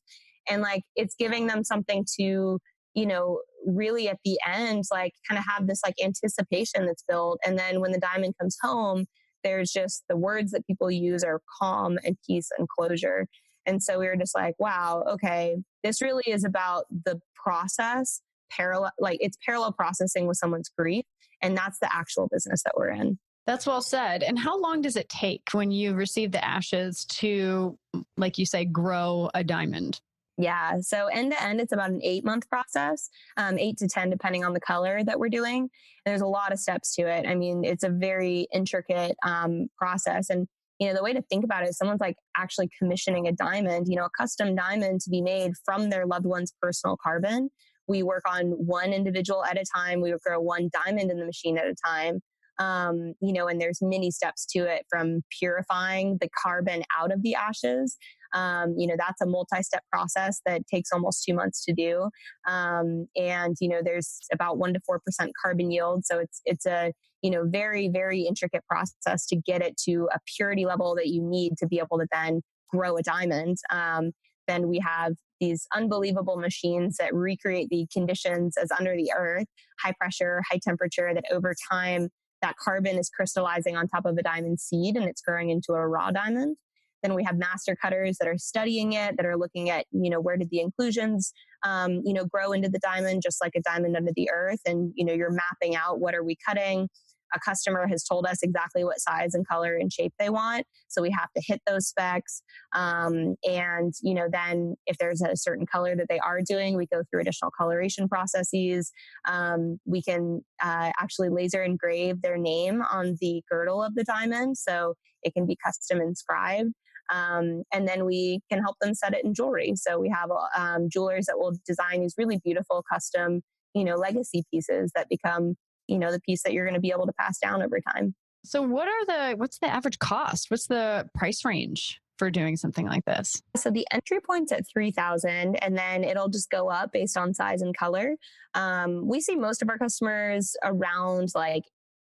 And 0.49 0.62
like 0.62 0.84
it's 0.95 1.15
giving 1.17 1.47
them 1.47 1.63
something 1.63 2.06
to, 2.19 2.60
you 2.93 3.06
know, 3.06 3.39
really 3.65 4.10
at 4.10 4.19
the 4.25 4.38
end, 4.45 4.84
like 4.91 5.13
kind 5.28 5.38
of 5.38 5.45
have 5.47 5.67
this 5.67 5.82
like 5.86 5.95
anticipation 6.04 6.86
that's 6.86 7.04
built. 7.08 7.39
And 7.45 7.58
then 7.58 7.80
when 7.80 7.91
the 7.91 7.99
diamond 7.99 8.36
comes 8.39 8.58
home, 8.62 9.06
there's 9.43 9.71
just 9.71 10.04
the 10.10 10.17
words 10.17 10.52
that 10.52 10.67
people 10.67 10.91
use 10.91 11.23
are 11.23 11.41
calm 11.62 11.97
and 12.04 12.17
peace 12.28 12.49
and 12.58 12.67
closure. 12.67 13.28
And 13.69 13.84
so 13.84 13.99
we 13.99 14.08
were 14.08 14.15
just 14.15 14.34
like, 14.34 14.55
wow, 14.58 15.03
okay, 15.08 15.58
this 15.84 16.01
really 16.01 16.23
is 16.25 16.43
about 16.43 16.86
the 16.89 17.21
process 17.36 18.21
parallel, 18.51 18.91
like 18.99 19.19
it's 19.21 19.38
parallel 19.45 19.71
processing 19.71 20.25
with 20.25 20.38
someone's 20.38 20.69
grief. 20.75 21.05
And 21.41 21.55
that's 21.55 21.77
the 21.77 21.93
actual 21.93 22.27
business 22.27 22.63
that 22.63 22.73
we're 22.75 22.89
in. 22.89 23.19
That's 23.45 23.67
well 23.67 23.82
said. 23.82 24.23
And 24.23 24.39
how 24.39 24.60
long 24.60 24.82
does 24.82 24.95
it 24.95 25.08
take 25.08 25.43
when 25.51 25.69
you 25.69 25.93
receive 25.93 26.32
the 26.32 26.43
ashes 26.43 27.05
to, 27.05 27.77
like 28.17 28.39
you 28.39 28.45
say, 28.45 28.65
grow 28.65 29.29
a 29.36 29.43
diamond? 29.43 30.01
Yeah. 30.38 30.79
So 30.82 31.08
end 31.08 31.32
to 31.32 31.43
end, 31.43 31.60
it's 31.60 31.73
about 31.73 31.91
an 31.91 31.99
eight 32.01 32.25
month 32.25 32.49
process, 32.49 33.10
um, 33.38 33.60
eight 33.60 33.77
to 33.77 33.88
10, 33.88 34.10
depending 34.10 34.43
on 34.43 34.53
the 34.53 34.60
color 34.60 35.03
that 35.03 35.19
we're 35.19 35.29
doing. 35.29 35.62
And 35.62 35.69
there's 36.05 36.21
a 36.21 36.27
lot 36.27 36.53
of 36.53 36.60
steps 36.60 36.95
to 36.95 37.03
it. 37.03 37.27
I 37.27 37.36
mean, 37.36 37.63
it's 37.63 37.84
a 37.84 37.89
very 37.89 38.47
intricate 38.51 39.15
um, 39.23 39.67
process. 39.77 40.29
And, 40.29 40.47
you 40.80 40.88
know, 40.88 40.94
the 40.94 41.04
way 41.04 41.13
to 41.13 41.22
think 41.24 41.44
about 41.44 41.63
it 41.63 41.70
is 41.70 41.78
someone's 41.78 42.00
like 42.00 42.15
actually 42.38 42.70
commissioning 42.80 43.28
a 43.28 43.34
diamond, 43.34 43.88
you 43.89 43.98
know, 43.98 44.06
a 44.06 44.10
custom 44.18 44.56
diamond 44.56 45.02
to 45.02 45.10
be 45.10 45.22
made 45.22 45.52
from 45.65 45.89
their 45.89 46.06
loved 46.06 46.26
one's 46.26 46.54
personal 46.62 46.98
carbon. 47.02 47.50
We 47.88 48.02
work 48.02 48.24
on 48.26 48.52
one 48.52 48.94
individual 48.94 49.44
at 49.44 49.58
a 49.58 49.65
time. 49.76 50.00
We 50.00 50.13
grow 50.26 50.39
one 50.39 50.70
diamond 50.86 51.12
in 51.12 51.20
the 51.20 51.26
machine 51.26 51.58
at 51.58 51.65
a 51.65 51.76
time. 51.86 52.22
Um, 52.60 53.13
you 53.22 53.34
know, 53.34 53.48
and 53.48 53.60
there's 53.60 53.80
many 53.82 54.12
steps 54.12 54.46
to 54.48 54.60
it 54.60 54.86
from 54.89 55.22
purifying 55.38 56.18
the 56.20 56.30
carbon 56.42 56.84
out 56.98 57.12
of 57.12 57.24
the 57.24 57.36
ashes 57.36 57.98
um, 58.34 58.76
you 58.78 58.88
know, 58.88 58.96
that's 58.98 59.22
a 59.22 59.26
multi-step 59.26 59.84
process 59.92 60.42
that 60.46 60.68
takes 60.68 60.92
almost 60.92 61.24
two 61.24 61.34
months 61.34 61.63
to 61.65 61.74
do. 61.74 62.10
Um, 62.48 63.08
and, 63.15 63.56
you 63.60 63.70
know, 63.70 63.82
there's 63.84 64.20
about 64.32 64.58
one 64.58 64.74
to 64.74 64.80
4% 64.89 64.98
carbon 65.42 65.72
yield. 65.72 66.06
So 66.06 66.20
it's, 66.20 66.42
it's 66.46 66.65
a, 66.65 66.94
you 67.22 67.32
know, 67.32 67.46
very, 67.46 67.89
very 67.89 68.22
intricate 68.22 68.63
process 68.70 69.26
to 69.28 69.36
get 69.36 69.62
it 69.62 69.78
to 69.86 70.08
a 70.13 70.20
purity 70.36 70.65
level 70.65 70.96
that 70.96 71.08
you 71.08 71.22
need 71.22 71.58
to 71.58 71.68
be 71.68 71.80
able 71.80 72.00
to 72.00 72.08
then 72.12 72.42
grow 72.70 72.98
a 72.98 73.04
diamond. 73.04 73.58
Um, 73.72 74.12
then 74.48 74.68
we 74.68 74.80
have 74.80 75.13
these 75.39 75.68
unbelievable 75.76 76.38
machines 76.38 76.98
that 76.98 77.13
recreate 77.13 77.70
the 77.70 77.88
conditions 77.94 78.58
as 78.58 78.72
under 78.78 78.96
the 78.96 79.12
earth, 79.15 79.46
high 79.80 79.94
pressure, 80.00 80.42
high 80.50 80.60
temperature, 80.62 81.13
that 81.13 81.26
over 81.32 81.54
time 81.72 82.10
that 82.42 82.56
carbon 82.58 82.98
is 82.98 83.10
crystallizing 83.10 83.76
on 83.76 83.88
top 83.88 84.06
of 84.06 84.18
a 84.18 84.24
diamond 84.24 84.60
seed 84.60 84.96
and 84.96 85.06
it's 85.06 85.22
growing 85.22 85.50
into 85.50 85.74
a 85.74 85.88
raw 85.88 86.12
diamond. 86.12 86.58
Then 87.01 87.13
we 87.13 87.23
have 87.23 87.38
master 87.38 87.75
cutters 87.75 88.17
that 88.19 88.27
are 88.27 88.38
studying 88.38 88.93
it, 88.93 89.17
that 89.17 89.25
are 89.25 89.38
looking 89.38 89.69
at, 89.69 89.85
you 89.91 90.09
know, 90.09 90.19
where 90.19 90.38
did 90.38 90.49
the 90.49 90.59
inclusions, 90.59 91.31
um, 91.63 92.01
you 92.03 92.13
know, 92.13 92.25
grow 92.25 92.51
into 92.51 92.69
the 92.69 92.79
diamond, 92.79 93.21
just 93.21 93.41
like 93.41 93.53
a 93.55 93.62
diamond 93.62 93.95
under 93.95 94.12
the 94.15 94.29
earth. 94.31 94.59
And, 94.65 94.91
you 94.95 95.05
know, 95.05 95.13
you're 95.13 95.31
mapping 95.31 95.75
out 95.75 95.99
what 95.99 96.15
are 96.15 96.23
we 96.23 96.38
cutting. 96.45 96.89
A 97.33 97.39
customer 97.39 97.88
has 97.88 98.03
told 98.03 98.25
us 98.25 98.39
exactly 98.41 98.83
what 98.83 98.99
size 98.99 99.35
and 99.35 99.47
color 99.47 99.75
and 99.75 99.93
shape 99.93 100.13
they 100.17 100.31
want. 100.31 100.65
So 100.88 101.01
we 101.01 101.12
have 101.12 101.29
to 101.38 101.43
hit 101.45 101.62
those 101.67 101.88
specs. 101.88 102.41
Um, 102.73 103.35
and, 103.47 103.93
you 104.01 104.15
know, 104.15 104.27
then 104.31 104.75
if 104.88 104.97
there's 104.97 105.21
a 105.21 105.38
certain 105.38 105.67
color 105.67 105.95
that 105.95 106.07
they 106.09 106.17
are 106.17 106.39
doing, 106.41 106.75
we 106.75 106.88
go 106.88 107.03
through 107.03 107.21
additional 107.21 107.51
coloration 107.55 108.09
processes. 108.09 108.91
Um, 109.27 109.79
we 109.85 110.01
can 110.01 110.41
uh, 110.63 110.91
actually 110.99 111.29
laser 111.29 111.62
engrave 111.62 112.23
their 112.23 112.38
name 112.38 112.81
on 112.81 113.15
the 113.21 113.43
girdle 113.47 113.83
of 113.83 113.93
the 113.93 114.03
diamond. 114.03 114.57
So 114.57 114.95
it 115.21 115.35
can 115.35 115.45
be 115.45 115.57
custom 115.63 116.01
inscribed. 116.01 116.73
Um, 117.10 117.63
and 117.74 117.88
then 117.88 118.06
we 118.06 118.41
can 118.50 118.62
help 118.62 118.78
them 118.80 118.93
set 118.93 119.13
it 119.13 119.24
in 119.26 119.34
jewelry. 119.34 119.74
So 119.76 120.00
we 120.00 120.10
have 120.10 120.30
um, 120.56 120.89
jewelers 120.89 121.26
that 121.26 121.38
will 121.38 121.54
design 121.65 122.02
these 122.02 122.15
really 122.17 122.39
beautiful 122.43 122.84
custom, 122.91 123.41
you 123.74 123.84
know, 123.84 123.95
legacy 123.95 124.43
pieces 124.52 124.91
that 124.95 125.08
become, 125.10 125.56
you 125.88 125.98
know, 125.98 126.12
the 126.12 126.22
piece 126.22 126.43
that 126.43 126.54
you're 126.54 126.65
going 126.65 126.76
to 126.76 126.82
be 126.82 126.91
able 126.91 127.08
to 127.08 127.13
pass 127.19 127.39
down 127.39 127.62
over 127.63 127.80
time. 127.93 128.15
So 128.45 128.62
what 128.62 128.88
are 128.88 129.06
the 129.06 129.38
what's 129.38 129.60
the 129.60 129.67
average 129.67 130.00
cost? 130.00 130.50
What's 130.50 130.67
the 130.67 131.10
price 131.13 131.43
range? 131.43 132.00
for 132.19 132.30
doing 132.30 132.58
something 132.58 132.86
like 132.86 133.06
this? 133.06 133.41
So 133.56 133.72
the 133.72 133.88
entry 133.91 134.19
point's 134.19 134.52
at 134.52 134.67
3000 134.67 135.56
and 135.56 135.78
then 135.78 136.04
it'll 136.04 136.28
just 136.28 136.52
go 136.52 136.69
up 136.69 136.91
based 136.91 137.17
on 137.17 137.34
size 137.34 137.62
and 137.62 137.76
color. 137.76 138.17
Um, 138.54 139.08
we 139.08 139.22
see 139.22 139.38
most 139.38 139.62
of 139.62 139.69
our 139.69 139.78
customers 139.78 140.56
around 140.63 141.30
like 141.34 141.63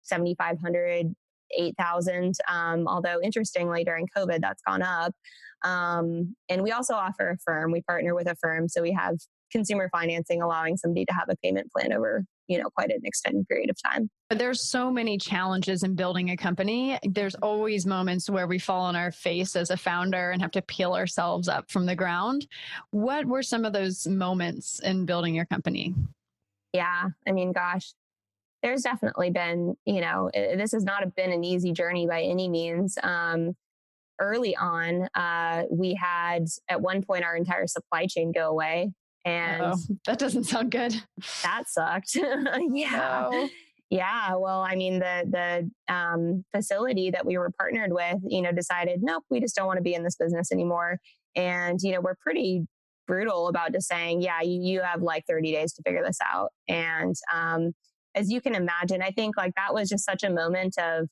7500 0.04 1.16
8,000. 1.58 2.36
Um, 2.50 2.88
although 2.88 3.20
interestingly, 3.22 3.84
during 3.84 4.08
COVID, 4.16 4.42
that's 4.42 4.62
gone 4.68 4.82
up. 4.82 5.14
Um, 5.64 6.36
and 6.50 6.62
we 6.62 6.72
also 6.72 6.94
offer 6.94 7.30
Affirm. 7.30 7.72
We 7.72 7.82
partner 7.82 8.14
with 8.16 8.28
Affirm. 8.28 8.68
So 8.68 8.82
we 8.82 8.92
have 8.92 9.16
consumer 9.52 9.88
financing 9.92 10.42
allowing 10.42 10.76
somebody 10.76 11.06
to 11.06 11.14
have 11.14 11.30
a 11.30 11.36
payment 11.38 11.72
plan 11.72 11.94
over 11.94 12.26
you 12.48 12.58
know 12.58 12.70
quite 12.76 12.90
an 12.90 13.00
extended 13.04 13.48
period 13.48 13.70
of 13.70 13.78
time 13.82 14.10
But 14.30 14.40
there's 14.40 14.60
so 14.60 14.92
many 14.92 15.18
challenges 15.18 15.84
in 15.84 15.96
building 15.96 16.32
a 16.32 16.36
company 16.36 16.98
there's 17.04 17.36
always 17.36 17.86
moments 17.86 18.30
where 18.30 18.48
we 18.48 18.60
fall 18.60 18.82
on 18.82 18.96
our 18.96 19.12
face 19.12 19.56
as 19.56 19.70
a 19.70 19.78
founder 19.78 20.32
and 20.32 20.42
have 20.42 20.52
to 20.52 20.62
peel 20.62 20.94
ourselves 20.94 21.48
up 21.48 21.72
from 21.72 21.86
the 21.86 21.96
ground 21.96 22.48
what 22.92 23.26
were 23.26 23.44
some 23.44 23.64
of 23.64 23.74
those 23.74 24.08
moments 24.08 24.80
in 24.80 25.06
building 25.06 25.36
your 25.36 25.46
company 25.46 25.94
yeah 26.74 27.10
i 27.28 27.32
mean 27.32 27.52
gosh 27.52 27.94
there's 28.64 28.82
definitely 28.82 29.30
been, 29.30 29.76
you 29.86 30.02
know, 30.02 30.32
this 30.34 30.72
has 30.72 30.84
not 30.84 31.04
been 31.16 31.32
an 31.32 31.44
easy 31.44 31.74
journey 31.74 32.08
by 32.08 32.22
any 32.24 32.48
means. 32.50 32.98
Um, 33.04 33.56
early 34.20 34.56
on, 34.56 35.10
uh, 35.14 35.64
we 35.70 35.94
had 35.94 36.46
at 36.70 36.82
one 36.82 37.04
point 37.04 37.26
our 37.26 37.36
entire 37.36 37.68
supply 37.68 38.08
chain 38.08 38.32
go 38.32 38.50
away. 38.50 38.92
And 39.26 39.62
Uh-oh. 39.62 39.78
that 40.06 40.18
doesn't 40.18 40.46
sound 40.46 40.72
good. 40.72 40.96
That 41.44 41.64
sucked. 41.68 42.16
yeah. 42.72 43.28
No. 43.32 43.50
Yeah, 43.90 44.36
well, 44.38 44.62
I 44.62 44.76
mean, 44.76 44.98
the 44.98 45.70
the 45.88 45.94
um, 45.94 46.44
facility 46.52 47.12
that 47.12 47.28
we 47.28 47.38
were 47.38 47.52
partnered 47.52 47.94
with, 47.94 48.18
you 48.28 48.42
know, 48.42 48.52
decided, 48.52 49.04
nope, 49.04 49.24
we 49.30 49.40
just 49.40 49.56
don't 49.56 49.68
want 49.68 49.78
to 49.78 49.84
be 49.84 49.94
in 49.94 50.04
this 50.04 50.16
business 50.16 50.52
anymore. 50.52 50.98
And 51.36 51.80
you 51.80 51.92
know, 51.92 52.02
we're 52.02 52.16
pretty 52.16 52.66
brutal 53.06 53.50
about 53.50 53.72
just 53.72 53.88
saying, 53.88 54.22
yeah, 54.24 54.42
you, 54.42 54.60
you 54.62 54.82
have 54.82 55.04
like 55.04 55.26
30 55.28 55.52
days 55.52 55.74
to 55.74 55.84
figure 55.84 56.04
this 56.04 56.18
out. 56.26 56.50
And 56.68 57.16
um, 57.32 57.74
as 58.16 58.32
you 58.32 58.42
can 58.42 58.56
imagine, 58.56 59.02
I 59.02 59.12
think 59.12 59.38
like 59.38 59.54
that 59.56 59.74
was 59.74 59.90
just 59.90 60.06
such 60.06 60.24
a 60.24 60.30
moment 60.30 60.78
of, 60.78 61.08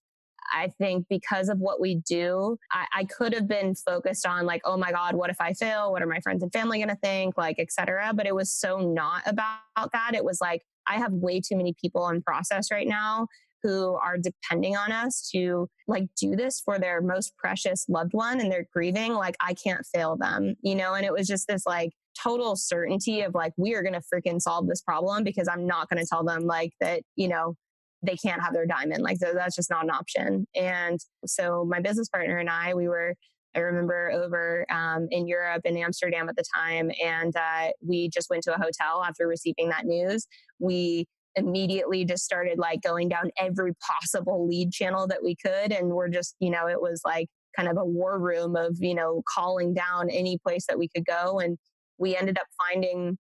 I 0.54 0.70
think 0.80 1.06
because 1.10 1.50
of 1.50 1.60
what 1.60 1.80
we 1.80 1.96
do, 1.96 2.58
I, 2.72 2.86
I 2.94 3.04
could 3.06 3.34
have 3.34 3.48
been 3.48 3.76
focused 3.76 4.26
on 4.26 4.46
like, 4.46 4.62
oh 4.66 4.76
my 4.76 4.92
God, 4.92 5.16
what 5.16 5.30
if 5.30 5.40
I 5.40 5.54
fail? 5.54 5.92
What 5.92 6.02
are 6.02 6.08
my 6.08 6.20
friends 6.20 6.44
and 6.44 6.52
family 6.52 6.80
going 6.80 6.90
to 6.90 6.96
think? 6.96 7.38
Like, 7.38 7.58
etc. 7.60 8.12
But 8.14 8.26
it 8.26 8.36
was 8.36 8.54
so 8.54 8.80
not 8.80 9.22
about 9.26 9.92
that. 9.94 10.12
It 10.14 10.26
was 10.26 10.40
like, 10.42 10.64
I 10.88 10.98
have 10.98 11.14
way 11.14 11.40
too 11.40 11.56
many 11.56 11.74
people 11.80 12.08
in 12.10 12.22
process 12.22 12.72
right 12.72 12.88
now 12.88 13.28
who 13.64 13.94
are 13.94 14.18
depending 14.18 14.76
on 14.76 14.92
us 14.92 15.30
to 15.34 15.70
like 15.88 16.08
do 16.20 16.36
this 16.36 16.60
for 16.60 16.80
their 16.80 17.02
most 17.02 17.36
precious 17.38 17.86
loved 17.88 18.14
one 18.14 18.40
and 18.40 18.52
they're 18.52 18.68
grieving 18.74 19.14
like 19.14 19.36
i 19.40 19.54
can't 19.54 19.86
fail 19.94 20.18
them 20.18 20.56
you 20.62 20.76
know 20.76 20.94
and 20.94 21.06
it 21.06 21.14
was 21.14 21.28
just 21.28 21.48
this 21.48 21.66
like 21.66 21.92
total 22.22 22.56
certainty 22.56 23.22
of 23.22 23.34
like, 23.34 23.54
we 23.58 23.74
are 23.76 23.84
going 23.84 23.94
to 23.94 24.02
freaking 24.14 24.42
solve 24.42 24.68
this 24.68 24.82
problem 24.82 25.24
because 25.24 25.48
I'm 25.48 25.68
not 25.68 25.90
going 25.90 26.02
to 26.02 26.08
tell 26.10 26.24
them 26.24 26.46
like 26.46 26.74
that, 26.80 27.02
you 27.16 27.28
know, 27.28 27.56
they 28.04 28.16
can't 28.16 28.42
have 28.42 28.54
their 28.54 28.66
diamond. 28.66 29.04
Like, 29.04 29.18
that's 29.20 29.56
just 29.56 29.70
not 29.70 29.84
an 29.84 29.92
option. 29.92 30.48
And 30.56 31.00
so 31.26 31.66
my 31.70 31.80
business 31.80 32.10
partner 32.10 32.38
and 32.38 32.50
I, 32.50 32.74
we 32.74 32.88
were, 32.88 33.16
I 33.56 33.60
remember 33.60 34.12
over 34.12 34.66
um, 34.72 35.08
in 35.12 35.28
Europe 35.28 35.62
in 35.66 35.78
Amsterdam 35.78 36.30
at 36.30 36.36
the 36.36 36.44
time, 36.56 36.90
and 37.04 37.36
uh, 37.36 37.72
we 37.86 38.10
just 38.10 38.30
went 38.30 38.44
to 38.44 38.56
a 38.56 38.58
hotel 38.58 39.04
after 39.04 39.28
receiving 39.28 39.70
that 39.70 39.86
news. 39.86 40.26
We 40.60 41.06
immediately 41.36 42.06
just 42.06 42.24
started 42.24 42.58
like 42.58 42.82
going 42.82 43.10
down 43.10 43.30
every 43.38 43.74
possible 43.88 44.48
lead 44.48 44.72
channel 44.72 45.08
that 45.08 45.24
we 45.24 45.36
could. 45.36 45.72
And 45.72 45.90
we're 45.90 46.10
just, 46.10 46.36
you 46.40 46.50
know, 46.50 46.68
it 46.68 46.82
was 46.82 47.02
like 47.06 47.28
kind 47.56 47.70
of 47.70 47.78
a 47.78 47.86
war 47.86 48.20
room 48.20 48.56
of, 48.56 48.78
you 48.80 48.96
know, 48.96 49.22
calling 49.34 49.74
down 49.74 50.10
any 50.10 50.38
place 50.46 50.66
that 50.68 50.78
we 50.78 50.88
could 50.88 51.06
go. 51.06 51.40
And 51.40 51.58
we 52.02 52.18
ended 52.18 52.38
up 52.38 52.48
finding 52.68 53.18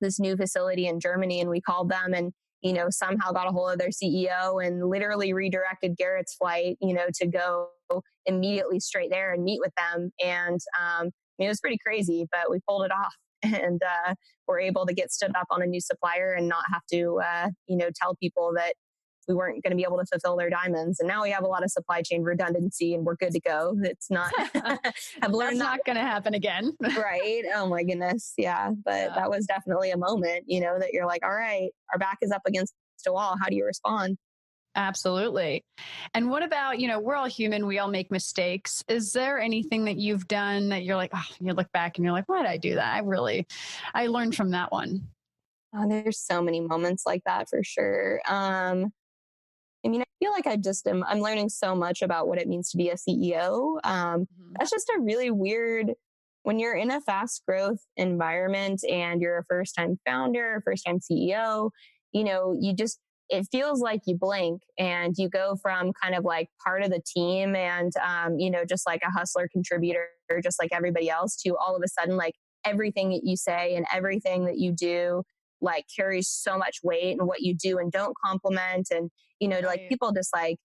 this 0.00 0.18
new 0.18 0.36
facility 0.36 0.88
in 0.88 0.98
Germany 0.98 1.40
and 1.40 1.50
we 1.50 1.60
called 1.60 1.90
them 1.90 2.14
and 2.14 2.32
you 2.62 2.72
know 2.72 2.86
somehow 2.90 3.30
got 3.30 3.46
a 3.46 3.52
hold 3.52 3.72
of 3.72 3.78
their 3.78 3.90
CEO 3.90 4.64
and 4.66 4.88
literally 4.88 5.32
redirected 5.32 5.96
Garrett's 5.96 6.34
flight 6.34 6.76
you 6.80 6.94
know 6.94 7.06
to 7.14 7.26
go 7.26 7.68
immediately 8.24 8.80
straight 8.80 9.10
there 9.10 9.32
and 9.32 9.44
meet 9.44 9.60
with 9.60 9.72
them. 9.76 10.10
And 10.24 10.58
um, 10.80 11.10
it 11.38 11.46
was 11.46 11.60
pretty 11.60 11.78
crazy 11.86 12.26
but 12.32 12.50
we 12.50 12.58
pulled 12.66 12.84
it 12.84 12.90
off 12.90 13.14
and 13.42 13.80
uh, 13.82 14.14
we're 14.48 14.60
able 14.60 14.86
to 14.86 14.94
get 14.94 15.12
stood 15.12 15.30
up 15.36 15.46
on 15.50 15.62
a 15.62 15.66
new 15.66 15.80
supplier 15.80 16.32
and 16.32 16.48
not 16.48 16.64
have 16.72 16.82
to 16.92 17.20
uh, 17.20 17.48
you 17.68 17.76
know 17.76 17.90
tell 17.94 18.16
people 18.16 18.52
that 18.56 18.74
we 19.28 19.34
weren't 19.34 19.62
going 19.62 19.70
to 19.70 19.76
be 19.76 19.82
able 19.82 19.98
to 19.98 20.06
fulfill 20.06 20.36
their 20.36 20.50
diamonds. 20.50 21.00
And 21.00 21.08
now 21.08 21.22
we 21.22 21.30
have 21.30 21.44
a 21.44 21.48
lot 21.48 21.64
of 21.64 21.70
supply 21.70 22.02
chain 22.02 22.22
redundancy 22.22 22.94
and 22.94 23.04
we're 23.04 23.16
good 23.16 23.32
to 23.32 23.40
go. 23.40 23.76
It's 23.82 24.10
not, 24.10 24.32
I've 25.22 25.32
learned 25.32 25.60
That's 25.60 25.70
not 25.70 25.84
going 25.84 25.96
to 25.96 26.02
happen 26.02 26.34
again. 26.34 26.72
right. 26.82 27.42
Oh 27.54 27.66
my 27.66 27.82
goodness. 27.82 28.34
Yeah. 28.36 28.70
But 28.84 28.92
yeah. 28.92 29.14
that 29.14 29.30
was 29.30 29.46
definitely 29.46 29.90
a 29.90 29.96
moment, 29.96 30.44
you 30.46 30.60
know, 30.60 30.78
that 30.78 30.92
you're 30.92 31.06
like, 31.06 31.24
all 31.24 31.34
right, 31.34 31.70
our 31.92 31.98
back 31.98 32.18
is 32.22 32.30
up 32.30 32.42
against 32.46 32.74
a 33.06 33.12
wall. 33.12 33.36
How 33.40 33.48
do 33.48 33.56
you 33.56 33.64
respond? 33.64 34.16
Absolutely. 34.74 35.64
And 36.12 36.28
what 36.28 36.42
about, 36.42 36.78
you 36.78 36.86
know, 36.86 37.00
we're 37.00 37.14
all 37.14 37.26
human, 37.26 37.66
we 37.66 37.78
all 37.78 37.88
make 37.88 38.10
mistakes. 38.10 38.84
Is 38.88 39.12
there 39.12 39.38
anything 39.38 39.86
that 39.86 39.96
you've 39.96 40.28
done 40.28 40.68
that 40.68 40.84
you're 40.84 40.96
like, 40.96 41.12
oh, 41.14 41.24
you 41.40 41.54
look 41.54 41.72
back 41.72 41.96
and 41.96 42.04
you're 42.04 42.12
like, 42.12 42.28
why 42.28 42.42
did 42.42 42.50
I 42.50 42.58
do 42.58 42.74
that? 42.74 42.94
I 42.94 42.98
really, 42.98 43.46
I 43.94 44.08
learned 44.08 44.34
from 44.34 44.50
that 44.50 44.70
one. 44.70 45.08
Oh, 45.74 45.88
there's 45.88 46.18
so 46.18 46.42
many 46.42 46.60
moments 46.60 47.04
like 47.06 47.22
that 47.24 47.48
for 47.48 47.62
sure. 47.62 48.20
Um, 48.26 48.92
I 49.86 49.88
mean, 49.88 50.02
I 50.02 50.04
feel 50.18 50.32
like 50.32 50.48
I 50.48 50.56
just 50.56 50.86
am, 50.88 51.04
I'm 51.04 51.20
learning 51.20 51.48
so 51.48 51.76
much 51.76 52.02
about 52.02 52.26
what 52.26 52.38
it 52.38 52.48
means 52.48 52.70
to 52.70 52.76
be 52.76 52.90
a 52.90 52.96
CEO. 52.96 53.78
Um, 53.84 54.22
mm-hmm. 54.22 54.52
That's 54.58 54.70
just 54.70 54.88
a 54.88 55.00
really 55.00 55.30
weird, 55.30 55.92
when 56.42 56.58
you're 56.58 56.74
in 56.74 56.90
a 56.90 57.00
fast 57.00 57.42
growth 57.46 57.78
environment 57.96 58.82
and 58.90 59.20
you're 59.20 59.38
a 59.38 59.44
first 59.44 59.76
time 59.76 59.98
founder, 60.04 60.60
first 60.64 60.84
time 60.84 60.98
CEO, 60.98 61.70
you 62.12 62.24
know, 62.24 62.56
you 62.58 62.74
just, 62.74 62.98
it 63.28 63.46
feels 63.52 63.80
like 63.80 64.00
you 64.06 64.16
blink 64.18 64.62
and 64.76 65.14
you 65.16 65.28
go 65.28 65.56
from 65.62 65.92
kind 66.02 66.16
of 66.16 66.24
like 66.24 66.48
part 66.64 66.82
of 66.82 66.90
the 66.90 67.02
team 67.06 67.54
and, 67.54 67.92
um, 68.04 68.38
you 68.40 68.50
know, 68.50 68.64
just 68.64 68.86
like 68.88 69.02
a 69.06 69.10
hustler 69.10 69.48
contributor, 69.52 70.08
just 70.42 70.60
like 70.60 70.70
everybody 70.72 71.08
else 71.08 71.36
to 71.42 71.56
all 71.56 71.76
of 71.76 71.82
a 71.84 71.88
sudden 71.88 72.16
like 72.16 72.34
everything 72.64 73.10
that 73.10 73.20
you 73.22 73.36
say 73.36 73.76
and 73.76 73.86
everything 73.92 74.46
that 74.46 74.58
you 74.58 74.72
do 74.72 75.22
like 75.60 75.86
carries 75.94 76.28
so 76.28 76.56
much 76.58 76.78
weight 76.82 77.18
and 77.18 77.26
what 77.26 77.40
you 77.40 77.54
do 77.54 77.78
and 77.78 77.92
don't 77.92 78.14
compliment 78.24 78.88
and 78.90 79.10
you 79.40 79.48
know 79.48 79.56
right. 79.56 79.64
like 79.64 79.88
people 79.88 80.12
just 80.12 80.32
like 80.34 80.56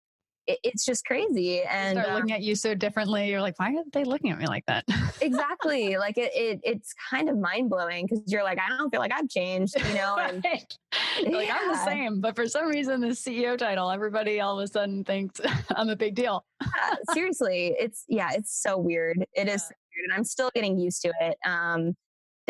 it, 0.47 0.59
it's 0.63 0.85
just 0.85 1.05
crazy 1.05 1.61
and 1.61 1.99
start 1.99 2.15
looking 2.15 2.31
um, 2.31 2.37
at 2.37 2.41
you 2.41 2.55
so 2.55 2.73
differently 2.73 3.29
you're 3.29 3.41
like 3.41 3.57
why 3.59 3.69
are 3.75 3.83
they 3.93 4.03
looking 4.03 4.31
at 4.31 4.39
me 4.39 4.47
like 4.47 4.65
that 4.65 4.83
exactly 5.21 5.97
like 5.97 6.17
it, 6.17 6.31
it 6.33 6.59
it's 6.63 6.93
kind 7.09 7.29
of 7.29 7.37
mind-blowing 7.37 8.07
because 8.07 8.23
you're 8.27 8.43
like 8.43 8.59
i 8.59 8.67
don't 8.69 8.89
feel 8.89 8.99
like 8.99 9.11
i've 9.13 9.29
changed 9.29 9.75
you 9.87 9.93
know 9.93 10.17
and 10.17 10.43
right. 10.43 10.77
like 11.31 11.47
yeah. 11.47 11.57
i'm 11.59 11.67
the 11.71 11.85
same 11.85 12.19
but 12.19 12.35
for 12.35 12.47
some 12.47 12.67
reason 12.67 12.99
the 13.01 13.07
ceo 13.07 13.57
title 13.57 13.91
everybody 13.91 14.39
all 14.41 14.59
of 14.59 14.63
a 14.63 14.67
sudden 14.67 15.03
thinks 15.03 15.39
i'm 15.75 15.89
a 15.89 15.95
big 15.95 16.15
deal 16.15 16.43
yeah, 16.61 16.95
seriously 17.13 17.75
it's 17.79 18.05
yeah 18.07 18.29
it's 18.33 18.61
so 18.61 18.77
weird 18.77 19.17
It 19.33 19.47
yeah. 19.47 19.53
is 19.53 19.63
weird 19.63 20.09
and 20.09 20.13
i'm 20.13 20.23
still 20.23 20.49
getting 20.55 20.77
used 20.77 21.01
to 21.03 21.13
it 21.21 21.37
um 21.45 21.95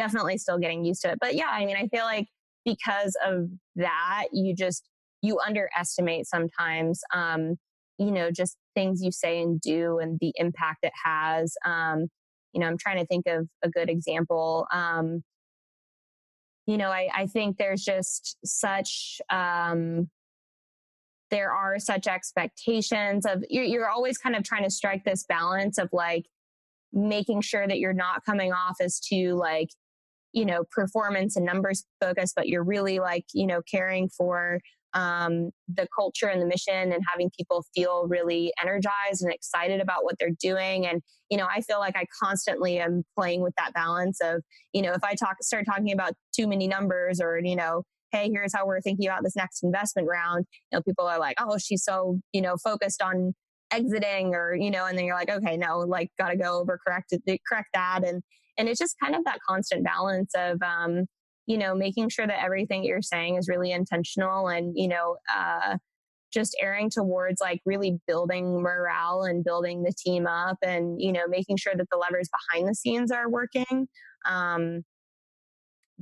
definitely 0.02 0.38
still 0.38 0.58
getting 0.58 0.84
used 0.84 1.02
to 1.02 1.12
it 1.12 1.18
but 1.22 1.36
yeah 1.36 1.50
i 1.50 1.66
mean 1.66 1.76
i 1.76 1.88
feel 1.88 2.06
like 2.06 2.28
because 2.66 3.16
of 3.26 3.48
that 3.76 4.26
you 4.32 4.56
just 4.56 4.88
you 5.22 5.40
underestimate 5.46 6.26
sometimes 6.26 7.02
um 7.14 7.58
you 8.02 8.12
know, 8.12 8.32
just 8.32 8.58
things 8.74 9.04
you 9.04 9.12
say 9.12 9.40
and 9.42 9.62
do 9.62 10.00
and 10.00 10.18
the 10.20 10.34
impact 10.36 10.80
it 10.84 10.94
has. 11.06 11.54
Um, 11.64 12.08
you 12.52 12.60
know, 12.60 12.66
I'm 12.66 12.78
trying 12.78 12.98
to 12.98 13.06
think 13.06 13.28
of 13.28 13.48
a 13.64 13.70
good 13.70 13.90
example. 13.90 14.66
Um, 14.74 15.24
you 16.66 16.78
know, 16.78 16.90
I, 16.90 17.10
I 17.14 17.28
think 17.28 17.58
there's 17.58 17.84
just 17.84 18.38
such, 18.44 19.22
um, 19.30 20.10
there 21.30 21.52
are 21.52 21.78
such 21.78 22.08
expectations 22.08 23.26
of 23.26 23.44
you're, 23.50 23.64
you're 23.64 23.90
always 23.90 24.18
kind 24.18 24.36
of 24.36 24.44
trying 24.44 24.64
to 24.64 24.72
strike 24.72 25.06
this 25.06 25.24
balance 25.30 25.78
of 25.78 25.90
like 25.94 26.26
making 26.92 27.42
sure 27.42 27.68
that 27.68 27.80
you're 27.80 27.94
not 27.94 28.26
coming 28.26 28.52
off 28.52 28.78
as 28.82 29.00
too 29.00 29.36
like 29.36 29.70
you 30.34 30.46
know 30.46 30.64
performance 30.72 31.36
and 31.36 31.46
numbers 31.46 31.86
focused 32.00 32.36
but 32.36 32.48
you're 32.48 32.64
really 32.64 33.00
like 33.00 33.26
you 33.34 33.46
know 33.46 33.62
caring 33.70 34.10
for 34.10 34.60
um, 34.94 35.52
the 35.68 35.88
culture 35.96 36.28
and 36.28 36.42
the 36.42 36.46
mission 36.46 36.92
and 36.92 37.02
having 37.10 37.30
people 37.38 37.64
feel 37.74 38.08
really 38.08 38.52
energized 38.62 39.22
and 39.22 39.32
excited 39.32 39.80
about 39.80 40.04
what 40.04 40.16
they're 40.20 40.36
doing. 40.40 40.86
And, 40.86 41.02
you 41.30 41.38
know, 41.38 41.48
I 41.50 41.62
feel 41.62 41.80
like 41.80 41.96
I 41.96 42.06
constantly 42.22 42.80
am 42.80 43.04
playing 43.18 43.42
with 43.42 43.54
that 43.58 43.74
balance 43.74 44.20
of, 44.22 44.42
you 44.74 44.82
know, 44.82 44.92
if 44.92 45.04
I 45.04 45.16
talk, 45.16 45.38
start 45.42 45.66
talking 45.66 45.92
about 45.92 46.14
too 46.36 46.48
many 46.48 46.68
numbers 46.68 47.22
or, 47.22 47.40
you 47.40 47.56
know, 47.56 47.84
hey, 48.12 48.30
here's 48.32 48.54
how 48.54 48.66
we're 48.66 48.82
thinking 48.82 49.08
about 49.08 49.24
this 49.24 49.36
next 49.36 49.64
investment 49.64 50.08
round, 50.10 50.46
you 50.72 50.78
know, 50.78 50.82
people 50.82 51.06
are 51.06 51.20
like, 51.20 51.38
oh, 51.40 51.58
she's 51.58 51.84
so, 51.84 52.20
you 52.34 52.42
know, 52.42 52.58
focused 52.62 53.02
on 53.02 53.34
exiting 53.72 54.36
or, 54.36 54.54
you 54.54 54.70
know, 54.70 54.86
and 54.86 54.98
then 54.98 55.06
you're 55.06 55.16
like, 55.16 55.30
okay, 55.30 55.56
no, 55.56 55.80
like 55.80 56.10
gotta 56.20 56.36
go 56.36 56.60
over 56.60 56.78
correct, 56.86 57.14
correct 57.48 57.70
that. 57.74 58.02
And, 58.06 58.22
and 58.58 58.68
it's 58.68 58.80
just 58.80 58.96
kind 59.02 59.16
of 59.16 59.24
that 59.26 59.40
constant 59.48 59.84
balance 59.84 60.32
of, 60.36 60.62
um, 60.62 61.06
you 61.48 61.58
know, 61.58 61.74
making 61.76 62.10
sure 62.10 62.28
that 62.28 62.44
everything 62.44 62.84
you're 62.84 63.02
saying 63.02 63.36
is 63.36 63.48
really 63.50 63.72
intentional 63.72 64.48
and, 64.48 64.74
you 64.76 64.88
know, 64.88 65.18
uh, 65.36 65.78
just 66.32 66.56
airing 66.62 66.90
towards 66.90 67.42
like 67.42 67.60
really 67.66 68.00
building 68.08 68.62
morale 68.62 69.24
and 69.24 69.44
building 69.44 69.84
the 69.84 69.94
team 69.98 70.28
up 70.28 70.58
and, 70.64 71.02
you 71.02 71.12
know, 71.12 71.28
making 71.28 71.58
sure 71.58 71.74
that 71.76 71.88
the 71.92 71.98
levers 71.98 72.30
behind 72.30 72.70
the 72.70 72.76
scenes 72.76 73.12
are 73.12 73.30
working. 73.30 73.88
Um, 74.26 74.84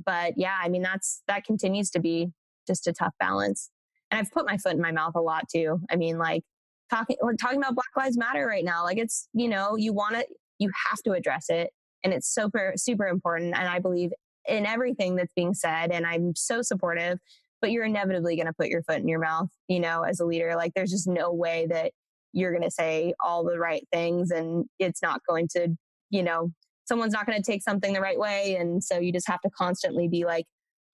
but 0.04 0.34
yeah, 0.36 0.56
I 0.62 0.68
mean, 0.68 0.82
that's, 0.82 1.22
that 1.26 1.44
continues 1.44 1.90
to 1.90 2.00
be 2.00 2.28
just 2.66 2.86
a 2.86 2.92
tough 2.92 3.14
balance. 3.18 3.70
And 4.10 4.20
I've 4.20 4.30
put 4.30 4.46
my 4.46 4.56
foot 4.56 4.74
in 4.74 4.80
my 4.80 4.92
mouth 4.92 5.14
a 5.16 5.20
lot 5.20 5.44
too. 5.52 5.80
I 5.90 5.96
mean, 5.96 6.16
like 6.18 6.42
talking, 6.90 7.16
talking 7.40 7.58
about 7.58 7.74
Black 7.74 7.96
Lives 7.96 8.16
Matter 8.16 8.46
right 8.46 8.64
now, 8.64 8.84
like 8.84 8.98
it's, 8.98 9.28
you 9.32 9.48
know, 9.48 9.76
you 9.76 9.92
want 9.92 10.14
to, 10.14 10.24
you 10.58 10.70
have 10.88 11.02
to 11.04 11.12
address 11.12 11.46
it 11.48 11.70
and 12.04 12.12
it's 12.12 12.32
super 12.32 12.72
super 12.76 13.06
important 13.06 13.54
and 13.56 13.68
i 13.68 13.78
believe 13.78 14.10
in 14.46 14.66
everything 14.66 15.16
that's 15.16 15.32
being 15.34 15.54
said. 15.54 15.90
And 15.90 16.06
I'm 16.06 16.34
so 16.34 16.62
supportive, 16.62 17.18
but 17.60 17.70
you're 17.70 17.84
inevitably 17.84 18.36
going 18.36 18.46
to 18.46 18.52
put 18.52 18.68
your 18.68 18.82
foot 18.82 18.98
in 18.98 19.08
your 19.08 19.20
mouth, 19.20 19.48
you 19.68 19.80
know, 19.80 20.02
as 20.02 20.20
a 20.20 20.24
leader. 20.24 20.54
Like 20.56 20.72
there's 20.74 20.90
just 20.90 21.08
no 21.08 21.32
way 21.32 21.66
that 21.70 21.92
you're 22.32 22.52
going 22.52 22.64
to 22.64 22.70
say 22.70 23.14
all 23.24 23.44
the 23.44 23.58
right 23.58 23.86
things 23.92 24.30
and 24.30 24.66
it's 24.78 25.02
not 25.02 25.20
going 25.28 25.48
to, 25.48 25.68
you 26.10 26.22
know, 26.22 26.50
someone's 26.84 27.12
not 27.12 27.26
going 27.26 27.40
to 27.40 27.50
take 27.50 27.62
something 27.62 27.92
the 27.92 28.00
right 28.00 28.18
way. 28.18 28.56
And 28.56 28.82
so 28.82 28.98
you 28.98 29.12
just 29.12 29.28
have 29.28 29.40
to 29.42 29.50
constantly 29.50 30.08
be 30.08 30.24
like 30.24 30.46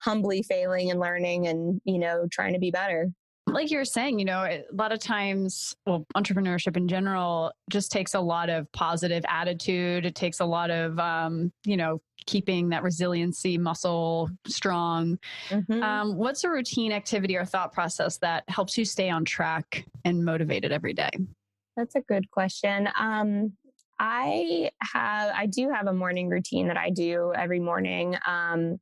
humbly 0.03 0.43
failing 0.43 0.91
and 0.91 1.01
learning 1.01 1.47
and, 1.47 1.81
you 1.85 1.99
know, 1.99 2.27
trying 2.31 2.53
to 2.53 2.59
be 2.59 2.71
better 2.71 3.09
like 3.57 3.71
you're 3.71 3.87
saying, 3.87 4.19
you 4.19 4.27
know, 4.27 4.45
a 4.45 4.63
lot 4.71 4.93
of 4.93 4.99
times, 4.99 5.75
well, 5.87 6.07
entrepreneurship 6.15 6.77
in 6.77 6.89
general 6.89 7.51
just 7.71 7.91
takes 7.91 8.13
a 8.13 8.21
lot 8.21 8.51
of 8.51 8.71
positive 8.73 9.25
attitude. 9.27 10.05
It 10.05 10.15
takes 10.15 10.41
a 10.41 10.45
lot 10.45 10.71
of, 10.71 10.99
um, 10.99 11.51
you 11.65 11.79
know, 11.79 12.03
keeping 12.27 12.69
that 12.69 12.83
resiliency 12.83 13.57
muscle 13.57 14.29
strong. 14.47 15.19
Mm-hmm. 15.49 15.83
Um, 15.83 16.17
what's 16.17 16.45
a 16.45 16.51
routine 16.51 16.93
activity 16.93 17.35
or 17.35 17.47
thought 17.47 17.73
process 17.73 18.19
that 18.19 18.45
helps 18.49 18.77
you 18.77 18.85
stay 18.85 19.09
on 19.09 19.25
track 19.25 19.87
and 20.05 20.23
motivated 20.23 20.71
every 20.71 20.93
day? 20.93 21.09
That's 21.79 21.95
a 21.95 22.03
good 22.03 22.31
question. 22.31 22.91
Um, 22.99 23.55
I 23.99 24.71
have, 24.83 25.33
I 25.35 25.47
do 25.47 25.71
have 25.71 25.87
a 25.87 25.95
morning 25.95 26.29
routine 26.29 26.69
that 26.69 26.77
I 26.77 26.91
do 26.91 27.33
every 27.35 27.61
morning. 27.61 28.19
Um, 28.27 28.81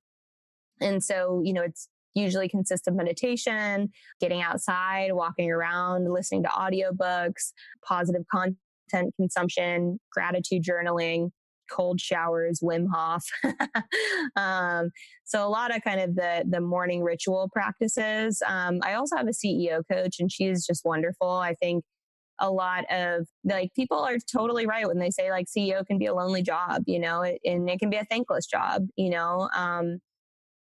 and 0.81 1.03
so, 1.03 1.43
you 1.45 1.53
know, 1.53 1.63
it's 1.63 1.89
usually 2.15 2.49
consists 2.49 2.87
of 2.87 2.95
meditation, 2.95 3.91
getting 4.21 4.43
outside, 4.43 5.13
walking 5.13 5.51
around, 5.51 6.13
listening 6.13 6.43
to 6.45 6.49
audiobooks, 6.49 7.53
positive 7.85 8.23
content 8.31 9.15
consumption, 9.17 9.99
gratitude 10.13 10.63
journaling, 10.63 11.31
cold 11.71 12.01
showers, 12.01 12.61
Wim 12.63 12.87
Hof. 12.93 13.25
um, 14.37 14.91
so 15.25 15.47
a 15.47 15.49
lot 15.49 15.75
of 15.75 15.83
kind 15.83 16.01
of 16.01 16.15
the 16.15 16.45
the 16.49 16.61
morning 16.61 17.03
ritual 17.03 17.49
practices. 17.53 18.43
Um, 18.47 18.81
I 18.83 18.95
also 18.95 19.17
have 19.17 19.29
a 19.29 19.31
CEO 19.31 19.83
coach, 19.91 20.17
and 20.21 20.31
she's 20.31 20.67
just 20.67 20.85
wonderful. 20.85 21.29
I 21.29 21.55
think 21.55 21.85
a 22.41 22.51
lot 22.51 22.85
of 22.91 23.27
like 23.45 23.73
people 23.75 23.99
are 23.99 24.19
totally 24.31 24.67
right 24.67 24.87
when 24.87 24.99
they 24.99 25.11
say 25.11 25.31
like 25.31 25.47
CEO 25.47 25.87
can 25.87 25.99
be 25.99 26.07
a 26.07 26.15
lonely 26.15 26.43
job, 26.43 26.83
you 26.87 26.99
know, 26.99 27.23
and 27.23 27.71
it 27.71 27.79
can 27.79 27.91
be 27.91 27.97
a 27.97 28.05
thankless 28.05 28.47
job, 28.47 28.83
you 28.97 29.11
know. 29.11 29.49
Um, 29.57 29.99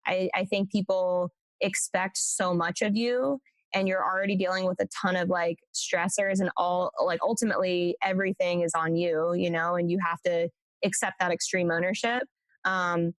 I, 0.05 0.29
I 0.35 0.45
think 0.45 0.71
people 0.71 1.31
expect 1.63 2.17
so 2.17 2.53
much 2.53 2.81
of 2.81 2.95
you 2.95 3.39
and 3.73 3.87
you're 3.87 4.03
already 4.03 4.35
dealing 4.35 4.65
with 4.65 4.79
a 4.79 4.87
ton 5.01 5.15
of 5.15 5.29
like 5.29 5.57
stressors 5.73 6.39
and 6.39 6.49
all 6.57 6.91
like 7.03 7.19
ultimately 7.23 7.95
everything 8.03 8.61
is 8.61 8.71
on 8.75 8.95
you 8.95 9.33
you 9.33 9.49
know 9.49 9.75
and 9.75 9.89
you 9.89 9.97
have 10.05 10.21
to 10.21 10.49
accept 10.85 11.15
that 11.19 11.31
extreme 11.31 11.71
ownership. 11.71 12.23
Um 12.65 13.13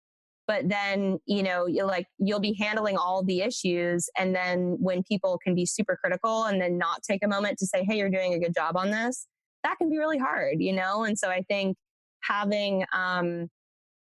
but 0.48 0.68
then 0.68 1.20
you 1.26 1.42
know 1.42 1.66
you 1.66 1.86
like 1.86 2.06
you'll 2.20 2.40
be 2.40 2.56
handling 2.60 2.98
all 2.98 3.24
the 3.24 3.42
issues 3.42 4.10
and 4.18 4.36
then 4.36 4.78
when 4.80 5.02
people 5.04 5.40
can 5.44 5.56
be 5.56 5.66
super 5.66 5.98
critical 6.02 6.44
and 6.44 6.62
then 6.62 6.78
not 6.78 7.02
take 7.02 7.24
a 7.24 7.28
moment 7.28 7.58
to 7.58 7.66
say 7.66 7.86
hey 7.88 7.98
you're 7.98 8.10
doing 8.10 8.34
a 8.34 8.40
good 8.40 8.54
job 8.54 8.76
on 8.76 8.92
this 8.92 9.26
that 9.64 9.78
can 9.78 9.90
be 9.90 9.98
really 9.98 10.18
hard 10.18 10.58
you 10.60 10.74
know? 10.74 11.04
And 11.04 11.18
so 11.18 11.30
i 11.30 11.42
think 11.48 11.78
having 12.24 12.84
um 12.94 13.48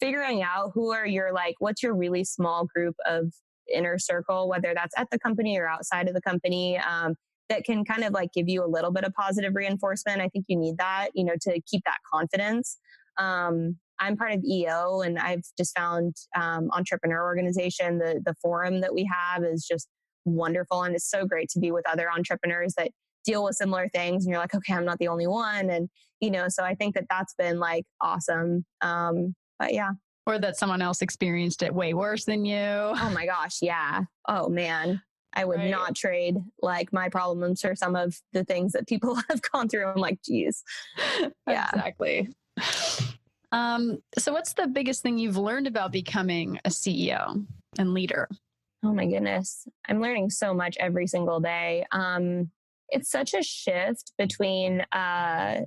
figuring 0.00 0.42
out 0.42 0.72
who 0.74 0.92
are 0.92 1.06
your 1.06 1.32
like 1.32 1.54
what's 1.60 1.82
your 1.82 1.94
really 1.94 2.24
small 2.24 2.66
group 2.74 2.96
of 3.06 3.32
inner 3.72 3.98
circle, 3.98 4.48
whether 4.48 4.72
that's 4.74 4.94
at 4.96 5.08
the 5.10 5.18
company 5.18 5.58
or 5.58 5.68
outside 5.68 6.08
of 6.08 6.14
the 6.14 6.20
company, 6.20 6.78
um, 6.78 7.14
that 7.48 7.64
can 7.64 7.84
kind 7.84 8.04
of 8.04 8.12
like 8.12 8.30
give 8.32 8.48
you 8.48 8.64
a 8.64 8.66
little 8.66 8.90
bit 8.90 9.04
of 9.04 9.12
positive 9.12 9.54
reinforcement. 9.54 10.20
I 10.20 10.28
think 10.28 10.46
you 10.48 10.56
need 10.56 10.78
that, 10.78 11.08
you 11.14 11.24
know, 11.24 11.34
to 11.42 11.60
keep 11.66 11.82
that 11.84 11.98
confidence. 12.12 12.78
Um, 13.18 13.76
I'm 13.98 14.16
part 14.16 14.32
of 14.32 14.42
EO 14.44 15.02
and 15.02 15.18
I've 15.18 15.42
just 15.58 15.76
found 15.76 16.16
um, 16.36 16.70
entrepreneur 16.72 17.22
organization, 17.22 17.98
the, 17.98 18.20
the 18.24 18.34
forum 18.40 18.80
that 18.80 18.94
we 18.94 19.08
have 19.12 19.44
is 19.44 19.66
just 19.70 19.88
wonderful. 20.24 20.82
And 20.82 20.94
it's 20.94 21.08
so 21.08 21.26
great 21.26 21.48
to 21.50 21.60
be 21.60 21.70
with 21.70 21.88
other 21.88 22.10
entrepreneurs 22.10 22.74
that 22.78 22.90
deal 23.24 23.44
with 23.44 23.54
similar 23.54 23.88
things. 23.88 24.24
And 24.24 24.32
you're 24.32 24.40
like, 24.40 24.54
okay, 24.54 24.74
I'm 24.74 24.84
not 24.84 24.98
the 24.98 25.08
only 25.08 25.26
one. 25.26 25.70
And, 25.70 25.88
you 26.20 26.30
know, 26.30 26.46
so 26.48 26.64
I 26.64 26.74
think 26.74 26.94
that 26.94 27.04
that's 27.10 27.34
been 27.34 27.58
like 27.58 27.84
awesome. 28.00 28.64
Um, 28.80 29.34
but 29.58 29.72
yeah 29.74 29.90
or 30.26 30.38
that 30.38 30.56
someone 30.56 30.82
else 30.82 31.02
experienced 31.02 31.62
it 31.62 31.74
way 31.74 31.94
worse 31.94 32.24
than 32.24 32.44
you. 32.44 32.56
Oh 32.56 33.10
my 33.14 33.26
gosh, 33.26 33.58
yeah. 33.60 34.02
Oh 34.28 34.48
man. 34.48 35.02
I 35.34 35.44
would 35.44 35.60
right. 35.60 35.70
not 35.70 35.94
trade 35.94 36.36
like 36.60 36.92
my 36.92 37.08
problems 37.08 37.62
for 37.62 37.74
some 37.74 37.96
of 37.96 38.20
the 38.32 38.44
things 38.44 38.72
that 38.72 38.86
people 38.86 39.14
have 39.30 39.40
gone 39.50 39.68
through. 39.68 39.86
I'm 39.86 40.00
like, 40.00 40.20
geez. 40.22 40.62
Yeah. 41.48 41.68
Exactly. 41.72 42.28
Um, 43.50 43.98
so 44.18 44.32
what's 44.32 44.54
the 44.54 44.66
biggest 44.66 45.02
thing 45.02 45.18
you've 45.18 45.36
learned 45.36 45.66
about 45.66 45.92
becoming 45.92 46.58
a 46.64 46.70
CEO 46.70 47.44
and 47.78 47.94
leader? 47.94 48.28
Oh 48.84 48.92
my 48.92 49.06
goodness. 49.06 49.66
I'm 49.88 50.00
learning 50.00 50.30
so 50.30 50.54
much 50.54 50.76
every 50.80 51.06
single 51.06 51.40
day. 51.40 51.84
Um, 51.92 52.50
it's 52.88 53.10
such 53.10 53.34
a 53.34 53.42
shift 53.42 54.12
between 54.18 54.80
uh, 54.92 55.60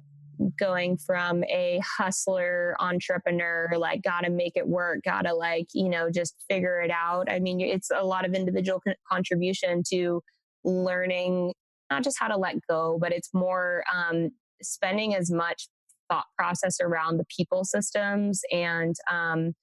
going 0.58 0.98
from 0.98 1.44
a 1.46 1.80
hustler 1.84 2.76
entrepreneur, 2.80 3.70
like 3.78 4.02
gotta 4.02 4.30
make 4.30 4.54
it 4.56 4.68
work, 4.68 5.00
gotta 5.04 5.34
like, 5.34 5.68
you 5.74 5.90
know, 5.90 6.10
just 6.10 6.36
figure 6.50 6.82
it 6.82 6.92
out. 6.92 7.30
I 7.30 7.40
mean, 7.40 7.62
it's 7.62 7.92
a 7.96 8.06
lot 8.06 8.26
of 8.26 8.34
individual 8.34 8.80
con- 8.86 8.96
contribution 9.10 9.84
to 9.92 10.22
learning 10.64 11.54
not 11.92 12.04
just 12.04 12.18
how 12.20 12.28
to 12.28 12.38
let 12.38 12.56
go, 12.68 12.98
but 13.00 13.12
it's 13.12 13.30
more 13.34 13.84
um, 13.94 14.32
spending 14.62 15.16
as 15.16 15.32
much 15.32 15.68
thought 16.10 16.26
process 16.38 16.78
around 16.82 17.18
the 17.18 17.26
people 17.36 17.64
systems 17.64 18.42
and 18.52 18.96
um, 19.12 19.54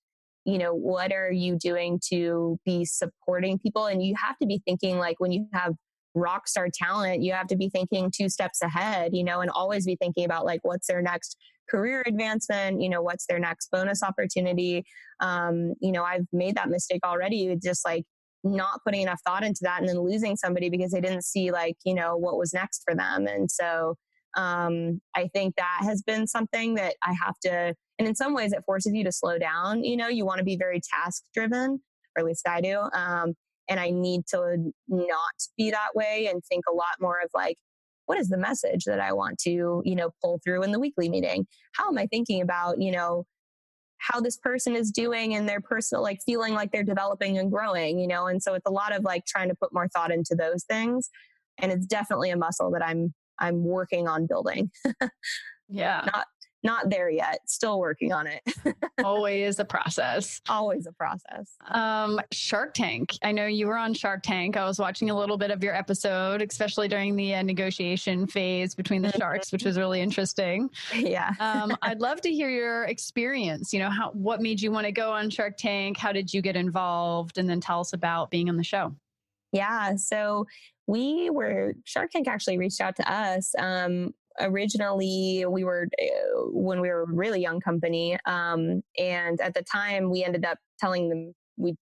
you 0.45 0.59
know, 0.59 0.74
what 0.74 1.12
are 1.12 1.30
you 1.30 1.57
doing 1.57 2.01
to 2.11 2.59
be 2.64 2.84
supporting 2.84 3.59
people? 3.59 3.86
And 3.86 4.03
you 4.03 4.14
have 4.20 4.36
to 4.38 4.47
be 4.47 4.61
thinking 4.64 4.99
like 4.99 5.20
when 5.20 5.30
you 5.30 5.47
have 5.53 5.74
rock 6.15 6.49
star 6.49 6.69
talent, 6.73 7.23
you 7.23 7.33
have 7.33 7.47
to 7.49 7.57
be 7.57 7.69
thinking 7.69 8.11
two 8.11 8.29
steps 8.29 8.63
ahead, 8.63 9.15
you 9.15 9.25
know, 9.25 9.41
and 9.41 9.51
always 9.51 9.87
be 9.87 9.97
thinking 9.97 10.25
about 10.25 10.45
like 10.45 10.61
what's 10.63 10.87
their 10.87 11.03
next 11.03 11.37
career 11.71 12.03
advancement, 12.07 12.83
you 12.83 12.89
know, 12.89 13.01
what's 13.03 13.27
their 13.27 13.39
next 13.39 13.71
bonus 13.71 14.03
opportunity. 14.03 14.85
Um, 15.21 15.75
you 15.81 15.93
know, 15.93 16.05
I've 16.05 16.27
made 16.33 16.57
that 16.57 16.69
mistake 16.69 17.01
already, 17.05 17.57
just 17.63 17.85
like 17.85 18.05
not 18.45 18.81
putting 18.85 19.03
enough 19.03 19.21
thought 19.25 19.45
into 19.45 19.61
that 19.63 19.81
and 19.81 19.89
then 19.89 20.01
losing 20.01 20.37
somebody 20.37 20.69
because 20.69 20.91
they 20.91 21.01
didn't 21.01 21.25
see 21.25 21.51
like, 21.51 21.77
you 21.85 21.95
know, 21.95 22.17
what 22.17 22.37
was 22.37 22.53
next 22.53 22.83
for 22.85 22.95
them. 22.95 23.27
And 23.27 23.51
so 23.51 23.97
um, 24.37 25.01
I 25.15 25.29
think 25.29 25.57
that 25.57 25.81
has 25.83 26.03
been 26.03 26.27
something 26.27 26.75
that 26.75 26.95
I 27.03 27.15
have 27.23 27.39
to, 27.45 27.75
and 27.99 28.09
in 28.09 28.15
some 28.15 28.35
ways 28.35 28.53
it 28.53 28.65
forces 28.65 28.93
you 28.95 29.05
to 29.05 29.13
slow 29.13 29.39
down. 29.39 29.85
You 29.85 29.97
know, 29.97 30.09
you 30.09 30.25
want 30.25 30.39
to 30.39 30.45
be 30.45 30.57
very 30.57 30.81
task 30.81 31.23
driven, 31.35 31.81
or 32.17 32.21
at 32.21 32.25
least 32.25 32.49
I 32.49 32.61
do. 32.61 32.81
Um, 32.95 33.35
and 33.69 33.79
I 33.81 33.91
need 33.91 34.27
to 34.29 34.73
not 34.89 35.35
be 35.57 35.71
that 35.71 35.95
way 35.95 36.29
and 36.31 36.43
think 36.45 36.65
a 36.69 36.75
lot 36.75 37.01
more 37.01 37.21
of 37.23 37.31
like, 37.35 37.57
what 38.07 38.19
is 38.19 38.29
the 38.29 38.37
message 38.37 38.85
that 38.85 39.01
I 39.01 39.13
want 39.13 39.39
to, 39.41 39.83
you 39.85 39.95
know, 39.95 40.11
pull 40.23 40.41
through 40.45 40.63
in 40.63 40.73
the 40.73 40.81
weekly 40.81 41.09
meeting? 41.09 41.47
How 41.75 41.89
am 41.89 41.99
I 41.99 42.07
thinking 42.07 42.43
about, 42.43 42.81
you 42.81 42.91
know, 42.91 43.25
how 43.99 44.21
this 44.21 44.37
person 44.37 44.75
is 44.75 44.91
doing 44.91 45.35
and 45.35 45.49
their 45.49 45.61
personal, 45.61 46.03
like 46.03 46.19
feeling 46.27 46.55
like 46.55 46.73
they're 46.73 46.83
developing 46.83 47.39
and 47.39 47.51
growing, 47.51 48.01
you 48.01 48.09
know? 48.09 48.27
And 48.27 48.43
so 48.43 48.55
it's 48.55 48.67
a 48.67 48.73
lot 48.73 48.95
of 48.95 49.05
like 49.05 49.25
trying 49.27 49.49
to 49.49 49.55
put 49.55 49.73
more 49.73 49.89
thought 49.89 50.11
into 50.11 50.35
those 50.35 50.65
things. 50.65 51.09
And 51.59 51.71
it's 51.71 51.87
definitely 51.87 52.31
a 52.31 52.37
muscle 52.37 52.71
that 52.73 52.85
I'm, 52.85 53.15
I'm 53.39 53.65
working 53.65 54.09
on 54.09 54.27
building. 54.27 54.71
yeah. 55.69 56.09
Not, 56.13 56.27
not 56.63 56.91
there 56.91 57.11
yet. 57.11 57.41
Still 57.47 57.79
working 57.81 58.13
on 58.13 58.27
it. 58.27 58.43
Always 59.05 59.59
a 59.59 59.65
process. 59.65 60.41
Always 60.49 60.87
a 60.87 60.93
process. 60.93 61.57
Um, 61.69 62.21
Shark 62.33 62.75
Tank. 62.75 63.17
I 63.23 63.33
know 63.33 63.47
you 63.47 63.67
were 63.67 63.77
on 63.77 63.95
Shark 63.95 64.23
Tank. 64.23 64.57
I 64.57 64.65
was 64.65 64.79
watching 64.79 65.11
a 65.11 65.17
little 65.19 65.37
bit 65.37 65.51
of 65.51 65.63
your 65.63 65.75
episode, 65.75 66.43
especially 66.43 66.89
during 66.89 67.17
the 67.17 67.35
uh, 67.35 67.43
negotiation 67.43 68.27
phase 68.27 68.75
between 68.75 69.03
the 69.03 69.13
sharks, 69.13 69.53
which 69.53 69.65
was 69.65 69.77
really 69.79 70.01
interesting. 70.01 70.71
Yeah. 70.95 71.33
um, 71.41 71.77
I'd 71.83 72.01
love 72.01 72.21
to 72.23 72.31
hear 72.31 72.49
your 72.49 72.85
experience. 72.85 73.73
You 73.73 73.81
know, 73.81 73.91
how 73.91 74.11
what 74.13 74.41
made 74.41 74.61
you 74.61 74.71
want 74.71 74.87
to 74.87 74.93
go 74.93 75.11
on 75.13 75.31
Shark 75.31 75.57
Tank? 75.57 75.97
How 75.97 76.13
did 76.13 76.33
you 76.33 76.43
get 76.43 76.57
involved? 76.57 77.39
And 77.39 77.49
then 77.49 77.61
tell 77.61 77.81
us 77.81 77.93
about 77.93 78.31
being 78.31 78.49
on 78.49 78.57
the 78.57 78.65
show. 78.65 78.95
Yeah. 79.53 79.97
So 79.97 80.47
we 80.87 81.31
were 81.31 81.75
Shark 81.85 82.11
Tank 82.11 82.29
actually 82.29 82.59
reached 82.59 82.81
out 82.81 82.97
to 82.97 83.13
us. 83.13 83.55
Um, 83.59 84.15
originally 84.41 85.45
we 85.49 85.64
were 85.64 85.89
uh, 86.01 86.41
when 86.51 86.80
we 86.80 86.89
were 86.89 87.03
a 87.03 87.12
really 87.12 87.41
young 87.41 87.61
company 87.61 88.16
um, 88.26 88.83
and 88.99 89.41
at 89.41 89.55
the 89.55 89.62
time 89.62 90.11
we 90.11 90.24
ended 90.24 90.45
up 90.45 90.59
telling 90.78 91.09
them 91.09 91.33
we 91.57 91.74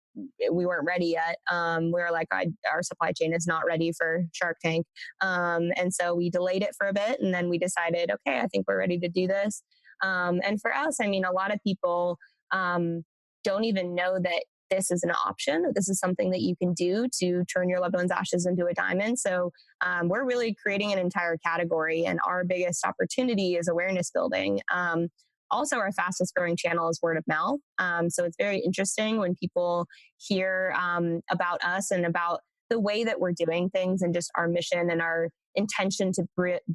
we 0.51 0.66
weren't 0.66 0.86
ready 0.86 1.07
yet. 1.07 1.36
Um, 1.51 1.86
we 1.86 2.01
were 2.01 2.11
like 2.12 2.28
our 2.32 2.82
supply 2.82 3.12
chain 3.12 3.32
is 3.32 3.46
not 3.46 3.64
ready 3.66 3.92
for 3.96 4.24
shark 4.32 4.59
tank. 4.62 4.84
Um, 5.20 5.70
and 5.76 5.94
so 5.94 6.14
we 6.14 6.30
delayed 6.30 6.62
it 6.62 6.74
for 6.76 6.88
a 6.88 6.92
bit 6.92 7.20
and 7.20 7.32
then 7.32 7.48
we 7.48 7.59
decided 7.59 8.11
okay 8.11 8.40
i 8.40 8.46
think 8.48 8.66
we're 8.66 8.78
ready 8.78 8.98
to 8.98 9.09
do 9.09 9.26
this. 9.26 9.62
Um, 10.03 10.40
and 10.44 10.61
for 10.61 10.74
us 10.74 10.98
i 11.01 11.07
mean 11.07 11.24
a 11.24 11.32
lot 11.32 11.53
of 11.53 11.61
people 11.64 12.18
um, 12.51 13.05
don't 13.44 13.64
even 13.64 13.94
know 13.94 14.18
that 14.18 14.44
this 14.71 14.91
is 14.91 15.03
an 15.03 15.11
option, 15.11 15.62
that 15.62 15.75
this 15.75 15.89
is 15.89 15.99
something 15.99 16.31
that 16.31 16.41
you 16.41 16.55
can 16.57 16.73
do 16.73 17.07
to 17.21 17.45
turn 17.45 17.68
your 17.68 17.81
loved 17.81 17.95
one's 17.95 18.11
ashes 18.11 18.47
into 18.47 18.66
a 18.66 18.75
diamond. 18.75 19.18
So 19.18 19.53
um, 19.85 20.09
we're 20.09 20.25
really 20.25 20.55
creating 20.62 20.93
an 20.93 20.99
entire 20.99 21.37
category, 21.39 22.05
and 22.05 22.18
our 22.27 22.45
biggest 22.45 22.87
opportunity 22.87 23.57
is 23.57 23.68
awareness 23.68 24.11
building. 24.11 24.61
Um, 24.73 25.09
also, 25.51 25.79
our 25.79 25.93
fastest 25.93 26.35
growing 26.35 26.57
channel 26.57 26.89
is 26.89 27.01
word 27.03 27.16
of 27.16 27.25
mouth. 27.27 27.59
Um, 27.79 28.09
so 28.09 28.25
it's 28.25 28.37
very 28.39 28.59
interesting 28.61 29.18
when 29.18 29.35
people 29.35 29.87
hear 30.16 30.75
um, 30.79 31.21
about 31.31 31.62
us 31.64 31.91
and 31.91 32.07
about 32.07 32.41
the 32.68 32.79
way 32.79 33.03
that 33.03 33.18
we're 33.18 33.33
doing 33.33 33.68
things 33.68 34.01
and 34.01 34.14
just 34.14 34.31
our 34.37 34.47
mission 34.47 34.91
and 34.91 35.03
our 35.03 35.29
intention 35.57 36.12
to 36.12 36.25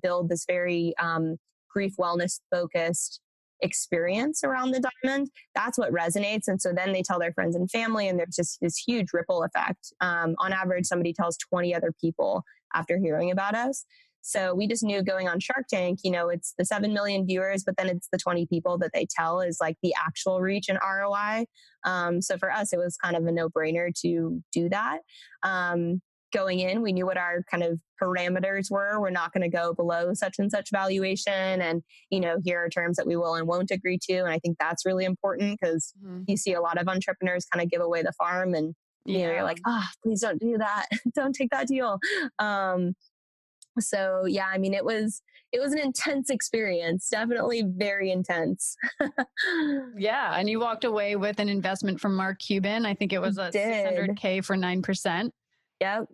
build 0.01 0.27
this 0.29 0.43
very 0.45 0.93
um, 1.01 1.37
grief 1.73 1.93
wellness 1.97 2.41
focused 2.51 3.21
experience 3.61 4.43
around 4.43 4.71
the 4.71 4.83
diamond, 5.03 5.29
that's 5.53 5.77
what 5.77 5.91
resonates. 5.91 6.47
And 6.47 6.61
so 6.61 6.73
then 6.73 6.93
they 6.93 7.01
tell 7.01 7.19
their 7.19 7.33
friends 7.33 7.55
and 7.55 7.69
family, 7.69 8.07
and 8.07 8.19
there's 8.19 8.35
just 8.35 8.59
this 8.61 8.77
huge 8.77 9.07
ripple 9.13 9.43
effect. 9.43 9.93
Um, 10.01 10.35
on 10.39 10.53
average, 10.53 10.85
somebody 10.85 11.13
tells 11.13 11.37
20 11.37 11.73
other 11.73 11.91
people 11.99 12.43
after 12.73 12.97
hearing 12.97 13.31
about 13.31 13.55
us. 13.55 13.85
So 14.27 14.55
we 14.55 14.67
just 14.67 14.83
knew 14.83 15.03
going 15.03 15.27
on 15.27 15.39
Shark 15.39 15.67
Tank, 15.69 15.99
you 16.03 16.09
know, 16.09 16.29
it's 16.29 16.55
the 16.57 16.65
7 16.65 16.91
million 16.91 17.27
viewers, 17.27 17.63
but 17.63 17.77
then 17.77 17.87
it's 17.87 18.07
the 18.11 18.17
20 18.17 18.47
people 18.47 18.75
that 18.79 18.89
they 18.91 19.05
tell 19.07 19.39
is 19.39 19.59
like 19.61 19.77
the 19.83 19.93
actual 20.03 20.41
reach 20.41 20.67
and 20.67 20.79
ROI. 20.81 21.45
Um, 21.83 22.23
so 22.23 22.35
for 22.39 22.51
us, 22.51 22.73
it 22.73 22.77
was 22.77 22.97
kind 22.97 23.15
of 23.15 23.23
a 23.27 23.31
no 23.31 23.49
brainer 23.49 23.93
to 24.01 24.41
do 24.51 24.67
that. 24.69 25.01
Um, 25.43 26.01
going 26.35 26.59
in, 26.59 26.81
we 26.81 26.91
knew 26.91 27.05
what 27.05 27.17
our 27.17 27.43
kind 27.49 27.63
of 27.63 27.79
parameters 28.01 28.69
were. 28.69 28.99
We're 28.99 29.09
not 29.09 29.33
going 29.33 29.49
to 29.49 29.57
go 29.57 29.73
below 29.73 30.13
such 30.13 30.35
and 30.37 30.51
such 30.51 30.69
valuation. 30.71 31.61
And, 31.61 31.81
you 32.09 32.19
know, 32.19 32.37
here 32.43 32.63
are 32.63 32.69
terms 32.69 32.97
that 32.97 33.07
we 33.07 33.15
will 33.15 33.35
and 33.35 33.47
won't 33.47 33.71
agree 33.71 33.97
to. 34.09 34.17
And 34.17 34.29
I 34.29 34.39
think 34.39 34.57
that's 34.59 34.85
really 34.85 35.05
important 35.05 35.59
because 35.59 35.93
mm-hmm. 36.03 36.23
you 36.27 36.35
see 36.35 36.53
a 36.53 36.61
lot 36.61 36.77
of 36.77 36.87
entrepreneurs 36.87 37.45
kind 37.45 37.63
of 37.63 37.71
give 37.71 37.81
away 37.81 38.01
the 38.01 38.11
farm 38.13 38.53
and, 38.53 38.75
you 39.05 39.19
yeah. 39.19 39.27
know, 39.27 39.33
you're 39.33 39.43
like, 39.43 39.61
ah, 39.65 39.87
oh, 39.87 39.93
please 40.03 40.21
don't 40.21 40.39
do 40.39 40.57
that. 40.57 40.87
don't 41.15 41.33
take 41.33 41.51
that 41.51 41.67
deal. 41.67 41.99
Um, 42.39 42.95
so 43.79 44.25
yeah, 44.25 44.47
I 44.51 44.57
mean, 44.57 44.73
it 44.73 44.83
was, 44.83 45.21
it 45.53 45.59
was 45.59 45.71
an 45.71 45.79
intense 45.79 46.29
experience, 46.29 47.07
definitely 47.09 47.63
very 47.65 48.11
intense. 48.11 48.75
yeah. 49.97 50.37
And 50.37 50.49
you 50.49 50.59
walked 50.59 50.83
away 50.83 51.15
with 51.15 51.39
an 51.39 51.47
investment 51.47 52.01
from 52.01 52.15
Mark 52.15 52.39
Cuban. 52.39 52.85
I 52.85 52.93
think 52.93 53.13
it 53.13 53.21
was 53.21 53.37
a 53.37 53.51
600K 53.51 54.43
for 54.43 54.57
9%. 54.57 55.29
Yep. 55.81 56.05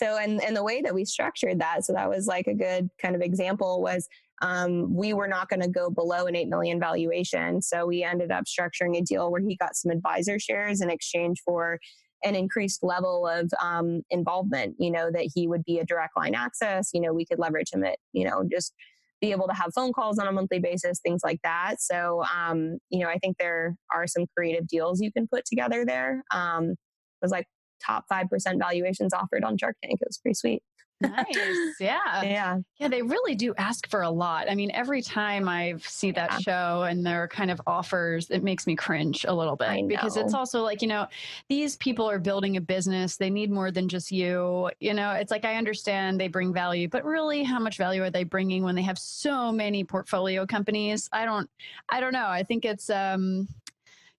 So, 0.00 0.16
and, 0.16 0.42
and 0.42 0.56
the 0.56 0.64
way 0.64 0.80
that 0.80 0.94
we 0.94 1.04
structured 1.04 1.60
that, 1.60 1.84
so 1.84 1.92
that 1.92 2.08
was 2.08 2.26
like 2.26 2.46
a 2.46 2.54
good 2.54 2.88
kind 3.02 3.14
of 3.14 3.20
example 3.20 3.82
was 3.82 4.08
um, 4.40 4.94
we 4.94 5.12
were 5.12 5.28
not 5.28 5.50
going 5.50 5.60
to 5.60 5.68
go 5.68 5.90
below 5.90 6.26
an 6.26 6.34
8 6.34 6.48
million 6.48 6.80
valuation. 6.80 7.60
So 7.60 7.84
we 7.84 8.02
ended 8.02 8.30
up 8.30 8.44
structuring 8.44 8.96
a 8.96 9.02
deal 9.02 9.30
where 9.30 9.42
he 9.42 9.56
got 9.56 9.76
some 9.76 9.90
advisor 9.90 10.38
shares 10.38 10.80
in 10.80 10.88
exchange 10.88 11.42
for 11.44 11.78
an 12.24 12.34
increased 12.34 12.82
level 12.82 13.26
of 13.26 13.50
um, 13.62 14.00
involvement, 14.08 14.76
you 14.78 14.90
know, 14.90 15.10
that 15.10 15.28
he 15.34 15.46
would 15.46 15.64
be 15.64 15.78
a 15.78 15.84
direct 15.84 16.16
line 16.16 16.34
access, 16.34 16.90
you 16.94 17.00
know, 17.00 17.12
we 17.12 17.26
could 17.26 17.38
leverage 17.38 17.70
him 17.70 17.84
at, 17.84 17.98
you 18.14 18.24
know, 18.24 18.42
just 18.50 18.72
be 19.20 19.32
able 19.32 19.48
to 19.48 19.54
have 19.54 19.70
phone 19.74 19.92
calls 19.92 20.18
on 20.18 20.26
a 20.26 20.32
monthly 20.32 20.60
basis, 20.60 21.00
things 21.00 21.20
like 21.22 21.40
that. 21.44 21.76
So, 21.78 22.24
um, 22.34 22.78
you 22.88 23.00
know, 23.00 23.08
I 23.08 23.18
think 23.18 23.36
there 23.36 23.76
are 23.94 24.06
some 24.06 24.24
creative 24.34 24.66
deals 24.66 25.02
you 25.02 25.12
can 25.12 25.28
put 25.28 25.44
together 25.44 25.84
there. 25.84 26.22
Um, 26.30 26.76
was 27.20 27.30
like 27.30 27.46
top 27.84 28.04
5% 28.10 28.58
valuations 28.58 29.12
offered 29.12 29.44
on 29.44 29.56
Shark 29.56 29.76
Tank. 29.82 30.00
It 30.00 30.08
was 30.08 30.18
pretty 30.18 30.34
sweet. 30.34 30.62
nice. 31.00 31.26
Yeah. 31.80 32.22
Yeah. 32.22 32.58
Yeah. 32.78 32.88
They 32.88 33.00
really 33.00 33.34
do 33.34 33.54
ask 33.56 33.88
for 33.88 34.02
a 34.02 34.10
lot. 34.10 34.50
I 34.50 34.54
mean, 34.54 34.70
every 34.72 35.00
time 35.00 35.48
I 35.48 35.74
see 35.78 36.10
that 36.12 36.30
yeah. 36.32 36.38
show 36.38 36.82
and 36.82 37.04
their 37.04 37.26
kind 37.28 37.50
of 37.50 37.60
offers, 37.66 38.28
it 38.30 38.42
makes 38.42 38.66
me 38.66 38.76
cringe 38.76 39.24
a 39.26 39.32
little 39.32 39.56
bit 39.56 39.88
because 39.88 40.16
it's 40.16 40.34
also 40.34 40.62
like, 40.62 40.82
you 40.82 40.88
know, 40.88 41.06
these 41.48 41.76
people 41.76 42.08
are 42.08 42.18
building 42.18 42.56
a 42.58 42.60
business. 42.60 43.16
They 43.16 43.30
need 43.30 43.50
more 43.50 43.70
than 43.70 43.88
just 43.88 44.10
you. 44.10 44.70
You 44.80 44.92
know, 44.92 45.12
it's 45.12 45.30
like 45.30 45.44
I 45.44 45.54
understand 45.54 46.20
they 46.20 46.28
bring 46.28 46.52
value, 46.52 46.88
but 46.88 47.04
really, 47.04 47.42
how 47.44 47.58
much 47.58 47.78
value 47.78 48.02
are 48.02 48.10
they 48.10 48.24
bringing 48.24 48.62
when 48.62 48.74
they 48.74 48.82
have 48.82 48.98
so 48.98 49.50
many 49.50 49.84
portfolio 49.84 50.44
companies? 50.44 51.08
I 51.12 51.24
don't, 51.24 51.48
I 51.88 52.00
don't 52.00 52.12
know. 52.12 52.26
I 52.26 52.42
think 52.42 52.64
it's, 52.64 52.90
um, 52.90 53.48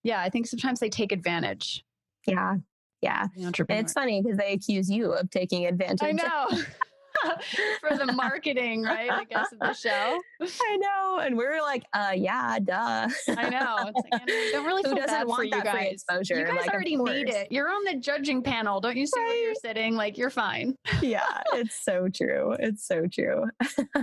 yeah, 0.03 0.21
I 0.21 0.29
think 0.29 0.47
sometimes 0.47 0.79
they 0.79 0.89
take 0.89 1.11
advantage. 1.11 1.83
Yeah. 2.25 2.55
Yeah. 3.01 3.27
And 3.35 3.55
it's 3.69 3.93
funny 3.93 4.21
because 4.21 4.37
they 4.37 4.53
accuse 4.53 4.89
you 4.89 5.13
of 5.13 5.29
taking 5.29 5.65
advantage. 5.65 6.01
I 6.03 6.11
know. 6.11 6.47
for 7.81 7.97
the 7.97 8.11
marketing, 8.13 8.83
right? 8.83 9.11
I 9.11 9.23
guess 9.25 9.51
of 9.51 9.59
the 9.59 9.73
show. 9.73 10.19
I 10.41 10.77
know, 10.77 11.19
and 11.19 11.37
we 11.37 11.45
are 11.45 11.61
like, 11.61 11.83
uh, 11.93 12.13
yeah, 12.15 12.57
duh. 12.59 13.07
I 13.29 13.49
know. 13.49 13.77
It's 13.87 14.01
like, 14.11 14.21
I 14.21 14.49
don't 14.51 14.65
really 14.65 14.83
Who 14.85 14.95
feel 14.95 15.05
bad 15.05 15.27
for 15.27 15.43
you 15.43 15.51
guys. 15.51 15.93
exposure? 15.93 16.39
You 16.39 16.45
guys 16.45 16.61
like, 16.61 16.73
already 16.73 16.97
made 16.97 17.29
it. 17.29 17.51
You're 17.51 17.69
on 17.69 17.83
the 17.85 17.95
judging 17.99 18.41
panel. 18.41 18.79
Don't 18.79 18.97
you 18.97 19.05
see 19.05 19.19
right? 19.19 19.27
where 19.27 19.43
you're 19.43 19.55
sitting? 19.55 19.95
Like 19.95 20.17
you're 20.17 20.29
fine. 20.29 20.75
yeah, 21.01 21.41
it's 21.53 21.83
so 21.83 22.07
true. 22.13 22.55
It's 22.59 22.87
so 22.87 23.07
true. 23.07 23.45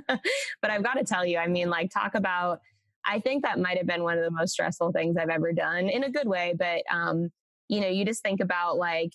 but 0.06 0.70
I've 0.70 0.82
got 0.82 0.94
to 0.94 1.04
tell 1.04 1.24
you, 1.24 1.38
I 1.38 1.46
mean, 1.46 1.70
like, 1.70 1.90
talk 1.90 2.14
about. 2.14 2.60
I 3.04 3.20
think 3.20 3.42
that 3.44 3.58
might 3.58 3.78
have 3.78 3.86
been 3.86 4.02
one 4.02 4.18
of 4.18 4.24
the 4.24 4.30
most 4.30 4.52
stressful 4.52 4.92
things 4.92 5.16
I've 5.16 5.30
ever 5.30 5.52
done 5.52 5.88
in 5.88 6.04
a 6.04 6.10
good 6.10 6.28
way, 6.28 6.54
but 6.58 6.82
um, 6.94 7.30
you 7.68 7.80
know, 7.80 7.88
you 7.88 8.04
just 8.04 8.22
think 8.22 8.40
about 8.40 8.76
like, 8.76 9.12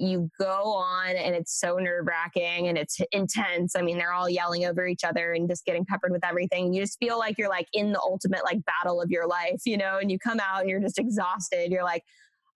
you 0.00 0.30
go 0.38 0.74
on 0.74 1.16
and 1.16 1.34
it's 1.34 1.58
so 1.58 1.76
nerve 1.76 2.06
wracking 2.06 2.68
and 2.68 2.78
it's 2.78 3.00
intense. 3.10 3.74
I 3.74 3.82
mean, 3.82 3.98
they're 3.98 4.12
all 4.12 4.30
yelling 4.30 4.64
over 4.64 4.86
each 4.86 5.02
other 5.02 5.32
and 5.32 5.48
just 5.48 5.64
getting 5.64 5.84
peppered 5.84 6.12
with 6.12 6.24
everything. 6.24 6.72
You 6.72 6.82
just 6.82 6.98
feel 7.00 7.18
like 7.18 7.36
you're 7.36 7.48
like 7.48 7.66
in 7.72 7.92
the 7.92 8.00
ultimate 8.00 8.44
like 8.44 8.64
battle 8.64 9.02
of 9.02 9.10
your 9.10 9.26
life, 9.26 9.62
you 9.66 9.76
know, 9.76 9.98
and 9.98 10.10
you 10.10 10.18
come 10.18 10.38
out 10.40 10.60
and 10.60 10.70
you're 10.70 10.80
just 10.80 11.00
exhausted. 11.00 11.72
You're 11.72 11.82
like, 11.82 12.04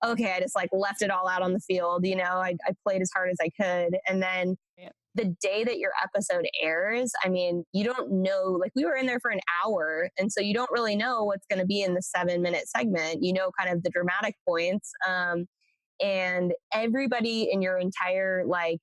okay, 0.04 0.34
I 0.36 0.40
just 0.40 0.54
like 0.54 0.70
left 0.72 1.02
it 1.02 1.10
all 1.10 1.28
out 1.28 1.42
on 1.42 1.52
the 1.52 1.60
field. 1.60 2.06
You 2.06 2.16
know, 2.16 2.22
I, 2.22 2.56
I 2.66 2.74
played 2.86 3.02
as 3.02 3.10
hard 3.12 3.30
as 3.30 3.38
I 3.40 3.50
could. 3.60 3.98
And 4.08 4.22
then 4.22 4.56
the 5.14 5.34
day 5.42 5.62
that 5.64 5.78
your 5.78 5.92
episode 6.02 6.46
airs, 6.62 7.12
I 7.24 7.28
mean, 7.28 7.64
you 7.72 7.84
don't 7.84 8.10
know, 8.10 8.56
like 8.58 8.72
we 8.74 8.84
were 8.84 8.96
in 8.96 9.06
there 9.06 9.20
for 9.20 9.30
an 9.30 9.40
hour. 9.64 10.08
And 10.18 10.32
so 10.32 10.40
you 10.40 10.54
don't 10.54 10.70
really 10.70 10.96
know 10.96 11.24
what's 11.24 11.46
going 11.46 11.60
to 11.60 11.66
be 11.66 11.82
in 11.82 11.94
the 11.94 12.02
seven 12.02 12.40
minute 12.40 12.68
segment. 12.68 13.22
You 13.22 13.34
know, 13.34 13.50
kind 13.58 13.74
of 13.74 13.82
the 13.82 13.90
dramatic 13.90 14.36
points. 14.48 14.90
Um, 15.06 15.46
and 16.00 16.52
everybody 16.72 17.48
in 17.52 17.62
your 17.62 17.78
entire 17.78 18.44
like, 18.46 18.78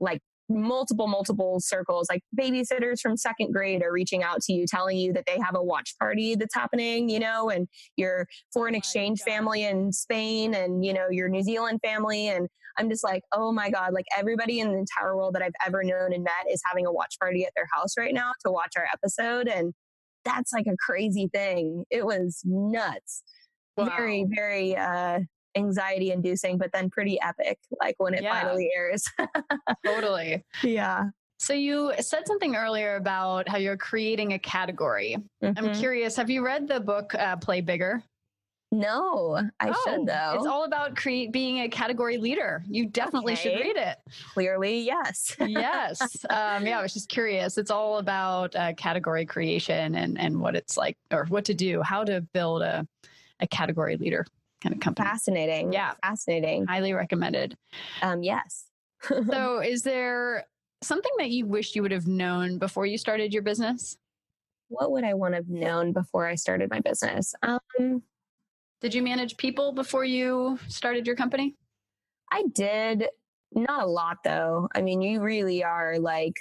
like 0.00 0.20
multiple, 0.50 1.06
multiple 1.06 1.58
circles, 1.60 2.08
like 2.10 2.22
babysitters 2.38 3.00
from 3.00 3.16
second 3.16 3.52
grade 3.52 3.82
are 3.82 3.92
reaching 3.92 4.22
out 4.22 4.40
to 4.42 4.52
you, 4.52 4.66
telling 4.66 4.98
you 4.98 5.12
that 5.12 5.24
they 5.26 5.38
have 5.42 5.54
a 5.54 5.62
watch 5.62 5.94
party 5.98 6.34
that's 6.34 6.54
happening, 6.54 7.08
you 7.08 7.20
know, 7.20 7.48
and 7.48 7.68
your 7.96 8.26
foreign 8.52 8.74
oh 8.74 8.78
exchange 8.78 9.20
family 9.22 9.64
in 9.64 9.92
Spain 9.92 10.54
and, 10.54 10.84
you 10.84 10.92
know, 10.92 11.08
your 11.10 11.28
New 11.28 11.42
Zealand 11.42 11.78
family. 11.84 12.28
And 12.28 12.48
I'm 12.78 12.90
just 12.90 13.04
like, 13.04 13.22
oh 13.32 13.52
my 13.52 13.70
God, 13.70 13.92
like 13.92 14.06
everybody 14.16 14.60
in 14.60 14.72
the 14.72 14.78
entire 14.78 15.16
world 15.16 15.34
that 15.34 15.42
I've 15.42 15.52
ever 15.66 15.82
known 15.84 16.12
and 16.12 16.24
met 16.24 16.50
is 16.50 16.62
having 16.66 16.86
a 16.86 16.92
watch 16.92 17.16
party 17.20 17.44
at 17.44 17.52
their 17.54 17.68
house 17.72 17.94
right 17.98 18.14
now 18.14 18.32
to 18.44 18.50
watch 18.50 18.72
our 18.76 18.86
episode. 18.92 19.48
And 19.48 19.72
that's 20.24 20.52
like 20.52 20.66
a 20.66 20.76
crazy 20.78 21.28
thing. 21.32 21.84
It 21.90 22.04
was 22.04 22.42
nuts. 22.44 23.22
Wow. 23.76 23.86
Very, 23.96 24.26
very, 24.28 24.76
uh, 24.76 25.20
anxiety 25.56 26.12
inducing, 26.12 26.58
but 26.58 26.72
then 26.72 26.90
pretty 26.90 27.20
epic, 27.20 27.58
like 27.80 27.96
when 27.98 28.14
it 28.14 28.22
yeah. 28.22 28.40
finally 28.40 28.70
airs. 28.76 29.04
totally. 29.86 30.44
Yeah. 30.62 31.04
So 31.38 31.54
you 31.54 31.92
said 32.00 32.26
something 32.26 32.54
earlier 32.54 32.96
about 32.96 33.48
how 33.48 33.56
you're 33.56 33.76
creating 33.76 34.34
a 34.34 34.38
category. 34.38 35.16
Mm-hmm. 35.42 35.64
I'm 35.64 35.74
curious, 35.74 36.14
have 36.16 36.28
you 36.28 36.44
read 36.44 36.68
the 36.68 36.80
book 36.80 37.14
uh, 37.14 37.36
Play 37.36 37.62
Bigger? 37.62 38.02
No, 38.72 39.40
I 39.58 39.70
oh, 39.70 39.82
should 39.84 40.06
though. 40.06 40.34
It's 40.36 40.46
all 40.46 40.64
about 40.64 40.94
create 40.94 41.32
being 41.32 41.62
a 41.62 41.68
category 41.68 42.18
leader. 42.18 42.62
You 42.68 42.86
definitely 42.86 43.32
okay. 43.32 43.42
should 43.42 43.60
read 43.60 43.76
it. 43.76 43.98
Clearly, 44.32 44.80
yes. 44.80 45.34
yes. 45.40 46.24
Um, 46.30 46.64
yeah, 46.64 46.78
I 46.78 46.82
was 46.82 46.94
just 46.94 47.08
curious. 47.08 47.58
It's 47.58 47.72
all 47.72 47.98
about 47.98 48.54
uh, 48.54 48.74
category 48.74 49.26
creation 49.26 49.96
and 49.96 50.20
and 50.20 50.40
what 50.40 50.54
it's 50.54 50.76
like, 50.76 50.96
or 51.10 51.24
what 51.26 51.44
to 51.46 51.54
do, 51.54 51.82
how 51.82 52.04
to 52.04 52.20
build 52.20 52.62
a 52.62 52.86
a 53.40 53.46
category 53.48 53.96
leader 53.96 54.24
kind 54.60 54.74
of 54.74 54.80
company. 54.80 55.08
Fascinating. 55.08 55.72
Yeah. 55.72 55.92
Fascinating. 56.02 56.66
Highly 56.66 56.92
recommended. 56.92 57.56
Um, 58.02 58.22
yes. 58.22 58.66
so, 59.02 59.60
is 59.60 59.82
there 59.82 60.44
something 60.82 61.12
that 61.18 61.30
you 61.30 61.46
wish 61.46 61.74
you 61.74 61.82
would 61.82 61.92
have 61.92 62.06
known 62.06 62.58
before 62.58 62.86
you 62.86 62.98
started 62.98 63.32
your 63.32 63.42
business? 63.42 63.96
What 64.68 64.92
would 64.92 65.04
I 65.04 65.14
want 65.14 65.32
to 65.32 65.36
have 65.36 65.48
known 65.48 65.92
before 65.92 66.26
I 66.26 66.34
started 66.36 66.70
my 66.70 66.80
business? 66.80 67.34
Um, 67.42 68.02
did 68.80 68.94
you 68.94 69.02
manage 69.02 69.36
people 69.36 69.72
before 69.72 70.04
you 70.04 70.58
started 70.68 71.06
your 71.06 71.16
company? 71.16 71.56
I 72.30 72.44
did. 72.52 73.08
Not 73.52 73.82
a 73.82 73.86
lot 73.86 74.18
though. 74.24 74.68
I 74.74 74.82
mean, 74.82 75.02
you 75.02 75.20
really 75.20 75.64
are 75.64 75.98
like 75.98 76.36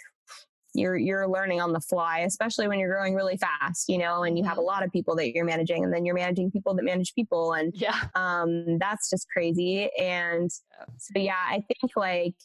you're 0.73 0.97
you're 0.97 1.27
learning 1.27 1.59
on 1.59 1.73
the 1.73 1.79
fly 1.79 2.19
especially 2.19 2.67
when 2.67 2.79
you're 2.79 2.93
growing 2.93 3.15
really 3.15 3.37
fast 3.37 3.89
you 3.89 3.97
know 3.97 4.23
and 4.23 4.37
you 4.37 4.43
have 4.43 4.57
a 4.57 4.61
mm-hmm. 4.61 4.67
lot 4.67 4.83
of 4.83 4.91
people 4.91 5.15
that 5.15 5.33
you're 5.33 5.45
managing 5.45 5.83
and 5.83 5.93
then 5.93 6.05
you're 6.05 6.15
managing 6.15 6.51
people 6.51 6.75
that 6.75 6.83
manage 6.83 7.13
people 7.15 7.53
and 7.53 7.73
yeah 7.75 8.03
um 8.15 8.77
that's 8.77 9.09
just 9.09 9.27
crazy 9.29 9.89
and 9.99 10.51
so 10.97 11.11
yeah 11.15 11.45
i 11.47 11.63
think 11.67 11.91
like 11.95 12.35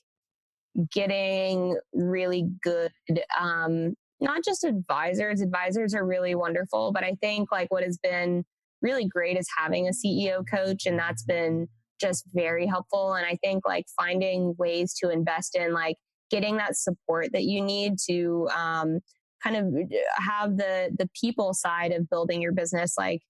getting 0.93 1.77
really 1.93 2.49
good 2.62 2.91
um 3.39 3.95
not 4.20 4.43
just 4.45 4.64
advisors 4.64 5.41
advisors 5.41 5.95
are 5.95 6.07
really 6.07 6.35
wonderful 6.35 6.93
but 6.93 7.05
i 7.05 7.14
think 7.20 7.53
like 7.53 7.70
what 7.70 7.85
has 7.85 7.99
been 7.99 8.45
really 8.81 9.07
great 9.07 9.37
is 9.37 9.47
having 9.57 9.87
a 9.87 9.91
ceo 9.91 10.43
coach 10.51 10.87
and 10.87 10.99
that's 10.99 11.22
been 11.22 11.68
just 12.01 12.25
very 12.33 12.66
helpful 12.66 13.14
and 13.14 13.27
i 13.27 13.37
think 13.45 13.64
like 13.66 13.85
finding 13.97 14.55
ways 14.59 14.95
to 14.95 15.11
invest 15.11 15.55
in 15.55 15.72
like 15.72 15.97
getting 16.31 16.57
that 16.57 16.77
support 16.77 17.29
that 17.33 17.45
you 17.45 17.61
need 17.61 17.99
to 18.09 18.49
um, 18.57 19.01
kind 19.43 19.57
of 19.57 19.66
uh, 19.66 20.22
have 20.31 20.57
the 20.57 20.91
the 20.99 21.09
people 21.20 21.55
side 21.55 21.93
of 21.93 22.09
building 22.09 22.41
your 22.41 22.53
business 22.53 22.95
like 22.99 23.20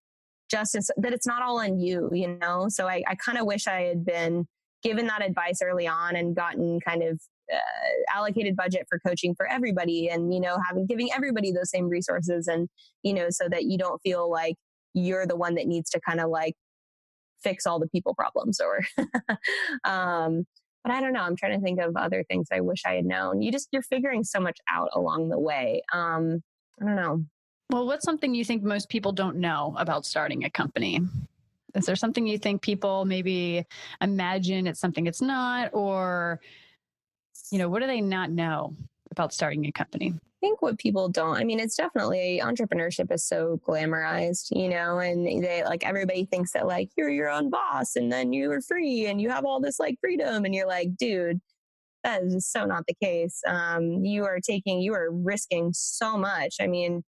justice 0.50 0.90
that 0.96 1.12
it's 1.12 1.26
not 1.26 1.42
all 1.42 1.58
on 1.58 1.78
you 1.78 2.08
you 2.12 2.38
know? 2.40 2.66
So 2.68 2.86
i, 2.86 3.02
I 3.06 3.14
kind 3.16 3.38
of 3.38 3.46
wish 3.46 3.66
i 3.66 3.82
had 3.82 4.04
been 4.04 4.46
given 4.82 5.06
that 5.06 5.24
advice 5.24 5.60
early 5.62 5.86
on 5.86 6.14
and 6.14 6.36
gotten 6.36 6.78
kind 6.80 7.02
of 7.02 7.20
uh, 7.52 8.14
allocated 8.14 8.56
budget 8.56 8.86
for 8.88 8.98
coaching 9.06 9.34
for 9.34 9.50
everybody 9.50 10.08
and 10.08 10.32
you 10.32 10.40
know 10.40 10.56
having 10.66 10.86
giving 10.86 11.10
everybody 11.14 11.52
those 11.52 11.70
same 11.70 11.88
resources 11.88 12.46
and 12.46 12.68
you 13.02 13.12
know 13.12 13.26
so 13.30 13.48
that 13.48 13.64
you 13.64 13.76
don't 13.76 14.00
feel 14.02 14.30
like 14.30 14.54
you're 14.94 15.26
the 15.26 15.36
one 15.36 15.54
that 15.56 15.66
needs 15.66 15.90
to 15.90 16.00
kind 16.00 16.20
of 16.20 16.30
like 16.30 16.54
fix 17.42 17.66
all 17.66 17.78
the 17.78 17.88
people 17.88 18.14
problems 18.14 18.60
or 18.60 18.80
um 19.84 20.46
but 20.84 20.92
I 20.92 21.00
don't 21.00 21.14
know. 21.14 21.22
I'm 21.22 21.34
trying 21.34 21.58
to 21.58 21.64
think 21.64 21.80
of 21.80 21.96
other 21.96 22.22
things 22.24 22.48
I 22.52 22.60
wish 22.60 22.82
I 22.86 22.94
had 22.94 23.06
known. 23.06 23.40
You 23.42 23.50
just, 23.50 23.68
you're 23.72 23.82
figuring 23.82 24.22
so 24.22 24.38
much 24.38 24.58
out 24.68 24.90
along 24.92 25.30
the 25.30 25.38
way. 25.38 25.82
Um, 25.92 26.42
I 26.80 26.84
don't 26.84 26.96
know. 26.96 27.24
Well, 27.70 27.86
what's 27.86 28.04
something 28.04 28.34
you 28.34 28.44
think 28.44 28.62
most 28.62 28.90
people 28.90 29.12
don't 29.12 29.36
know 29.36 29.74
about 29.78 30.04
starting 30.04 30.44
a 30.44 30.50
company? 30.50 31.00
Is 31.74 31.86
there 31.86 31.96
something 31.96 32.26
you 32.26 32.38
think 32.38 32.62
people 32.62 33.04
maybe 33.06 33.64
imagine 34.00 34.66
it's 34.66 34.78
something 34.78 35.06
it's 35.06 35.22
not? 35.22 35.70
Or, 35.72 36.40
you 37.50 37.58
know, 37.58 37.68
what 37.68 37.80
do 37.80 37.86
they 37.86 38.02
not 38.02 38.30
know 38.30 38.74
about 39.10 39.32
starting 39.32 39.64
a 39.64 39.72
company? 39.72 40.12
Think 40.44 40.60
what 40.60 40.78
people 40.78 41.08
don't, 41.08 41.38
I 41.38 41.44
mean, 41.44 41.58
it's 41.58 41.74
definitely 41.76 42.38
entrepreneurship 42.42 43.10
is 43.10 43.26
so 43.26 43.58
glamorized, 43.66 44.48
you 44.50 44.68
know, 44.68 44.98
and 44.98 45.26
they 45.26 45.64
like 45.64 45.86
everybody 45.86 46.26
thinks 46.26 46.52
that 46.52 46.66
like 46.66 46.90
you're 46.98 47.08
your 47.08 47.30
own 47.30 47.48
boss 47.48 47.96
and 47.96 48.12
then 48.12 48.34
you 48.34 48.52
are 48.52 48.60
free 48.60 49.06
and 49.06 49.22
you 49.22 49.30
have 49.30 49.46
all 49.46 49.58
this 49.58 49.80
like 49.80 49.96
freedom. 50.00 50.44
And 50.44 50.54
you're 50.54 50.66
like, 50.66 50.96
dude, 50.96 51.40
that 52.02 52.22
is 52.24 52.46
so 52.46 52.66
not 52.66 52.84
the 52.86 52.94
case. 53.02 53.40
Um, 53.46 54.04
you 54.04 54.26
are 54.26 54.38
taking, 54.38 54.82
you 54.82 54.92
are 54.92 55.10
risking 55.10 55.72
so 55.72 56.18
much. 56.18 56.56
I 56.60 56.66
mean, 56.66 57.02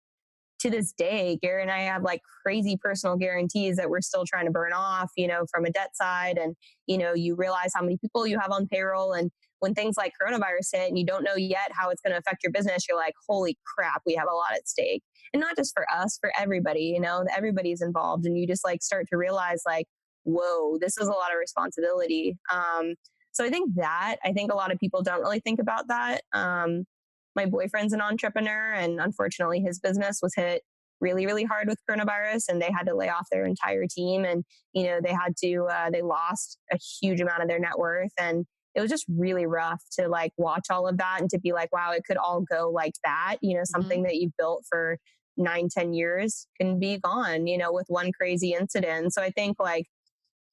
to 0.66 0.72
this 0.72 0.92
day, 0.92 1.38
Garrett 1.42 1.64
and 1.64 1.72
I 1.72 1.82
have 1.82 2.02
like 2.02 2.22
crazy 2.44 2.78
personal 2.82 3.18
guarantees 3.18 3.78
that 3.78 3.90
we're 3.90 4.02
still 4.02 4.26
trying 4.26 4.46
to 4.46 4.52
burn 4.52 4.74
off, 4.74 5.12
you 5.16 5.28
know, 5.28 5.46
from 5.52 5.66
a 5.66 5.70
debt 5.70 5.96
side. 5.96 6.40
And, 6.40 6.56
you 6.88 6.98
know, 6.98 7.14
you 7.14 7.36
realize 7.36 7.72
how 7.76 7.82
many 7.82 7.98
people 7.98 8.26
you 8.26 8.40
have 8.40 8.52
on 8.52 8.68
payroll 8.68 9.14
and 9.14 9.30
when 9.60 9.76
things 9.76 9.96
like 9.96 10.14
coronavirus 10.20 10.70
hit 10.74 10.90
and 10.90 10.98
you 10.98 11.06
don't 11.06 11.24
know 11.24 11.36
yet 11.36 11.72
how 11.72 11.90
it's 11.90 12.02
going 12.02 12.14
to 12.14 12.18
affect 12.18 12.44
your 12.44 12.52
business, 12.52 12.86
you're 12.90 12.98
like, 12.98 13.14
holy 13.28 13.58
crap, 13.76 14.02
we 14.06 14.16
have 14.16 14.28
a 14.32 14.36
lot 14.36 14.54
at 14.56 14.68
stake. 14.68 15.04
And 15.34 15.40
not 15.40 15.56
just 15.56 15.72
for 15.74 15.86
us, 15.94 16.18
for 16.20 16.32
everybody, 16.38 16.94
you 16.96 17.00
know, 17.00 17.24
everybody's 17.36 17.82
involved. 17.82 18.26
And 18.26 18.38
you 18.38 18.48
just 18.48 18.66
like 18.66 18.82
start 18.82 19.06
to 19.12 19.18
realize, 19.18 19.62
like, 19.66 19.86
whoa, 20.24 20.78
this 20.80 20.98
is 20.98 21.08
a 21.08 21.12
lot 21.12 21.32
of 21.32 21.38
responsibility. 21.40 22.38
Um, 22.52 22.96
so 23.32 23.46
I 23.46 23.50
think 23.50 23.76
that, 23.76 24.18
I 24.24 24.34
think 24.34 24.52
a 24.52 24.56
lot 24.56 24.72
of 24.72 24.80
people 24.80 25.04
don't 25.04 25.22
really 25.22 25.42
think 25.42 25.60
about 25.60 25.90
that. 25.90 26.22
Um, 26.34 26.86
my 27.36 27.46
boyfriend's 27.46 27.94
an 27.94 28.02
entrepreneur, 28.02 28.74
and 28.74 29.00
unfortunately, 29.00 29.62
his 29.62 29.80
business 29.80 30.20
was 30.22 30.34
hit 30.36 30.64
really 31.02 31.26
really 31.26 31.44
hard 31.44 31.68
with 31.68 31.78
coronavirus 31.90 32.44
and 32.48 32.62
they 32.62 32.72
had 32.72 32.86
to 32.88 32.96
lay 32.96 33.10
off 33.10 33.28
their 33.30 33.46
entire 33.46 33.84
team 33.86 34.24
and 34.24 34.46
you 34.74 34.86
know 34.86 35.02
they 35.04 35.12
had 35.12 35.36
to 35.36 35.68
uh, 35.70 35.90
they 35.90 36.02
lost 36.02 36.58
a 36.72 36.78
huge 37.02 37.20
amount 37.20 37.42
of 37.42 37.50
their 37.50 37.60
net 37.60 37.78
worth 37.78 38.14
and 38.18 38.46
it 38.76 38.82
was 38.82 38.90
just 38.90 39.06
really 39.08 39.46
rough 39.46 39.82
to 39.98 40.08
like 40.08 40.34
watch 40.38 40.68
all 40.70 40.88
of 40.88 40.98
that 40.98 41.22
and 41.22 41.30
to 41.30 41.40
be 41.40 41.54
like, 41.54 41.72
wow, 41.72 41.92
it 41.94 42.04
could 42.06 42.18
all 42.18 42.42
go 42.42 42.70
like 42.70 42.94
that. 43.06 43.38
You 43.42 43.56
know, 43.56 43.64
something 43.64 44.00
mm-hmm. 44.00 44.08
that 44.08 44.16
you 44.18 44.32
built 44.38 44.66
for 44.70 44.98
nine, 45.38 45.70
ten 45.70 45.94
years 45.94 46.48
can 46.60 46.78
be 46.78 47.00
gone, 47.00 47.48
you 47.48 47.58
know, 47.58 47.72
with 47.72 47.86
one 47.88 48.12
crazy 48.12 48.54
incident. 48.54 49.14
So 49.14 49.22
I 49.22 49.32
think 49.32 49.58
like 49.60 49.86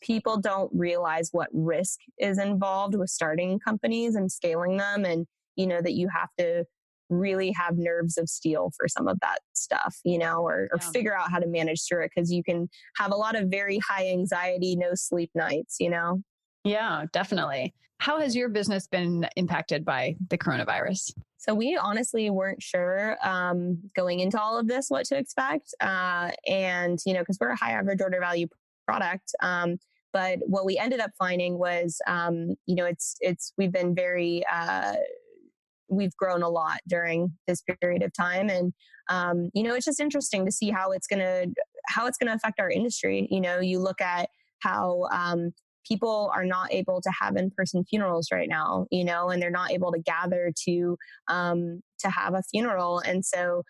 people 0.00 0.38
don't 0.38 0.70
realize 0.72 1.30
what 1.32 1.48
risk 1.52 1.98
is 2.18 2.38
involved 2.38 2.94
with 2.94 3.10
starting 3.10 3.58
companies 3.58 4.14
and 4.14 4.30
scaling 4.30 4.76
them. 4.76 5.04
And, 5.04 5.26
you 5.56 5.66
know, 5.66 5.80
that 5.80 5.92
you 5.92 6.08
have 6.08 6.28
to 6.38 6.64
really 7.08 7.52
have 7.56 7.76
nerves 7.76 8.16
of 8.16 8.28
steel 8.28 8.70
for 8.76 8.88
some 8.88 9.06
of 9.06 9.18
that 9.20 9.40
stuff, 9.52 9.96
you 10.04 10.18
know, 10.18 10.40
or, 10.40 10.68
or 10.72 10.78
yeah. 10.80 10.90
figure 10.90 11.16
out 11.16 11.30
how 11.30 11.38
to 11.38 11.46
manage 11.46 11.86
through 11.86 12.04
it 12.04 12.10
because 12.14 12.32
you 12.32 12.42
can 12.42 12.68
have 12.96 13.12
a 13.12 13.16
lot 13.16 13.34
of 13.34 13.48
very 13.48 13.78
high 13.86 14.08
anxiety, 14.08 14.76
no 14.76 14.90
sleep 14.94 15.30
nights, 15.34 15.76
you 15.78 15.90
know? 15.90 16.22
Yeah, 16.64 17.04
definitely. 17.12 17.74
How 17.98 18.18
has 18.18 18.34
your 18.34 18.48
business 18.48 18.86
been 18.86 19.28
impacted 19.36 19.84
by 19.84 20.16
the 20.28 20.38
coronavirus? 20.38 21.12
So 21.36 21.54
we 21.54 21.76
honestly 21.76 22.30
weren't 22.30 22.62
sure 22.62 23.16
um, 23.22 23.78
going 23.94 24.20
into 24.20 24.40
all 24.40 24.58
of 24.58 24.66
this 24.66 24.86
what 24.88 25.06
to 25.06 25.16
expect, 25.16 25.74
uh, 25.80 26.30
and 26.48 26.98
you 27.04 27.14
know 27.14 27.20
because 27.20 27.38
we're 27.40 27.50
a 27.50 27.56
high 27.56 27.72
average 27.72 28.00
order 28.00 28.18
value 28.20 28.46
product. 28.86 29.32
Um, 29.40 29.78
but 30.12 30.40
what 30.46 30.64
we 30.64 30.78
ended 30.78 31.00
up 31.00 31.10
finding 31.18 31.58
was, 31.58 32.00
um, 32.06 32.54
you 32.66 32.74
know, 32.74 32.84
it's 32.84 33.16
it's 33.20 33.52
we've 33.56 33.72
been 33.72 33.94
very 33.94 34.44
uh, 34.52 34.94
we've 35.92 36.16
grown 36.16 36.42
a 36.42 36.48
lot 36.48 36.78
during 36.88 37.32
this 37.46 37.62
period 37.80 38.02
of 38.02 38.12
time, 38.12 38.48
and 38.48 38.72
um, 39.10 39.50
you 39.54 39.62
know 39.62 39.74
it's 39.74 39.86
just 39.86 40.00
interesting 40.00 40.44
to 40.46 40.52
see 40.52 40.70
how 40.70 40.92
it's 40.92 41.06
gonna 41.06 41.46
how 41.88 42.06
it's 42.06 42.18
gonna 42.18 42.34
affect 42.34 42.60
our 42.60 42.70
industry. 42.70 43.28
You 43.30 43.40
know, 43.40 43.60
you 43.60 43.78
look 43.78 44.00
at 44.00 44.28
how 44.60 45.08
um, 45.12 45.52
people 45.86 46.30
are 46.34 46.44
not 46.44 46.72
able 46.72 47.00
to 47.00 47.10
have 47.20 47.36
in-person 47.36 47.84
funerals 47.84 48.28
right 48.32 48.48
now 48.48 48.86
you 48.90 49.04
know 49.04 49.30
and 49.30 49.42
they're 49.42 49.50
not 49.50 49.72
able 49.72 49.92
to 49.92 49.98
gather 49.98 50.52
to 50.56 50.96
um, 51.28 51.80
to 51.98 52.08
have 52.08 52.34
a 52.34 52.42
funeral 52.50 53.00
and 53.00 53.24
so 53.24 53.62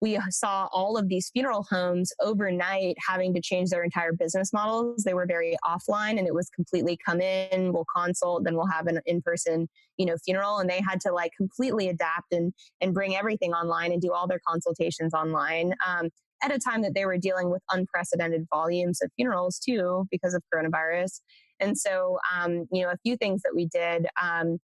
we 0.00 0.18
saw 0.30 0.68
all 0.72 0.96
of 0.96 1.08
these 1.08 1.30
funeral 1.30 1.66
homes 1.68 2.12
overnight 2.20 2.96
having 3.06 3.34
to 3.34 3.40
change 3.40 3.70
their 3.70 3.84
entire 3.84 4.12
business 4.12 4.52
models. 4.52 5.02
They 5.04 5.14
were 5.14 5.26
very 5.26 5.56
offline 5.64 6.18
and 6.18 6.26
it 6.26 6.34
was 6.34 6.48
completely 6.50 6.98
come 7.04 7.20
in, 7.20 7.72
we'll 7.72 7.86
consult, 7.94 8.44
then 8.44 8.56
we'll 8.56 8.66
have 8.66 8.86
an 8.86 9.00
in-person, 9.06 9.68
you 9.98 10.06
know, 10.06 10.16
funeral. 10.24 10.58
And 10.58 10.70
they 10.70 10.80
had 10.80 11.00
to 11.02 11.12
like 11.12 11.32
completely 11.36 11.88
adapt 11.88 12.32
and 12.32 12.52
and 12.80 12.94
bring 12.94 13.16
everything 13.16 13.52
online 13.52 13.92
and 13.92 14.00
do 14.00 14.12
all 14.12 14.26
their 14.26 14.40
consultations 14.46 15.12
online. 15.12 15.74
Um, 15.86 16.08
at 16.42 16.52
a 16.52 16.58
time 16.58 16.80
that 16.82 16.94
they 16.94 17.04
were 17.04 17.18
dealing 17.18 17.50
with 17.50 17.62
unprecedented 17.70 18.46
volumes 18.50 19.00
of 19.02 19.10
funerals 19.16 19.58
too 19.58 20.06
because 20.10 20.32
of 20.32 20.42
coronavirus. 20.52 21.20
And 21.60 21.76
so, 21.76 22.18
um, 22.34 22.66
you 22.72 22.82
know, 22.82 22.90
a 22.90 22.96
few 23.02 23.16
things 23.18 23.42
that 23.42 23.52
we 23.54 23.66
did. 23.66 24.06
Um, 24.20 24.58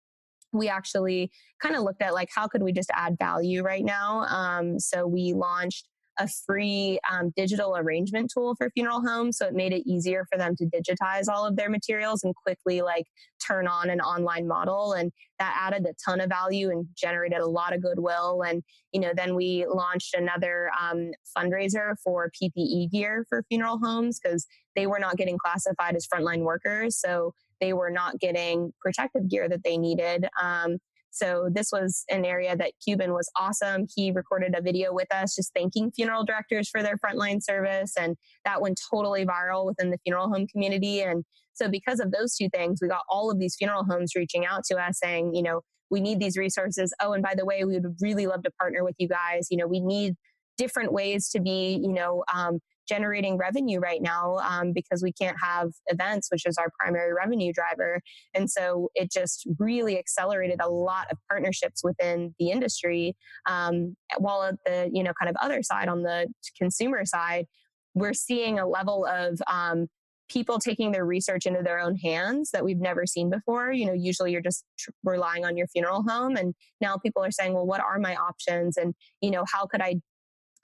we 0.53 0.69
actually 0.69 1.31
kind 1.61 1.77
of 1.77 1.83
looked 1.83 2.03
at 2.03 2.15
like 2.15 2.29
how 2.35 2.47
could 2.47 2.63
we 2.63 2.73
just 2.73 2.91
add 2.95 3.17
value 3.19 3.63
right 3.63 3.85
now? 3.85 4.27
Um, 4.29 4.79
so 4.79 5.07
we 5.07 5.33
launched 5.33 5.89
a 6.19 6.29
free 6.47 6.99
um, 7.11 7.33
digital 7.37 7.77
arrangement 7.77 8.31
tool 8.33 8.55
for 8.57 8.71
funeral 8.71 9.01
homes 9.01 9.39
so 9.39 9.47
it 9.47 9.55
made 9.55 9.73
it 9.73 9.89
easier 9.89 10.27
for 10.31 10.39
them 10.39 10.55
to 10.57 10.67
digitize 10.67 11.29
all 11.29 11.47
of 11.47 11.57
their 11.57 11.71
materials 11.71 12.23
and 12.23 12.35
quickly 12.35 12.83
like 12.83 13.07
turn 13.45 13.67
on 13.67 13.89
an 13.89 14.01
online 14.01 14.47
model 14.47 14.93
and 14.93 15.11
that 15.39 15.57
added 15.59 15.87
a 15.87 15.95
ton 16.05 16.21
of 16.21 16.29
value 16.29 16.71
and 16.71 16.87
generated 16.97 17.39
a 17.39 17.47
lot 17.47 17.73
of 17.73 17.83
goodwill 17.83 18.43
and 18.43 18.63
you 18.93 19.01
know 19.01 19.13
then 19.15 19.35
we 19.35 19.65
launched 19.67 20.15
another 20.15 20.71
um, 20.81 21.11
fundraiser 21.37 21.95
for 22.05 22.31
ppe 22.31 22.91
gear 22.91 23.25
for 23.29 23.43
funeral 23.49 23.79
homes 23.79 24.21
because 24.23 24.47
they 24.77 24.87
were 24.87 24.99
not 24.99 25.17
getting 25.17 25.39
classified 25.39 25.97
as 25.97 26.07
frontline 26.07 26.43
workers 26.43 26.99
so 26.99 27.33
they 27.63 27.73
were 27.73 27.91
not 27.91 28.19
getting 28.19 28.73
protective 28.81 29.31
gear 29.31 29.49
that 29.49 29.65
they 29.65 29.79
needed. 29.79 30.27
Um, 30.43 30.79
so 31.11 31.49
this 31.53 31.69
was 31.71 32.05
an 32.11 32.25
area 32.25 32.57
that 32.57 32.73
Cuban 32.83 33.13
was 33.13 33.31
awesome. 33.39 33.87
He 33.95 34.11
recorded 34.11 34.55
a 34.57 34.63
video 34.63 34.95
with 34.95 35.15
us 35.15 35.37
just 35.37 35.53
thanking 35.55 35.93
funeral 35.93 36.25
directors 36.25 36.69
for 36.71 36.83
their 36.83 36.97
frontline 36.97 37.43
service. 37.43 37.93
And 37.99 38.17
that 38.47 38.63
went 38.63 38.81
totally 38.91 39.27
viral 39.27 39.67
within 39.67 39.91
the 39.91 39.99
funeral 40.05 40.29
home 40.29 40.47
community. 40.47 41.03
And 41.03 41.25
so 41.53 41.69
because 41.69 42.01
of 42.01 42.13
those 42.13 42.35
two 42.35 42.49
things, 42.49 42.81
we 42.81 42.89
got 42.89 43.03
all 43.11 43.31
of 43.31 43.39
these 43.39 43.57
funeral 43.57 43.85
homes 43.85 44.15
reaching 44.17 44.47
out 44.47 44.65
to 44.71 44.77
us 44.77 44.99
saying, 45.03 45.35
you 45.35 45.43
know, 45.43 45.61
we 45.91 46.01
need 46.01 46.19
these 46.19 46.39
resources. 46.39 46.95
Oh, 47.01 47.13
and 47.13 47.23
by 47.23 47.35
the 47.37 47.45
way, 47.45 47.63
we 47.65 47.79
would 47.79 47.95
really 48.01 48.27
love 48.27 48.43
to 48.45 48.51
partner 48.59 48.83
with 48.83 48.97
you 48.99 49.07
guys. 49.07 49.49
You 49.51 49.59
know, 49.59 49.67
we 49.67 49.81
need 49.81 50.15
different 50.57 50.95
ways 50.95 51.29
to 51.31 51.41
be, 51.41 51.79
you 51.83 51.93
know, 51.93 52.25
um, 52.35 52.61
generating 52.89 53.37
revenue 53.37 53.79
right 53.79 54.03
now 54.03 54.37
um, 54.39 54.73
because 54.73 55.03
we 55.03 55.13
can't 55.13 55.37
have 55.43 55.71
events, 55.87 56.29
which 56.31 56.47
is 56.47 56.57
our 56.59 56.69
primary 56.79 57.13
revenue 57.13 57.53
driver. 57.53 58.01
And 58.35 58.51
so 58.51 58.91
it 58.95 59.11
just 59.11 59.47
really 59.59 59.99
accelerated 59.99 60.61
a 60.61 60.69
lot 60.69 61.07
of 61.11 61.19
partnerships 61.29 61.83
within 61.85 62.35
the 62.39 62.51
industry. 62.51 63.17
Um, 63.49 63.97
while 64.19 64.43
at 64.43 64.57
the 64.67 64.91
you 64.93 65.03
know 65.03 65.13
kind 65.19 65.31
of 65.31 65.37
other 65.43 65.63
side 65.63 65.89
on 65.89 66.03
the 66.03 66.29
consumer 66.59 67.05
side, 67.05 67.47
we're 67.95 68.15
seeing 68.15 68.59
a 68.59 68.67
level 68.67 69.07
of 69.07 69.41
um, 69.51 69.89
people 70.33 70.59
taking 70.59 70.93
their 70.93 71.05
research 71.05 71.45
into 71.47 71.63
their 71.63 71.79
own 71.79 71.97
hands 71.97 72.51
that 72.53 72.65
we've 72.65 72.81
never 72.81 73.07
seen 73.07 73.29
before. 73.29 73.71
You 73.71 73.87
know, 73.87 73.93
usually 73.93 74.33
you're 74.33 74.41
just 74.41 74.65
tr- 74.79 74.91
relying 75.05 75.45
on 75.45 75.57
your 75.57 75.67
funeral 75.69 76.03
home. 76.09 76.37
And 76.37 76.55
now 76.81 76.97
people 76.97 77.23
are 77.23 77.31
saying, 77.31 77.53
well, 77.53 77.67
what 77.67 77.81
are 77.81 77.99
my 77.99 78.15
options? 78.17 78.77
And, 78.77 78.95
you 79.21 79.31
know, 79.31 79.45
how 79.53 79.67
could 79.67 79.83
I 79.83 79.97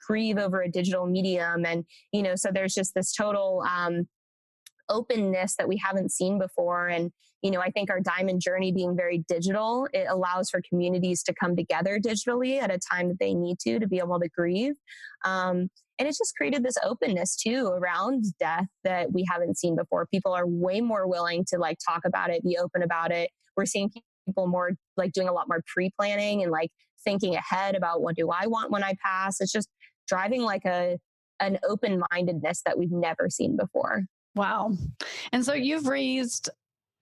grieve 0.07 0.37
over 0.37 0.61
a 0.61 0.71
digital 0.71 1.05
medium. 1.05 1.65
And 1.65 1.85
you 2.11 2.21
know 2.21 2.35
so 2.35 2.49
there's 2.53 2.73
just 2.73 2.93
this 2.95 3.13
total 3.13 3.63
um, 3.69 4.07
openness 4.89 5.55
that 5.57 5.67
we 5.67 5.77
haven't 5.77 6.11
seen 6.11 6.39
before. 6.39 6.87
And 6.87 7.11
you 7.41 7.51
know 7.51 7.61
i 7.61 7.69
think 7.69 7.89
our 7.89 8.01
diamond 8.01 8.41
journey 8.41 8.73
being 8.73 8.97
very 8.97 9.23
digital 9.29 9.87
it 9.93 10.07
allows 10.09 10.49
for 10.49 10.61
communities 10.67 11.23
to 11.23 11.33
come 11.33 11.55
together 11.55 11.97
digitally 11.97 12.61
at 12.61 12.69
a 12.69 12.77
time 12.77 13.07
that 13.07 13.17
they 13.17 13.33
need 13.33 13.59
to 13.59 13.79
to 13.79 13.87
be 13.87 13.99
able 13.99 14.19
to 14.19 14.29
grieve. 14.29 14.73
Um, 15.23 15.69
and 15.97 16.07
it's 16.07 16.17
just 16.17 16.35
created 16.35 16.63
this 16.63 16.77
openness 16.83 17.35
too 17.35 17.67
around 17.67 18.23
death 18.39 18.67
that 18.85 19.11
we 19.11 19.25
haven't 19.29 19.57
seen 19.57 19.75
before. 19.75 20.07
People 20.07 20.33
are 20.33 20.47
way 20.47 20.79
more 20.79 21.07
willing 21.07 21.43
to 21.49 21.57
like 21.57 21.77
talk 21.85 22.01
about 22.05 22.29
it 22.29 22.43
be 22.43 22.57
open 22.57 22.83
about 22.83 23.11
it. 23.11 23.29
We're 23.57 23.65
seeing 23.65 23.91
people 24.25 24.47
more 24.47 24.71
like 24.95 25.11
doing 25.11 25.27
a 25.27 25.33
lot 25.33 25.49
more 25.49 25.61
pre-planning 25.67 26.41
and 26.41 26.51
like 26.51 26.71
thinking 27.03 27.35
ahead 27.35 27.75
about 27.75 28.01
what 28.01 28.15
do 28.15 28.29
i 28.29 28.47
want 28.47 28.71
when 28.71 28.83
i 28.83 28.93
pass? 29.03 29.39
It's 29.41 29.51
just 29.51 29.69
driving 30.09 30.41
like 30.41 30.65
a 30.65 30.99
an 31.39 31.57
open 31.67 32.01
mindedness 32.11 32.61
that 32.65 32.77
we've 32.77 32.91
never 32.91 33.29
seen 33.29 33.55
before. 33.55 34.03
Wow. 34.35 34.73
And 35.31 35.45
so 35.45 35.53
you've 35.53 35.87
raised 35.87 36.49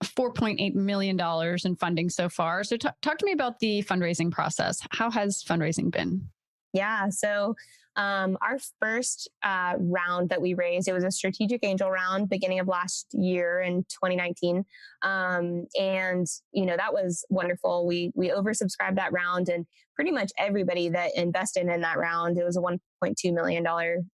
$4.8 0.04 0.74
million 0.74 1.18
in 1.64 1.76
funding 1.76 2.08
so 2.08 2.28
far. 2.28 2.62
So, 2.62 2.76
t- 2.76 2.88
talk 3.02 3.18
to 3.18 3.26
me 3.26 3.32
about 3.32 3.58
the 3.58 3.82
fundraising 3.82 4.30
process. 4.30 4.80
How 4.92 5.10
has 5.10 5.42
fundraising 5.42 5.90
been? 5.90 6.28
Yeah. 6.72 7.08
So, 7.08 7.56
um, 7.98 8.38
our 8.40 8.58
first 8.80 9.28
uh, 9.42 9.74
round 9.76 10.28
that 10.28 10.40
we 10.40 10.54
raised, 10.54 10.86
it 10.86 10.92
was 10.92 11.02
a 11.02 11.10
strategic 11.10 11.64
angel 11.64 11.90
round 11.90 12.30
beginning 12.30 12.60
of 12.60 12.68
last 12.68 13.08
year 13.12 13.60
in 13.60 13.82
2019. 13.88 14.64
Um, 15.02 15.66
and, 15.78 16.24
you 16.52 16.64
know, 16.64 16.76
that 16.76 16.92
was 16.92 17.24
wonderful. 17.28 17.88
We, 17.88 18.12
we 18.14 18.30
oversubscribed 18.30 18.94
that 18.94 19.12
round 19.12 19.48
and 19.48 19.66
pretty 19.96 20.12
much 20.12 20.30
everybody 20.38 20.88
that 20.90 21.10
invested 21.16 21.66
in 21.66 21.80
that 21.80 21.98
round, 21.98 22.38
it 22.38 22.44
was 22.44 22.56
a 22.56 22.60
$1.2 22.60 23.34
million 23.34 23.66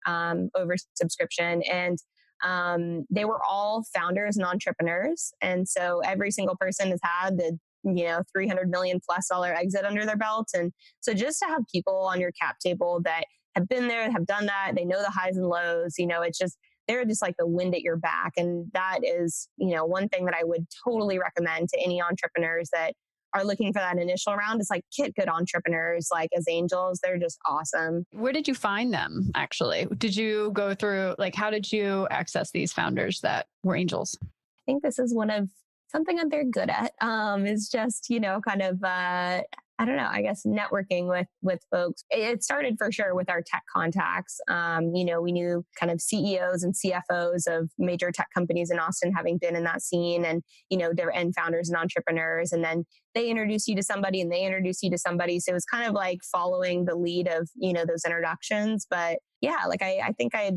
um, 0.06 0.48
oversubscription. 0.56 1.62
And 1.68 1.98
um, 2.44 3.04
they 3.10 3.24
were 3.24 3.40
all 3.44 3.84
founders 3.92 4.36
and 4.36 4.46
entrepreneurs. 4.46 5.32
And 5.40 5.68
so 5.68 6.00
every 6.04 6.30
single 6.30 6.56
person 6.56 6.90
has 6.90 7.00
had 7.02 7.36
the 7.36 7.58
you 7.84 8.04
know 8.04 8.22
300 8.32 8.70
million 8.70 9.00
plus 9.04 9.26
dollar 9.26 9.52
exit 9.52 9.84
under 9.84 10.06
their 10.06 10.16
belt 10.16 10.48
and 10.54 10.72
so 11.00 11.12
just 11.12 11.40
to 11.40 11.46
have 11.46 11.62
people 11.72 11.96
on 11.96 12.20
your 12.20 12.30
cap 12.40 12.54
table 12.64 13.00
that 13.02 13.24
have 13.54 13.68
been 13.68 13.88
there, 13.88 14.10
have 14.10 14.26
done 14.26 14.46
that. 14.46 14.72
They 14.76 14.84
know 14.84 15.02
the 15.02 15.10
highs 15.10 15.36
and 15.36 15.46
lows. 15.46 15.94
You 15.98 16.06
know, 16.06 16.22
it's 16.22 16.38
just, 16.38 16.56
they're 16.88 17.04
just 17.04 17.22
like 17.22 17.36
the 17.38 17.46
wind 17.46 17.74
at 17.74 17.82
your 17.82 17.96
back. 17.96 18.32
And 18.36 18.70
that 18.72 19.00
is, 19.02 19.48
you 19.56 19.74
know, 19.74 19.84
one 19.84 20.08
thing 20.08 20.24
that 20.24 20.34
I 20.34 20.44
would 20.44 20.66
totally 20.84 21.18
recommend 21.18 21.68
to 21.70 21.80
any 21.80 22.02
entrepreneurs 22.02 22.70
that 22.72 22.94
are 23.34 23.44
looking 23.44 23.72
for 23.72 23.78
that 23.78 23.98
initial 23.98 24.34
round 24.34 24.60
is 24.60 24.68
like 24.70 24.84
get 24.96 25.14
good 25.14 25.28
entrepreneurs 25.28 26.08
like 26.12 26.28
as 26.36 26.44
angels 26.48 27.00
they're 27.02 27.18
just 27.18 27.38
awesome 27.46 28.04
where 28.12 28.32
did 28.32 28.46
you 28.46 28.54
find 28.54 28.92
them 28.92 29.30
actually 29.34 29.86
did 29.96 30.14
you 30.14 30.50
go 30.52 30.74
through 30.74 31.14
like 31.18 31.34
how 31.34 31.50
did 31.50 31.70
you 31.72 32.06
access 32.10 32.50
these 32.50 32.72
founders 32.72 33.20
that 33.20 33.46
were 33.62 33.76
angels 33.76 34.18
i 34.22 34.26
think 34.66 34.82
this 34.82 34.98
is 34.98 35.14
one 35.14 35.30
of 35.30 35.48
something 35.92 36.16
that 36.16 36.30
they're 36.30 36.44
good 36.44 36.70
at 36.70 36.92
um, 37.00 37.46
is 37.46 37.68
just 37.68 38.10
you 38.10 38.20
know 38.20 38.40
kind 38.40 38.62
of 38.62 38.82
uh, 38.82 39.42
I 39.78 39.84
don't 39.84 39.96
know, 39.96 40.08
I 40.08 40.22
guess 40.22 40.44
networking 40.46 41.08
with 41.08 41.26
with 41.40 41.60
folks. 41.70 42.04
It 42.10 42.44
started 42.44 42.76
for 42.78 42.92
sure 42.92 43.14
with 43.14 43.30
our 43.30 43.42
tech 43.42 43.62
contacts. 43.74 44.38
Um, 44.48 44.94
you 44.94 45.04
know, 45.04 45.20
we 45.20 45.32
knew 45.32 45.64
kind 45.78 45.90
of 45.90 46.00
CEOs 46.00 46.62
and 46.62 46.74
CFOs 46.74 47.46
of 47.48 47.70
major 47.78 48.12
tech 48.12 48.28
companies 48.34 48.70
in 48.70 48.78
Austin 48.78 49.12
having 49.12 49.38
been 49.38 49.56
in 49.56 49.64
that 49.64 49.82
scene 49.82 50.24
and, 50.24 50.42
you 50.68 50.76
know, 50.76 50.92
their 50.92 51.10
end 51.10 51.34
founders 51.34 51.68
and 51.68 51.76
entrepreneurs. 51.76 52.52
And 52.52 52.62
then 52.62 52.84
they 53.14 53.28
introduce 53.28 53.66
you 53.66 53.74
to 53.76 53.82
somebody 53.82 54.20
and 54.20 54.30
they 54.30 54.44
introduce 54.44 54.82
you 54.82 54.90
to 54.90 54.98
somebody. 54.98 55.40
So 55.40 55.50
it 55.50 55.54
was 55.54 55.64
kind 55.64 55.88
of 55.88 55.94
like 55.94 56.18
following 56.30 56.84
the 56.84 56.94
lead 56.94 57.26
of, 57.26 57.48
you 57.56 57.72
know, 57.72 57.84
those 57.84 58.04
introductions. 58.04 58.86
But 58.88 59.18
yeah, 59.40 59.64
like 59.68 59.82
I, 59.82 60.00
I 60.04 60.12
think 60.12 60.34
I 60.34 60.52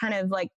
kind 0.00 0.14
of 0.14 0.30
like 0.30 0.48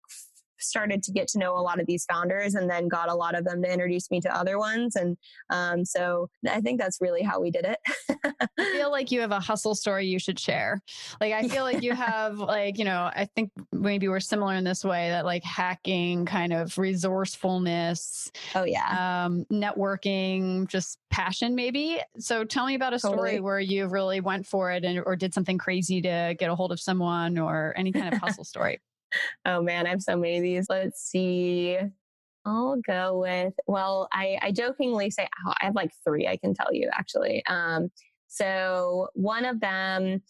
started 0.63 1.03
to 1.05 1.13
get 1.13 1.29
to 1.29 1.39
know 1.39 1.57
a 1.57 1.61
lot 1.61 1.81
of 1.81 1.87
these 1.87 2.05
founders 2.05 2.55
and 2.55 2.69
then 2.69 2.89
got 2.89 3.09
a 3.09 3.15
lot 3.15 3.35
of 3.35 3.45
them 3.45 3.63
to 3.63 3.73
introduce 3.73 4.11
me 4.11 4.21
to 4.21 4.35
other 4.35 4.59
ones. 4.59 4.97
And 4.97 5.17
um, 5.51 5.85
so 5.85 6.29
I 6.49 6.61
think 6.61 6.81
that's 6.81 6.99
really 7.01 7.23
how 7.23 7.41
we 7.41 7.51
did 7.51 7.65
it. 7.65 7.79
I 8.59 8.65
feel 8.73 8.91
like 8.91 9.11
you 9.11 9.21
have 9.21 9.33
a 9.33 9.41
hustle 9.41 9.75
story 9.75 10.07
you 10.07 10.19
should 10.19 10.39
share. 10.39 10.81
Like, 11.21 11.33
I 11.33 11.49
feel 11.49 11.65
like 11.65 11.83
you 11.83 11.93
have, 11.95 12.39
like, 12.39 12.79
you 12.79 12.85
know, 12.85 13.11
I 13.15 13.29
think 13.35 13.51
maybe 13.73 14.09
we're 14.09 14.21
similar 14.21 14.55
in 14.55 14.65
this 14.65 14.85
way 14.85 15.11
that 15.11 15.25
like 15.25 15.45
hacking, 15.45 16.27
kind 16.27 16.53
of 16.53 16.77
resourcefulness. 16.79 18.31
Oh, 18.55 18.65
yeah. 18.65 19.25
Um, 19.25 19.45
networking, 19.53 20.69
just 20.69 20.99
passion, 21.11 21.55
maybe. 21.55 22.01
So 22.19 22.45
tell 22.45 22.67
me 22.67 22.75
about 22.75 22.95
a 22.95 22.99
story 22.99 23.41
where 23.41 23.61
you 23.61 23.87
really 23.87 24.21
went 24.21 24.47
for 24.47 24.71
it 24.73 24.85
and, 24.85 25.03
or 25.05 25.17
did 25.17 25.35
something 25.35 25.59
crazy 25.59 26.01
to 26.03 26.35
get 26.39 26.51
a 26.51 26.55
hold 26.55 26.73
of 26.73 26.81
someone 26.81 27.39
or 27.39 27.75
any 27.77 27.93
kind 27.93 28.13
of 28.13 28.21
hustle 28.21 28.45
story 28.45 28.81
oh 29.45 29.63
man, 29.63 29.87
I 29.87 29.91
have 29.91 30.03
so 30.03 30.17
many 30.17 30.37
of 30.37 30.43
these. 30.43 30.67
Let's 30.69 31.03
see. 31.03 31.79
I'll 32.45 32.81
go 32.87 33.21
with, 33.21 33.55
well, 33.67 34.09
I, 34.13 34.39
I 34.43 34.53
jokingly 34.53 35.11
say, 35.11 35.29
oh, 35.47 35.53
I 35.61 35.67
have 35.67 35.77
like 35.77 35.93
three 36.05 36.27
I 36.27 36.37
can 36.37 36.55
tell 36.55 36.73
you 36.73 36.91
actually. 36.93 37.43
Um, 37.47 37.91
so 38.27 39.09
one 39.15 39.45
of 39.45 39.61
them, 39.61 40.23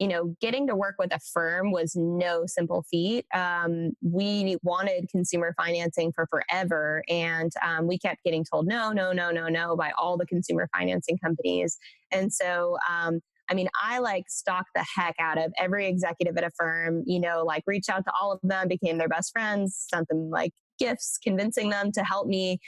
you 0.00 0.08
know, 0.08 0.34
getting 0.40 0.66
to 0.66 0.74
work 0.74 0.94
with 0.98 1.14
Affirm 1.14 1.72
was 1.72 1.94
no 1.94 2.44
simple 2.46 2.84
feat. 2.90 3.26
Um, 3.34 3.92
we 4.00 4.56
wanted 4.62 5.10
consumer 5.10 5.54
financing 5.58 6.10
for 6.14 6.26
forever, 6.30 7.02
and 7.10 7.52
um, 7.62 7.86
we 7.86 7.98
kept 7.98 8.24
getting 8.24 8.42
told 8.42 8.66
no, 8.66 8.92
no, 8.92 9.12
no, 9.12 9.30
no, 9.30 9.48
no 9.48 9.76
by 9.76 9.92
all 9.98 10.16
the 10.16 10.24
consumer 10.24 10.70
financing 10.74 11.18
companies. 11.18 11.76
And 12.10 12.32
so 12.32 12.78
um, 12.88 13.20
I 13.50 13.54
mean, 13.54 13.68
I 13.82 13.98
like 13.98 14.24
stalked 14.28 14.70
the 14.74 14.86
heck 14.96 15.16
out 15.18 15.36
of 15.36 15.52
every 15.58 15.88
executive 15.88 16.36
at 16.36 16.44
Affirm, 16.44 17.02
you 17.06 17.18
know, 17.18 17.42
like 17.44 17.64
reached 17.66 17.90
out 17.90 18.04
to 18.04 18.12
all 18.20 18.32
of 18.32 18.38
them, 18.42 18.68
became 18.68 18.98
their 18.98 19.08
best 19.08 19.32
friends, 19.32 19.86
sent 19.92 20.08
them 20.08 20.30
like 20.30 20.52
gifts, 20.78 21.18
convincing 21.22 21.70
them 21.70 21.90
to 21.92 22.04
help 22.04 22.28
me, 22.28 22.58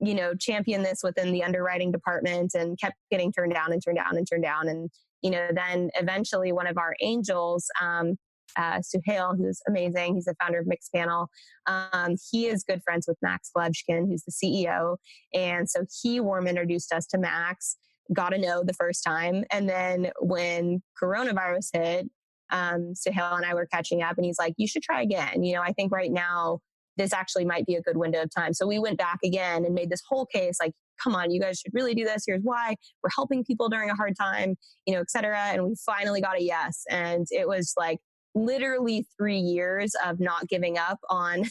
you 0.00 0.14
know, 0.14 0.34
champion 0.34 0.82
this 0.82 1.00
within 1.02 1.32
the 1.32 1.42
underwriting 1.42 1.90
department 1.90 2.52
and 2.54 2.78
kept 2.78 2.94
getting 3.10 3.32
turned 3.32 3.52
down 3.52 3.72
and 3.72 3.82
turned 3.84 3.98
down 3.98 4.16
and 4.16 4.26
turned 4.30 4.44
down. 4.44 4.68
And 4.68 4.90
you 5.22 5.30
know, 5.30 5.48
then 5.52 5.90
eventually 5.98 6.52
one 6.52 6.66
of 6.66 6.78
our 6.78 6.94
angels, 7.00 7.66
um, 7.80 8.16
uh, 8.56 8.80
Suhail, 8.80 9.36
who's 9.36 9.60
amazing. 9.68 10.14
He's 10.14 10.24
the 10.24 10.34
founder 10.40 10.60
of 10.60 10.66
Mixpanel. 10.66 11.26
Um, 11.66 12.16
he 12.30 12.46
is 12.46 12.64
good 12.64 12.82
friends 12.82 13.06
with 13.06 13.18
Max 13.20 13.50
Levchin, 13.56 14.08
who's 14.08 14.24
the 14.24 14.32
CEO. 14.32 14.96
And 15.34 15.68
so 15.68 15.84
he 16.02 16.20
warm 16.20 16.46
introduced 16.46 16.92
us 16.92 17.06
to 17.08 17.18
Max, 17.18 17.76
got 18.12 18.30
to 18.30 18.38
know 18.38 18.62
the 18.64 18.72
first 18.72 19.04
time. 19.04 19.44
And 19.50 19.68
then 19.68 20.10
when 20.20 20.82
coronavirus 21.00 21.68
hit, 21.72 22.10
um, 22.50 22.94
Suhail 22.94 23.36
and 23.36 23.44
I 23.44 23.54
were 23.54 23.66
catching 23.66 24.02
up 24.02 24.16
and 24.16 24.24
he's 24.24 24.38
like, 24.38 24.54
you 24.56 24.66
should 24.66 24.82
try 24.82 25.02
again. 25.02 25.44
You 25.44 25.54
know, 25.54 25.62
I 25.62 25.72
think 25.72 25.92
right 25.92 26.10
now 26.10 26.60
this 26.96 27.12
actually 27.12 27.44
might 27.44 27.66
be 27.66 27.74
a 27.74 27.82
good 27.82 27.96
window 27.96 28.22
of 28.22 28.30
time. 28.34 28.52
So 28.52 28.66
we 28.66 28.78
went 28.78 28.98
back 28.98 29.18
again 29.24 29.64
and 29.64 29.74
made 29.74 29.90
this 29.90 30.02
whole 30.08 30.26
case 30.26 30.58
like, 30.60 30.72
come 31.02 31.14
on, 31.14 31.30
you 31.30 31.40
guys 31.40 31.60
should 31.60 31.72
really 31.72 31.94
do 31.94 32.04
this. 32.04 32.24
Here's 32.26 32.42
why. 32.42 32.74
We're 33.02 33.10
helping 33.14 33.44
people 33.44 33.68
during 33.68 33.88
a 33.88 33.94
hard 33.94 34.14
time, 34.18 34.56
you 34.84 34.94
know, 34.94 35.00
et 35.00 35.10
cetera. 35.10 35.38
And 35.38 35.64
we 35.64 35.74
finally 35.86 36.20
got 36.20 36.36
a 36.36 36.42
yes. 36.42 36.82
And 36.90 37.26
it 37.30 37.46
was 37.46 37.72
like 37.76 37.98
literally 38.34 39.06
three 39.16 39.38
years 39.38 39.92
of 40.04 40.18
not 40.18 40.48
giving 40.48 40.76
up 40.76 40.98
on 41.08 41.44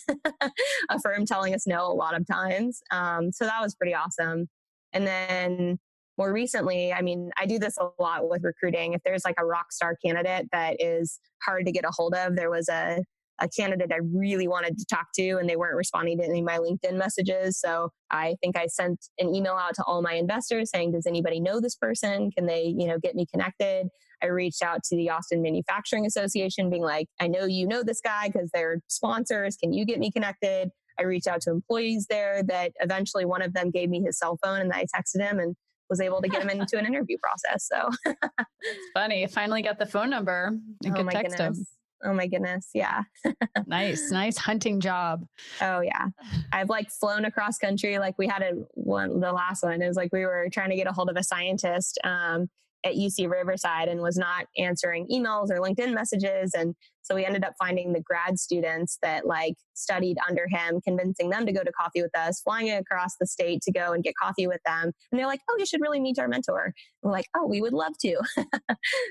Affirm 0.89 1.25
telling 1.25 1.53
us 1.53 1.65
no 1.65 1.85
a 1.85 1.93
lot 1.93 2.15
of 2.15 2.27
times. 2.27 2.81
Um, 2.91 3.31
so 3.31 3.45
that 3.45 3.61
was 3.61 3.75
pretty 3.75 3.93
awesome. 3.93 4.47
And 4.93 5.07
then 5.07 5.79
more 6.17 6.33
recently, 6.33 6.91
I 6.91 7.01
mean, 7.01 7.31
I 7.37 7.45
do 7.45 7.59
this 7.59 7.77
a 7.77 7.89
lot 8.01 8.29
with 8.29 8.43
recruiting. 8.43 8.93
If 8.93 9.01
there's 9.03 9.23
like 9.23 9.35
a 9.37 9.45
rock 9.45 9.71
star 9.71 9.95
candidate 10.03 10.47
that 10.51 10.77
is 10.79 11.19
hard 11.43 11.65
to 11.65 11.71
get 11.71 11.85
a 11.85 11.91
hold 11.91 12.13
of, 12.15 12.35
there 12.35 12.49
was 12.49 12.69
a 12.69 13.03
a 13.39 13.47
candidate 13.47 13.91
I 13.91 13.99
really 14.13 14.47
wanted 14.47 14.77
to 14.77 14.85
talk 14.85 15.07
to 15.15 15.37
and 15.37 15.47
they 15.47 15.55
weren't 15.55 15.75
responding 15.75 16.17
to 16.17 16.25
any 16.25 16.39
of 16.39 16.45
my 16.45 16.57
LinkedIn 16.57 16.97
messages. 16.97 17.59
So 17.59 17.89
I 18.09 18.35
think 18.41 18.57
I 18.57 18.67
sent 18.67 18.99
an 19.19 19.33
email 19.33 19.53
out 19.53 19.75
to 19.75 19.83
all 19.83 20.01
my 20.01 20.13
investors 20.13 20.71
saying, 20.73 20.93
does 20.93 21.05
anybody 21.05 21.39
know 21.39 21.59
this 21.59 21.75
person? 21.75 22.31
Can 22.31 22.47
they, 22.47 22.63
you 22.63 22.87
know, 22.87 22.97
get 22.97 23.15
me 23.15 23.25
connected? 23.31 23.89
I 24.23 24.27
reached 24.27 24.63
out 24.63 24.83
to 24.85 24.95
the 24.95 25.11
Austin 25.11 25.41
Manufacturing 25.43 26.05
Association 26.05 26.69
being 26.69 26.81
like, 26.81 27.07
I 27.19 27.27
know 27.27 27.45
you 27.45 27.67
know 27.67 27.83
this 27.83 28.01
guy 28.01 28.29
because 28.29 28.49
they're 28.51 28.79
sponsors. 28.87 29.55
Can 29.55 29.71
you 29.73 29.85
get 29.85 29.99
me 29.99 30.11
connected? 30.11 30.71
I 30.99 31.03
reached 31.03 31.27
out 31.27 31.41
to 31.41 31.51
employees 31.51 32.07
there 32.09 32.41
that 32.47 32.71
eventually 32.79 33.25
one 33.25 33.43
of 33.43 33.53
them 33.53 33.69
gave 33.69 33.89
me 33.89 34.01
his 34.01 34.17
cell 34.17 34.39
phone 34.43 34.61
and 34.61 34.73
I 34.73 34.85
texted 34.85 35.21
him 35.21 35.37
and 35.37 35.55
was 35.89 36.01
able 36.01 36.21
to 36.21 36.27
get 36.27 36.41
him 36.41 36.49
into 36.61 36.77
an 36.77 36.85
interview 36.85 37.17
process. 37.17 37.67
So 37.67 37.89
it's 38.05 38.89
funny. 38.93 39.27
Finally 39.27 39.61
got 39.61 39.79
the 39.79 39.85
phone 39.85 40.09
number 40.09 40.47
and 40.83 40.93
oh 40.97 41.03
could 41.03 41.09
text 41.09 41.37
goodness. 41.37 41.57
him. 41.59 41.65
Oh 42.03 42.13
my 42.13 42.27
goodness. 42.27 42.69
Yeah. 42.73 43.03
nice, 43.65 44.11
nice 44.11 44.37
hunting 44.37 44.79
job. 44.79 45.25
Oh 45.61 45.81
yeah. 45.81 46.07
I've 46.51 46.69
like 46.69 46.91
flown 46.91 47.25
across 47.25 47.57
country. 47.57 47.97
Like 47.97 48.17
we 48.17 48.27
had 48.27 48.43
a 48.43 48.51
one, 48.73 49.19
the 49.19 49.31
last 49.31 49.63
one. 49.63 49.81
It 49.81 49.87
was 49.87 49.97
like 49.97 50.13
we 50.13 50.25
were 50.25 50.47
trying 50.51 50.69
to 50.69 50.75
get 50.75 50.87
a 50.87 50.91
hold 50.91 51.09
of 51.09 51.17
a 51.17 51.23
scientist. 51.23 51.97
Um, 52.03 52.49
at 52.83 52.93
UC 52.93 53.29
Riverside 53.29 53.87
and 53.87 54.01
was 54.01 54.17
not 54.17 54.45
answering 54.57 55.07
emails 55.11 55.49
or 55.49 55.59
LinkedIn 55.59 55.93
messages. 55.93 56.53
And 56.53 56.75
so 57.01 57.15
we 57.15 57.25
ended 57.25 57.43
up 57.43 57.53
finding 57.57 57.93
the 57.93 58.01
grad 58.01 58.37
students 58.37 58.97
that 59.01 59.25
like 59.25 59.55
studied 59.73 60.17
under 60.27 60.45
him, 60.49 60.81
convincing 60.81 61.29
them 61.29 61.45
to 61.45 61.53
go 61.53 61.63
to 61.63 61.71
coffee 61.71 62.01
with 62.01 62.15
us, 62.17 62.41
flying 62.41 62.69
across 62.71 63.15
the 63.19 63.25
state 63.25 63.61
to 63.61 63.71
go 63.71 63.93
and 63.93 64.03
get 64.03 64.13
coffee 64.21 64.47
with 64.47 64.59
them. 64.65 64.91
And 65.11 65.19
they're 65.19 65.27
like, 65.27 65.39
oh, 65.49 65.55
you 65.57 65.65
should 65.65 65.81
really 65.81 66.01
meet 66.01 66.19
our 66.19 66.27
mentor. 66.27 66.65
And 66.65 66.73
we're 67.03 67.11
like, 67.11 67.27
oh, 67.35 67.47
we 67.47 67.61
would 67.61 67.73
love 67.73 67.93
to. 68.01 68.17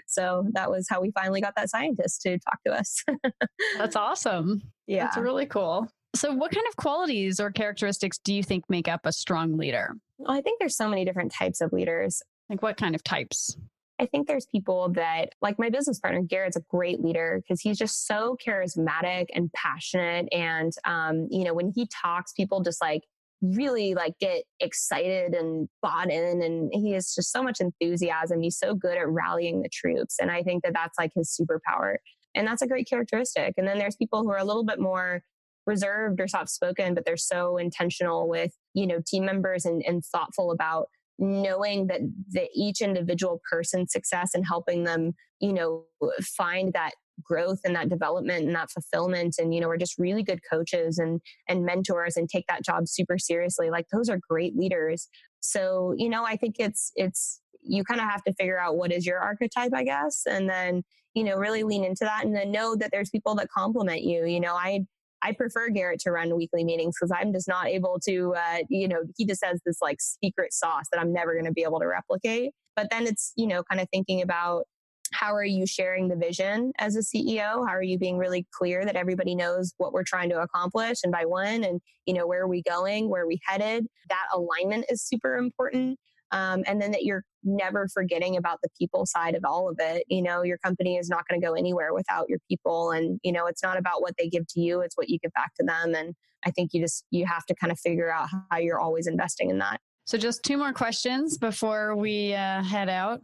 so 0.06 0.46
that 0.52 0.70
was 0.70 0.86
how 0.90 1.00
we 1.00 1.10
finally 1.12 1.40
got 1.40 1.54
that 1.56 1.70
scientist 1.70 2.20
to 2.22 2.38
talk 2.38 2.58
to 2.66 2.72
us. 2.72 3.02
That's 3.78 3.96
awesome. 3.96 4.62
Yeah. 4.86 5.04
That's 5.04 5.16
really 5.16 5.46
cool. 5.46 5.88
So, 6.14 6.32
what 6.32 6.50
kind 6.50 6.66
of 6.66 6.76
qualities 6.76 7.40
or 7.40 7.50
characteristics 7.50 8.18
do 8.18 8.32
you 8.32 8.42
think 8.42 8.64
make 8.70 8.88
up 8.88 9.00
a 9.04 9.12
strong 9.12 9.58
leader? 9.58 9.94
Well, 10.16 10.36
I 10.36 10.40
think 10.40 10.58
there's 10.58 10.76
so 10.76 10.88
many 10.88 11.04
different 11.04 11.30
types 11.30 11.60
of 11.60 11.72
leaders. 11.74 12.22
Like 12.48 12.62
what 12.62 12.76
kind 12.76 12.94
of 12.94 13.02
types? 13.02 13.56
I 13.98 14.06
think 14.06 14.28
there's 14.28 14.46
people 14.46 14.90
that, 14.90 15.30
like 15.40 15.58
my 15.58 15.70
business 15.70 15.98
partner, 15.98 16.20
Garrett's 16.22 16.56
a 16.56 16.62
great 16.68 17.00
leader 17.00 17.40
because 17.42 17.62
he's 17.62 17.78
just 17.78 18.06
so 18.06 18.36
charismatic 18.46 19.26
and 19.34 19.50
passionate. 19.52 20.28
And, 20.32 20.72
um, 20.84 21.28
you 21.30 21.44
know, 21.44 21.54
when 21.54 21.72
he 21.74 21.88
talks, 21.88 22.32
people 22.32 22.62
just 22.62 22.80
like 22.80 23.02
really 23.40 23.94
like 23.94 24.18
get 24.18 24.44
excited 24.60 25.32
and 25.34 25.68
bought 25.80 26.10
in. 26.10 26.42
And 26.42 26.70
he 26.72 26.92
has 26.92 27.14
just 27.14 27.32
so 27.32 27.42
much 27.42 27.60
enthusiasm. 27.60 28.42
He's 28.42 28.58
so 28.58 28.74
good 28.74 28.98
at 28.98 29.08
rallying 29.08 29.62
the 29.62 29.70
troops. 29.70 30.16
And 30.20 30.30
I 30.30 30.42
think 30.42 30.62
that 30.64 30.74
that's 30.74 30.98
like 30.98 31.12
his 31.14 31.34
superpower. 31.34 31.96
And 32.34 32.46
that's 32.46 32.62
a 32.62 32.66
great 32.66 32.88
characteristic. 32.88 33.54
And 33.56 33.66
then 33.66 33.78
there's 33.78 33.96
people 33.96 34.22
who 34.22 34.30
are 34.30 34.38
a 34.38 34.44
little 34.44 34.64
bit 34.64 34.78
more 34.78 35.22
reserved 35.66 36.20
or 36.20 36.28
soft 36.28 36.50
spoken, 36.50 36.94
but 36.94 37.06
they're 37.06 37.16
so 37.16 37.56
intentional 37.56 38.28
with, 38.28 38.52
you 38.74 38.86
know, 38.86 39.00
team 39.06 39.24
members 39.24 39.64
and, 39.64 39.82
and 39.86 40.04
thoughtful 40.04 40.50
about 40.52 40.88
knowing 41.18 41.86
that 41.86 42.00
that 42.30 42.48
each 42.54 42.80
individual 42.80 43.40
person's 43.50 43.92
success 43.92 44.30
and 44.34 44.44
helping 44.46 44.84
them 44.84 45.12
you 45.40 45.52
know 45.52 45.84
find 46.22 46.72
that 46.72 46.92
growth 47.22 47.60
and 47.64 47.74
that 47.74 47.88
development 47.88 48.46
and 48.46 48.54
that 48.54 48.70
fulfillment 48.70 49.36
and 49.38 49.54
you 49.54 49.60
know 49.60 49.68
we're 49.68 49.76
just 49.76 49.98
really 49.98 50.22
good 50.22 50.40
coaches 50.50 50.98
and 50.98 51.20
and 51.48 51.64
mentors 51.64 52.16
and 52.16 52.28
take 52.28 52.46
that 52.48 52.64
job 52.64 52.86
super 52.86 53.18
seriously 53.18 53.70
like 53.70 53.86
those 53.92 54.08
are 54.08 54.18
great 54.28 54.56
leaders. 54.56 55.08
So 55.40 55.94
you 55.96 56.08
know 56.08 56.24
i 56.24 56.36
think 56.36 56.56
it's 56.58 56.92
it's 56.96 57.40
you 57.62 57.84
kind 57.84 58.00
of 58.00 58.08
have 58.08 58.22
to 58.24 58.32
figure 58.34 58.58
out 58.58 58.76
what 58.76 58.92
is 58.92 59.06
your 59.06 59.18
archetype 59.18 59.72
i 59.74 59.82
guess 59.82 60.22
and 60.28 60.48
then 60.48 60.82
you 61.14 61.24
know 61.24 61.36
really 61.36 61.62
lean 61.62 61.84
into 61.84 62.04
that 62.04 62.24
and 62.24 62.34
then 62.34 62.52
know 62.52 62.76
that 62.76 62.90
there's 62.92 63.10
people 63.10 63.34
that 63.36 63.48
complement 63.48 64.02
you. 64.02 64.24
You 64.26 64.40
know 64.40 64.54
i 64.54 64.84
I 65.26 65.32
prefer 65.32 65.70
Garrett 65.70 65.98
to 66.02 66.12
run 66.12 66.36
weekly 66.36 66.62
meetings 66.62 66.94
because 66.96 67.10
I'm 67.10 67.32
just 67.32 67.48
not 67.48 67.66
able 67.66 67.98
to, 68.04 68.34
uh, 68.36 68.58
you 68.68 68.86
know, 68.86 69.02
he 69.16 69.26
just 69.26 69.44
has 69.44 69.60
this 69.66 69.78
like 69.82 69.98
secret 70.00 70.52
sauce 70.52 70.84
that 70.92 71.00
I'm 71.00 71.12
never 71.12 71.32
going 71.32 71.46
to 71.46 71.52
be 71.52 71.64
able 71.64 71.80
to 71.80 71.86
replicate. 71.86 72.52
But 72.76 72.90
then 72.92 73.08
it's, 73.08 73.32
you 73.36 73.48
know, 73.48 73.64
kind 73.64 73.80
of 73.80 73.88
thinking 73.90 74.22
about 74.22 74.66
how 75.12 75.34
are 75.34 75.44
you 75.44 75.66
sharing 75.66 76.06
the 76.06 76.14
vision 76.14 76.72
as 76.78 76.94
a 76.94 77.00
CEO? 77.00 77.66
How 77.66 77.74
are 77.74 77.82
you 77.82 77.98
being 77.98 78.18
really 78.18 78.46
clear 78.56 78.84
that 78.84 78.94
everybody 78.94 79.34
knows 79.34 79.72
what 79.78 79.92
we're 79.92 80.04
trying 80.04 80.30
to 80.30 80.40
accomplish 80.40 80.98
and 81.02 81.10
by 81.10 81.24
when 81.24 81.64
and, 81.64 81.80
you 82.06 82.14
know, 82.14 82.28
where 82.28 82.42
are 82.42 82.48
we 82.48 82.62
going? 82.62 83.08
Where 83.10 83.22
are 83.22 83.26
we 83.26 83.40
headed? 83.44 83.86
That 84.08 84.26
alignment 84.32 84.84
is 84.88 85.02
super 85.02 85.36
important. 85.36 85.98
Um, 86.32 86.64
and 86.66 86.80
then 86.80 86.90
that 86.92 87.04
you're 87.04 87.24
never 87.44 87.88
forgetting 87.88 88.36
about 88.36 88.58
the 88.62 88.68
people 88.78 89.06
side 89.06 89.34
of 89.34 89.44
all 89.44 89.68
of 89.68 89.76
it. 89.78 90.04
You 90.08 90.22
know, 90.22 90.42
your 90.42 90.58
company 90.58 90.96
is 90.96 91.08
not 91.08 91.26
going 91.28 91.40
to 91.40 91.46
go 91.46 91.54
anywhere 91.54 91.94
without 91.94 92.28
your 92.28 92.40
people. 92.48 92.90
And, 92.90 93.20
you 93.22 93.32
know, 93.32 93.46
it's 93.46 93.62
not 93.62 93.78
about 93.78 94.02
what 94.02 94.14
they 94.18 94.28
give 94.28 94.46
to 94.48 94.60
you, 94.60 94.80
it's 94.80 94.96
what 94.96 95.08
you 95.08 95.18
give 95.18 95.32
back 95.32 95.54
to 95.54 95.64
them. 95.64 95.94
And 95.94 96.14
I 96.44 96.50
think 96.50 96.72
you 96.72 96.80
just, 96.80 97.04
you 97.10 97.26
have 97.26 97.46
to 97.46 97.54
kind 97.54 97.70
of 97.70 97.78
figure 97.78 98.12
out 98.12 98.28
how 98.50 98.58
you're 98.58 98.80
always 98.80 99.06
investing 99.06 99.50
in 99.50 99.58
that. 99.58 99.80
So, 100.04 100.16
just 100.16 100.44
two 100.44 100.56
more 100.56 100.72
questions 100.72 101.36
before 101.36 101.96
we 101.96 102.32
uh, 102.32 102.62
head 102.62 102.88
out. 102.88 103.22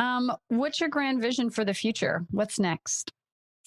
Um, 0.00 0.32
what's 0.48 0.80
your 0.80 0.88
grand 0.88 1.22
vision 1.22 1.50
for 1.50 1.64
the 1.64 1.74
future? 1.74 2.24
What's 2.30 2.58
next? 2.58 3.12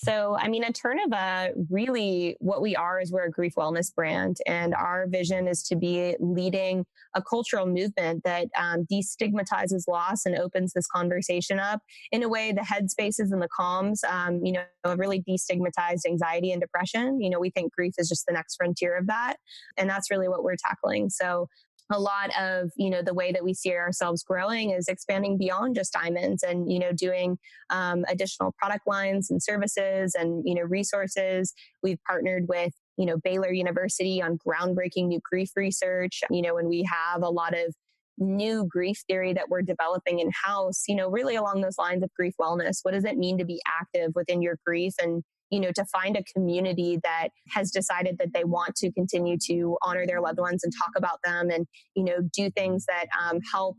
So, 0.04 0.36
I 0.39 0.47
mean, 0.47 0.64
at 0.64 0.74
Eterneva, 0.74 1.54
really 1.70 2.36
what 2.39 2.60
we 2.60 2.76
are 2.76 2.99
is 2.99 3.12
we're 3.12 3.26
a 3.26 3.32
grief 3.32 3.54
wellness 3.56 3.93
brand. 3.93 4.38
And 4.47 4.74
our 4.74 5.06
vision 5.08 5.47
is 5.47 5.62
to 5.64 5.76
be 5.76 6.16
leading 6.20 6.86
a 7.14 7.22
cultural 7.22 7.68
movement 7.68 8.24
that 8.24 8.47
um, 8.58 8.88
destigmatizes 8.91 9.88
loss 9.88 10.26
and 10.26 10.36
opens 10.36 10.74
this 10.74 10.88
conversation 10.88 11.60
up 11.60 11.82
in 12.12 12.24
a 12.24 12.30
way 12.30 12.52
the 12.52 12.62
headspaces 12.62 13.32
and 13.32 13.43
the 13.43 13.49
calms, 13.56 14.04
um, 14.10 14.43
you 14.43 14.54
know, 14.54 14.95
really 14.95 15.22
destigmatized 15.22 16.08
anxiety 16.08 16.52
and 16.52 16.62
depression. 16.62 17.22
You 17.22 17.30
know, 17.30 17.39
we 17.39 17.52
think 17.52 17.72
grief 17.72 17.93
is 17.99 18.10
just 18.10 18.26
the 18.26 18.34
next 18.34 18.56
frontier 18.56 18.97
of 18.97 19.06
that. 19.06 19.36
And 19.78 19.88
that's 19.88 20.10
really 20.10 20.28
what 20.28 20.43
we're 20.43 20.56
tackling. 20.56 21.12
So, 21.12 21.47
a 21.92 22.00
lot 22.00 22.30
of 22.39 22.72
you 22.76 22.89
know 22.89 23.02
the 23.02 23.14
way 23.14 23.32
that 23.32 23.44
we 23.44 23.54
see 23.54 23.72
ourselves 23.74 24.24
growing 24.24 24.72
is 24.72 24.88
expanding 24.88 25.38
beyond 25.38 25.76
just 25.76 25.94
diamonds 25.94 26.44
and 26.44 26.72
you 26.72 26.80
know 26.80 26.92
doing 26.92 27.38
um, 27.70 28.06
additional 28.08 28.54
product 28.58 28.88
lines 28.88 29.30
and 29.30 29.42
services 29.42 30.16
and 30.18 30.44
you 30.46 30.56
know 30.56 30.64
resources. 30.64 31.54
We've 31.84 32.00
partnered 32.08 32.48
with 32.48 32.74
you 32.98 33.06
know 33.06 33.18
baylor 33.18 33.52
university 33.52 34.22
on 34.22 34.38
groundbreaking 34.46 35.08
new 35.08 35.22
grief 35.24 35.52
research. 35.56 36.22
You 36.30 36.42
know 36.42 36.56
when 36.56 36.68
we 36.68 36.88
have 36.92 37.24
a 37.24 37.30
lot 37.30 37.54
of 37.54 37.74
new 38.18 38.66
grief 38.66 39.02
theory 39.08 39.34
that 39.34 39.50
we're 39.50 39.64
developing 39.64 40.20
in 40.20 40.30
house 40.44 40.84
you 40.88 40.96
know 40.96 41.10
really 41.10 41.36
along 41.36 41.62
those 41.62 41.78
lines 41.78 42.04
of 42.04 42.10
grief 42.16 42.34
wellness. 42.39 42.80
What 42.84 42.94
does 42.94 43.06
it 43.06 43.18
mean 43.18 43.38
to 43.38 43.46
be 43.46 43.62
active 43.68 44.12
within 44.16 44.42
your 44.42 44.58
grief 44.66 44.94
and 45.02 45.24
you 45.52 45.60
know, 45.60 45.72
to 45.76 45.86
find 45.86 46.18
a 46.18 46.24
community 46.34 46.99
that 47.04 47.30
has 47.49 47.72
decided 47.72 48.18
that 48.20 48.34
they 48.34 48.45
want 48.45 48.76
to 48.78 48.91
continue 48.91 49.38
to 49.47 49.78
honor 49.86 50.06
their 50.08 50.22
loved 50.22 50.39
ones 50.39 50.64
and 50.64 50.74
talk 50.82 50.91
about 50.95 51.20
them 51.24 51.49
and, 51.49 51.68
you 51.95 52.04
know, 52.04 52.20
do 52.34 52.49
things 52.49 52.86
that 52.86 53.06
um, 53.22 53.39
help 53.52 53.76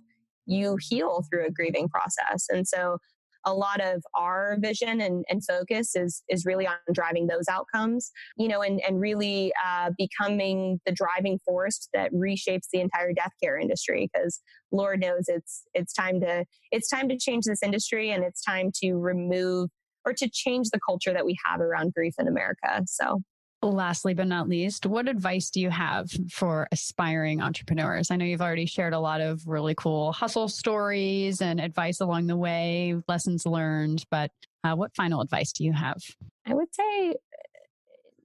you 0.46 0.76
heal 0.80 1.24
through 1.30 1.46
a 1.46 1.50
grieving 1.50 1.88
process. 1.88 2.46
And 2.50 2.68
so 2.68 2.98
a 3.44 3.52
lot 3.52 3.80
of 3.80 4.02
our 4.16 4.56
vision 4.60 5.00
and, 5.00 5.24
and 5.28 5.42
focus 5.44 5.96
is 5.96 6.22
is 6.28 6.44
really 6.46 6.66
on 6.66 6.76
driving 6.92 7.26
those 7.26 7.48
outcomes, 7.50 8.12
you 8.36 8.46
know, 8.48 8.62
and, 8.62 8.80
and 8.86 9.00
really 9.00 9.52
uh, 9.64 9.90
becoming 9.98 10.80
the 10.86 10.92
driving 10.92 11.38
force 11.44 11.88
that 11.92 12.12
reshapes 12.12 12.68
the 12.72 12.80
entire 12.80 13.12
death 13.12 13.32
care 13.42 13.58
industry. 13.58 14.08
Because 14.12 14.40
Lord 14.70 15.00
knows 15.00 15.24
it's 15.26 15.62
it's 15.74 15.92
time 15.92 16.20
to 16.20 16.44
it's 16.70 16.88
time 16.88 17.08
to 17.08 17.18
change 17.18 17.44
this 17.46 17.62
industry 17.62 18.10
and 18.10 18.22
it's 18.22 18.42
time 18.44 18.70
to 18.82 18.94
remove 18.94 19.70
or 20.04 20.12
to 20.14 20.28
change 20.28 20.70
the 20.70 20.80
culture 20.80 21.12
that 21.12 21.24
we 21.24 21.36
have 21.44 21.60
around 21.60 21.94
grief 21.94 22.14
in 22.18 22.28
America. 22.28 22.82
So 22.86 23.22
Lastly, 23.64 24.12
but 24.12 24.26
not 24.26 24.48
least, 24.48 24.86
what 24.86 25.08
advice 25.08 25.48
do 25.48 25.60
you 25.60 25.70
have 25.70 26.10
for 26.32 26.66
aspiring 26.72 27.40
entrepreneurs? 27.40 28.10
I 28.10 28.16
know 28.16 28.24
you've 28.24 28.42
already 28.42 28.66
shared 28.66 28.92
a 28.92 28.98
lot 28.98 29.20
of 29.20 29.46
really 29.46 29.76
cool 29.76 30.10
hustle 30.12 30.48
stories 30.48 31.40
and 31.40 31.60
advice 31.60 32.00
along 32.00 32.26
the 32.26 32.36
way, 32.36 32.96
lessons 33.06 33.46
learned, 33.46 34.04
but 34.10 34.32
uh, 34.64 34.74
what 34.74 34.96
final 34.96 35.20
advice 35.20 35.52
do 35.52 35.62
you 35.62 35.72
have? 35.72 36.02
I 36.44 36.54
would 36.54 36.74
say 36.74 37.14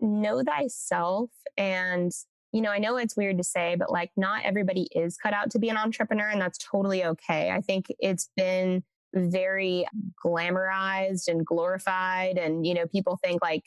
know 0.01 0.41
thyself. 0.43 1.30
And, 1.55 2.11
you 2.51 2.61
know, 2.61 2.71
I 2.71 2.80
know 2.80 2.97
it's 2.97 3.15
weird 3.15 3.38
to 3.38 3.43
say, 3.43 3.75
but 3.75 3.91
like 3.91 4.09
not 4.17 4.43
everybody 4.43 4.88
is 4.91 5.17
cut 5.17 5.34
out 5.34 5.51
to 5.51 5.59
be 5.59 5.69
an 5.69 5.78
entrepreneur, 5.78 6.30
and 6.30 6.41
that's 6.41 6.57
totally 6.57 7.05
okay. 7.05 7.51
I 7.51 7.61
think 7.61 7.93
it's 7.99 8.30
been 8.36 8.84
very 9.14 9.86
glamorized 10.24 11.28
and 11.28 11.45
glorified. 11.45 12.38
And, 12.38 12.66
you 12.66 12.74
know, 12.74 12.86
people 12.88 13.18
think 13.24 13.41
like 13.41 13.64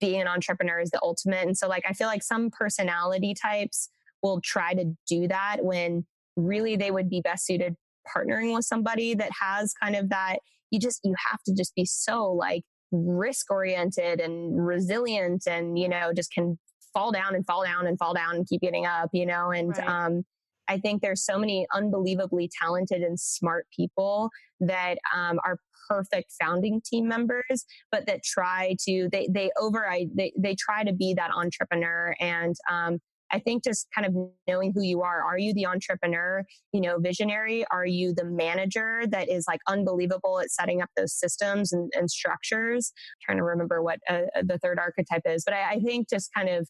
being 0.00 0.20
an 0.20 0.28
entrepreneur 0.28 0.80
is 0.80 0.90
the 0.90 1.00
ultimate. 1.02 1.46
And 1.46 1.56
so, 1.56 1.68
like, 1.68 1.84
I 1.88 1.92
feel 1.92 2.06
like 2.06 2.22
some 2.22 2.50
personality 2.50 3.34
types 3.34 3.88
will 4.22 4.40
try 4.42 4.74
to 4.74 4.94
do 5.08 5.28
that 5.28 5.58
when 5.62 6.06
really 6.36 6.76
they 6.76 6.90
would 6.90 7.08
be 7.08 7.20
best 7.20 7.46
suited 7.46 7.74
partnering 8.16 8.54
with 8.54 8.64
somebody 8.64 9.14
that 9.14 9.30
has 9.40 9.74
kind 9.82 9.96
of 9.96 10.10
that. 10.10 10.38
You 10.70 10.78
just, 10.78 11.00
you 11.04 11.14
have 11.30 11.42
to 11.46 11.54
just 11.54 11.74
be 11.74 11.84
so 11.84 12.32
like 12.32 12.62
risk 12.92 13.50
oriented 13.50 14.20
and 14.20 14.64
resilient 14.64 15.44
and, 15.46 15.78
you 15.78 15.88
know, 15.88 16.12
just 16.12 16.32
can 16.32 16.58
fall 16.92 17.10
down 17.10 17.34
and 17.34 17.44
fall 17.44 17.64
down 17.64 17.86
and 17.86 17.98
fall 17.98 18.14
down 18.14 18.36
and 18.36 18.46
keep 18.46 18.60
getting 18.60 18.86
up, 18.86 19.10
you 19.12 19.26
know, 19.26 19.50
and, 19.50 19.76
right. 19.76 19.88
um, 19.88 20.24
I 20.68 20.78
think 20.78 21.02
there's 21.02 21.24
so 21.24 21.38
many 21.38 21.66
unbelievably 21.72 22.50
talented 22.60 23.02
and 23.02 23.18
smart 23.18 23.66
people 23.74 24.30
that 24.60 24.96
um, 25.14 25.38
are 25.44 25.58
perfect 25.88 26.32
founding 26.40 26.80
team 26.84 27.06
members, 27.06 27.66
but 27.90 28.06
that 28.06 28.22
try 28.24 28.76
to 28.86 29.08
they 29.12 29.28
they 29.30 29.50
over 29.60 29.86
they 30.14 30.32
they 30.38 30.54
try 30.54 30.84
to 30.84 30.92
be 30.92 31.14
that 31.14 31.30
entrepreneur 31.34 32.14
and 32.20 32.54
um, 32.70 32.98
I 33.30 33.40
think 33.40 33.64
just 33.64 33.88
kind 33.92 34.06
of 34.06 34.14
knowing 34.46 34.72
who 34.74 34.82
you 34.82 35.02
are. 35.02 35.22
Are 35.22 35.38
you 35.38 35.52
the 35.54 35.66
entrepreneur, 35.66 36.44
you 36.72 36.80
know, 36.80 36.98
visionary? 36.98 37.64
Are 37.70 37.86
you 37.86 38.14
the 38.14 38.24
manager 38.24 39.02
that 39.08 39.28
is 39.28 39.44
like 39.48 39.60
unbelievable 39.66 40.38
at 40.40 40.50
setting 40.50 40.80
up 40.80 40.90
those 40.96 41.12
systems 41.14 41.72
and, 41.72 41.90
and 41.96 42.08
structures? 42.08 42.92
I'm 42.94 43.24
trying 43.24 43.38
to 43.38 43.44
remember 43.44 43.82
what 43.82 43.98
uh, 44.08 44.22
the 44.42 44.58
third 44.58 44.78
archetype 44.78 45.22
is, 45.26 45.42
but 45.44 45.54
I, 45.54 45.72
I 45.72 45.80
think 45.80 46.08
just 46.08 46.30
kind 46.32 46.48
of 46.48 46.68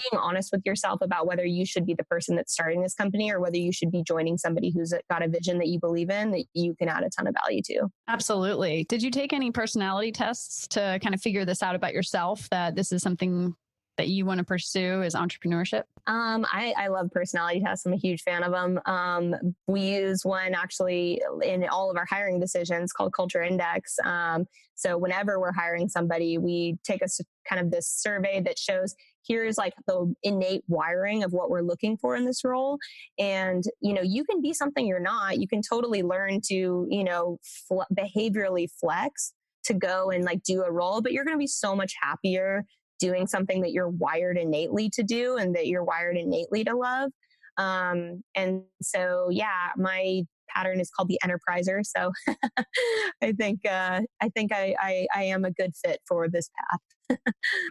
being 0.00 0.20
honest 0.20 0.50
with 0.52 0.62
yourself 0.64 1.00
about 1.02 1.26
whether 1.26 1.44
you 1.44 1.64
should 1.64 1.86
be 1.86 1.94
the 1.94 2.04
person 2.04 2.36
that's 2.36 2.52
starting 2.52 2.82
this 2.82 2.94
company 2.94 3.32
or 3.32 3.40
whether 3.40 3.56
you 3.56 3.72
should 3.72 3.90
be 3.90 4.02
joining 4.02 4.38
somebody 4.38 4.70
who's 4.70 4.92
got 5.10 5.22
a 5.22 5.28
vision 5.28 5.58
that 5.58 5.68
you 5.68 5.78
believe 5.78 6.10
in 6.10 6.30
that 6.32 6.44
you 6.54 6.74
can 6.74 6.88
add 6.88 7.02
a 7.02 7.10
ton 7.10 7.26
of 7.26 7.34
value 7.44 7.62
to. 7.62 7.88
Absolutely. 8.08 8.84
Did 8.88 9.02
you 9.02 9.10
take 9.10 9.32
any 9.32 9.50
personality 9.50 10.12
tests 10.12 10.66
to 10.68 10.98
kind 11.02 11.14
of 11.14 11.20
figure 11.20 11.44
this 11.44 11.62
out 11.62 11.74
about 11.74 11.92
yourself 11.92 12.48
that 12.50 12.76
this 12.76 12.92
is 12.92 13.02
something 13.02 13.54
that 13.96 14.08
you 14.08 14.26
want 14.26 14.38
to 14.38 14.44
pursue 14.44 15.02
is 15.02 15.14
entrepreneurship? 15.14 15.84
Um, 16.06 16.46
I, 16.52 16.74
I, 16.76 16.88
love 16.88 17.10
personality 17.10 17.60
tests. 17.60 17.86
I'm 17.86 17.92
a 17.92 17.96
huge 17.96 18.22
fan 18.22 18.42
of 18.42 18.52
them. 18.52 18.80
Um, 18.86 19.34
we 19.66 19.96
use 19.96 20.24
one 20.24 20.54
actually 20.54 21.20
in 21.42 21.66
all 21.68 21.90
of 21.90 21.96
our 21.96 22.06
hiring 22.08 22.38
decisions 22.38 22.92
called 22.92 23.12
Culture 23.12 23.42
Index. 23.42 23.96
Um, 24.04 24.44
so 24.74 24.98
whenever 24.98 25.40
we're 25.40 25.52
hiring 25.52 25.88
somebody, 25.88 26.38
we 26.38 26.78
take 26.84 27.02
a 27.02 27.08
kind 27.48 27.60
of 27.60 27.70
this 27.70 27.88
survey 27.88 28.40
that 28.42 28.58
shows 28.58 28.94
here's 29.26 29.58
like 29.58 29.74
the 29.86 30.14
innate 30.22 30.64
wiring 30.68 31.22
of 31.22 31.32
what 31.32 31.50
we're 31.50 31.62
looking 31.62 31.96
for 31.96 32.16
in 32.16 32.24
this 32.24 32.44
role. 32.44 32.78
And 33.18 33.64
you 33.80 33.94
know 33.94 34.02
you 34.02 34.24
can 34.24 34.40
be 34.40 34.52
something 34.52 34.86
you're 34.86 35.00
not. 35.00 35.38
You 35.38 35.48
can 35.48 35.62
totally 35.62 36.02
learn 36.02 36.40
to 36.48 36.86
you 36.88 37.04
know 37.04 37.38
fl- 37.68 37.82
behaviorally 37.94 38.68
flex 38.80 39.32
to 39.64 39.74
go 39.74 40.10
and 40.10 40.24
like 40.24 40.42
do 40.44 40.62
a 40.62 40.70
role 40.70 41.00
but 41.00 41.12
you're 41.12 41.24
going 41.24 41.34
to 41.34 41.38
be 41.38 41.46
so 41.46 41.74
much 41.74 41.92
happier 42.00 42.64
doing 43.00 43.26
something 43.26 43.62
that 43.62 43.72
you're 43.72 43.88
wired 43.88 44.38
innately 44.38 44.88
to 44.90 45.02
do 45.02 45.36
and 45.36 45.56
that 45.56 45.66
you're 45.66 45.84
wired 45.84 46.16
innately 46.16 46.64
to 46.64 46.74
love. 46.74 47.10
Um, 47.58 48.22
and 48.34 48.62
so 48.80 49.28
yeah 49.30 49.70
my 49.76 50.22
pattern 50.56 50.80
is 50.80 50.90
called 50.90 51.08
the 51.08 51.18
enterpriser. 51.24 51.84
So 51.84 52.12
I 53.22 53.32
think 53.32 53.60
uh, 53.66 54.00
I 54.20 54.28
think 54.30 54.52
I, 54.52 54.74
I, 54.78 55.06
I 55.14 55.22
am 55.24 55.44
a 55.44 55.50
good 55.50 55.72
fit 55.84 56.00
for 56.06 56.28
this 56.28 56.50
path. 56.56 57.18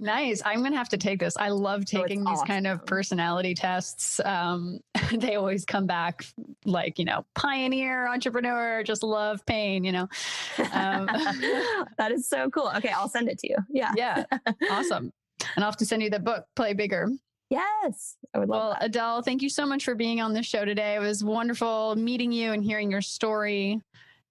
nice. 0.02 0.42
I'm 0.46 0.64
gonna 0.64 0.78
have 0.78 0.90
to 0.90 0.98
take 0.98 1.20
this. 1.20 1.36
I 1.38 1.50
love 1.50 1.82
oh, 1.82 1.84
taking 1.86 2.20
these 2.20 2.28
awesome. 2.28 2.48
kind 2.48 2.68
of 2.68 2.86
personality 2.86 3.54
tests. 3.54 4.20
Um, 4.24 4.80
they 5.18 5.36
always 5.36 5.66
come 5.66 5.86
back 5.86 6.26
like 6.66 6.98
you 7.00 7.06
know 7.06 7.26
pioneer, 7.36 8.08
entrepreneur, 8.08 8.84
just 8.84 9.04
love 9.04 9.46
pain. 9.46 9.84
You 9.84 9.92
know. 9.92 10.08
Um, 10.72 11.06
that 11.98 12.12
is 12.12 12.30
so 12.30 12.50
cool. 12.50 12.72
Okay, 12.78 12.90
I'll 12.90 13.10
send 13.10 13.30
it 13.30 13.40
to 13.40 13.50
you. 13.50 13.58
Yeah. 13.70 13.92
Yeah. 13.96 14.24
Awesome. 14.70 15.12
And 15.56 15.64
I'll 15.64 15.72
have 15.72 15.78
to 15.78 15.86
send 15.86 16.02
you 16.02 16.10
the 16.10 16.20
book, 16.20 16.46
Play 16.56 16.74
Bigger. 16.74 17.10
Yes, 17.50 18.18
I 18.34 18.40
would 18.40 18.50
love 18.50 18.60
well, 18.60 18.78
that. 18.80 18.92
Adelle, 18.92 19.24
thank 19.24 19.42
you 19.42 19.50
so 19.50 19.66
much 19.66 19.86
for 19.86 19.96
being 19.96 20.20
on 20.20 20.34
the 20.34 20.42
show 20.42 20.66
today. 20.66 20.96
It 20.96 21.00
was 21.00 21.24
wonderful 21.24 21.96
meeting 21.96 22.32
you 22.32 22.54
and 22.54 22.64
hearing 22.64 22.90
your 22.90 23.02
story. 23.02 23.82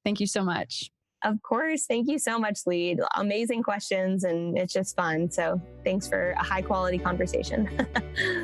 Thank 0.05 0.21
you 0.21 0.27
so 0.27 0.43
much. 0.43 0.91
Of 1.23 1.41
course. 1.43 1.87
Thank 1.87 2.09
you 2.09 2.19
so 2.19 2.39
much, 2.39 2.61
Lee. 2.67 2.99
Amazing 3.15 3.63
questions, 3.63 4.25
and 4.25 4.59
it's 4.59 4.73
just 4.73 4.95
fun. 4.95 5.31
So, 5.31 5.61
thanks 5.83 6.07
for 6.07 6.33
a 6.33 6.43
high 6.45 6.61
quality 6.63 6.99
conversation. 6.99 7.69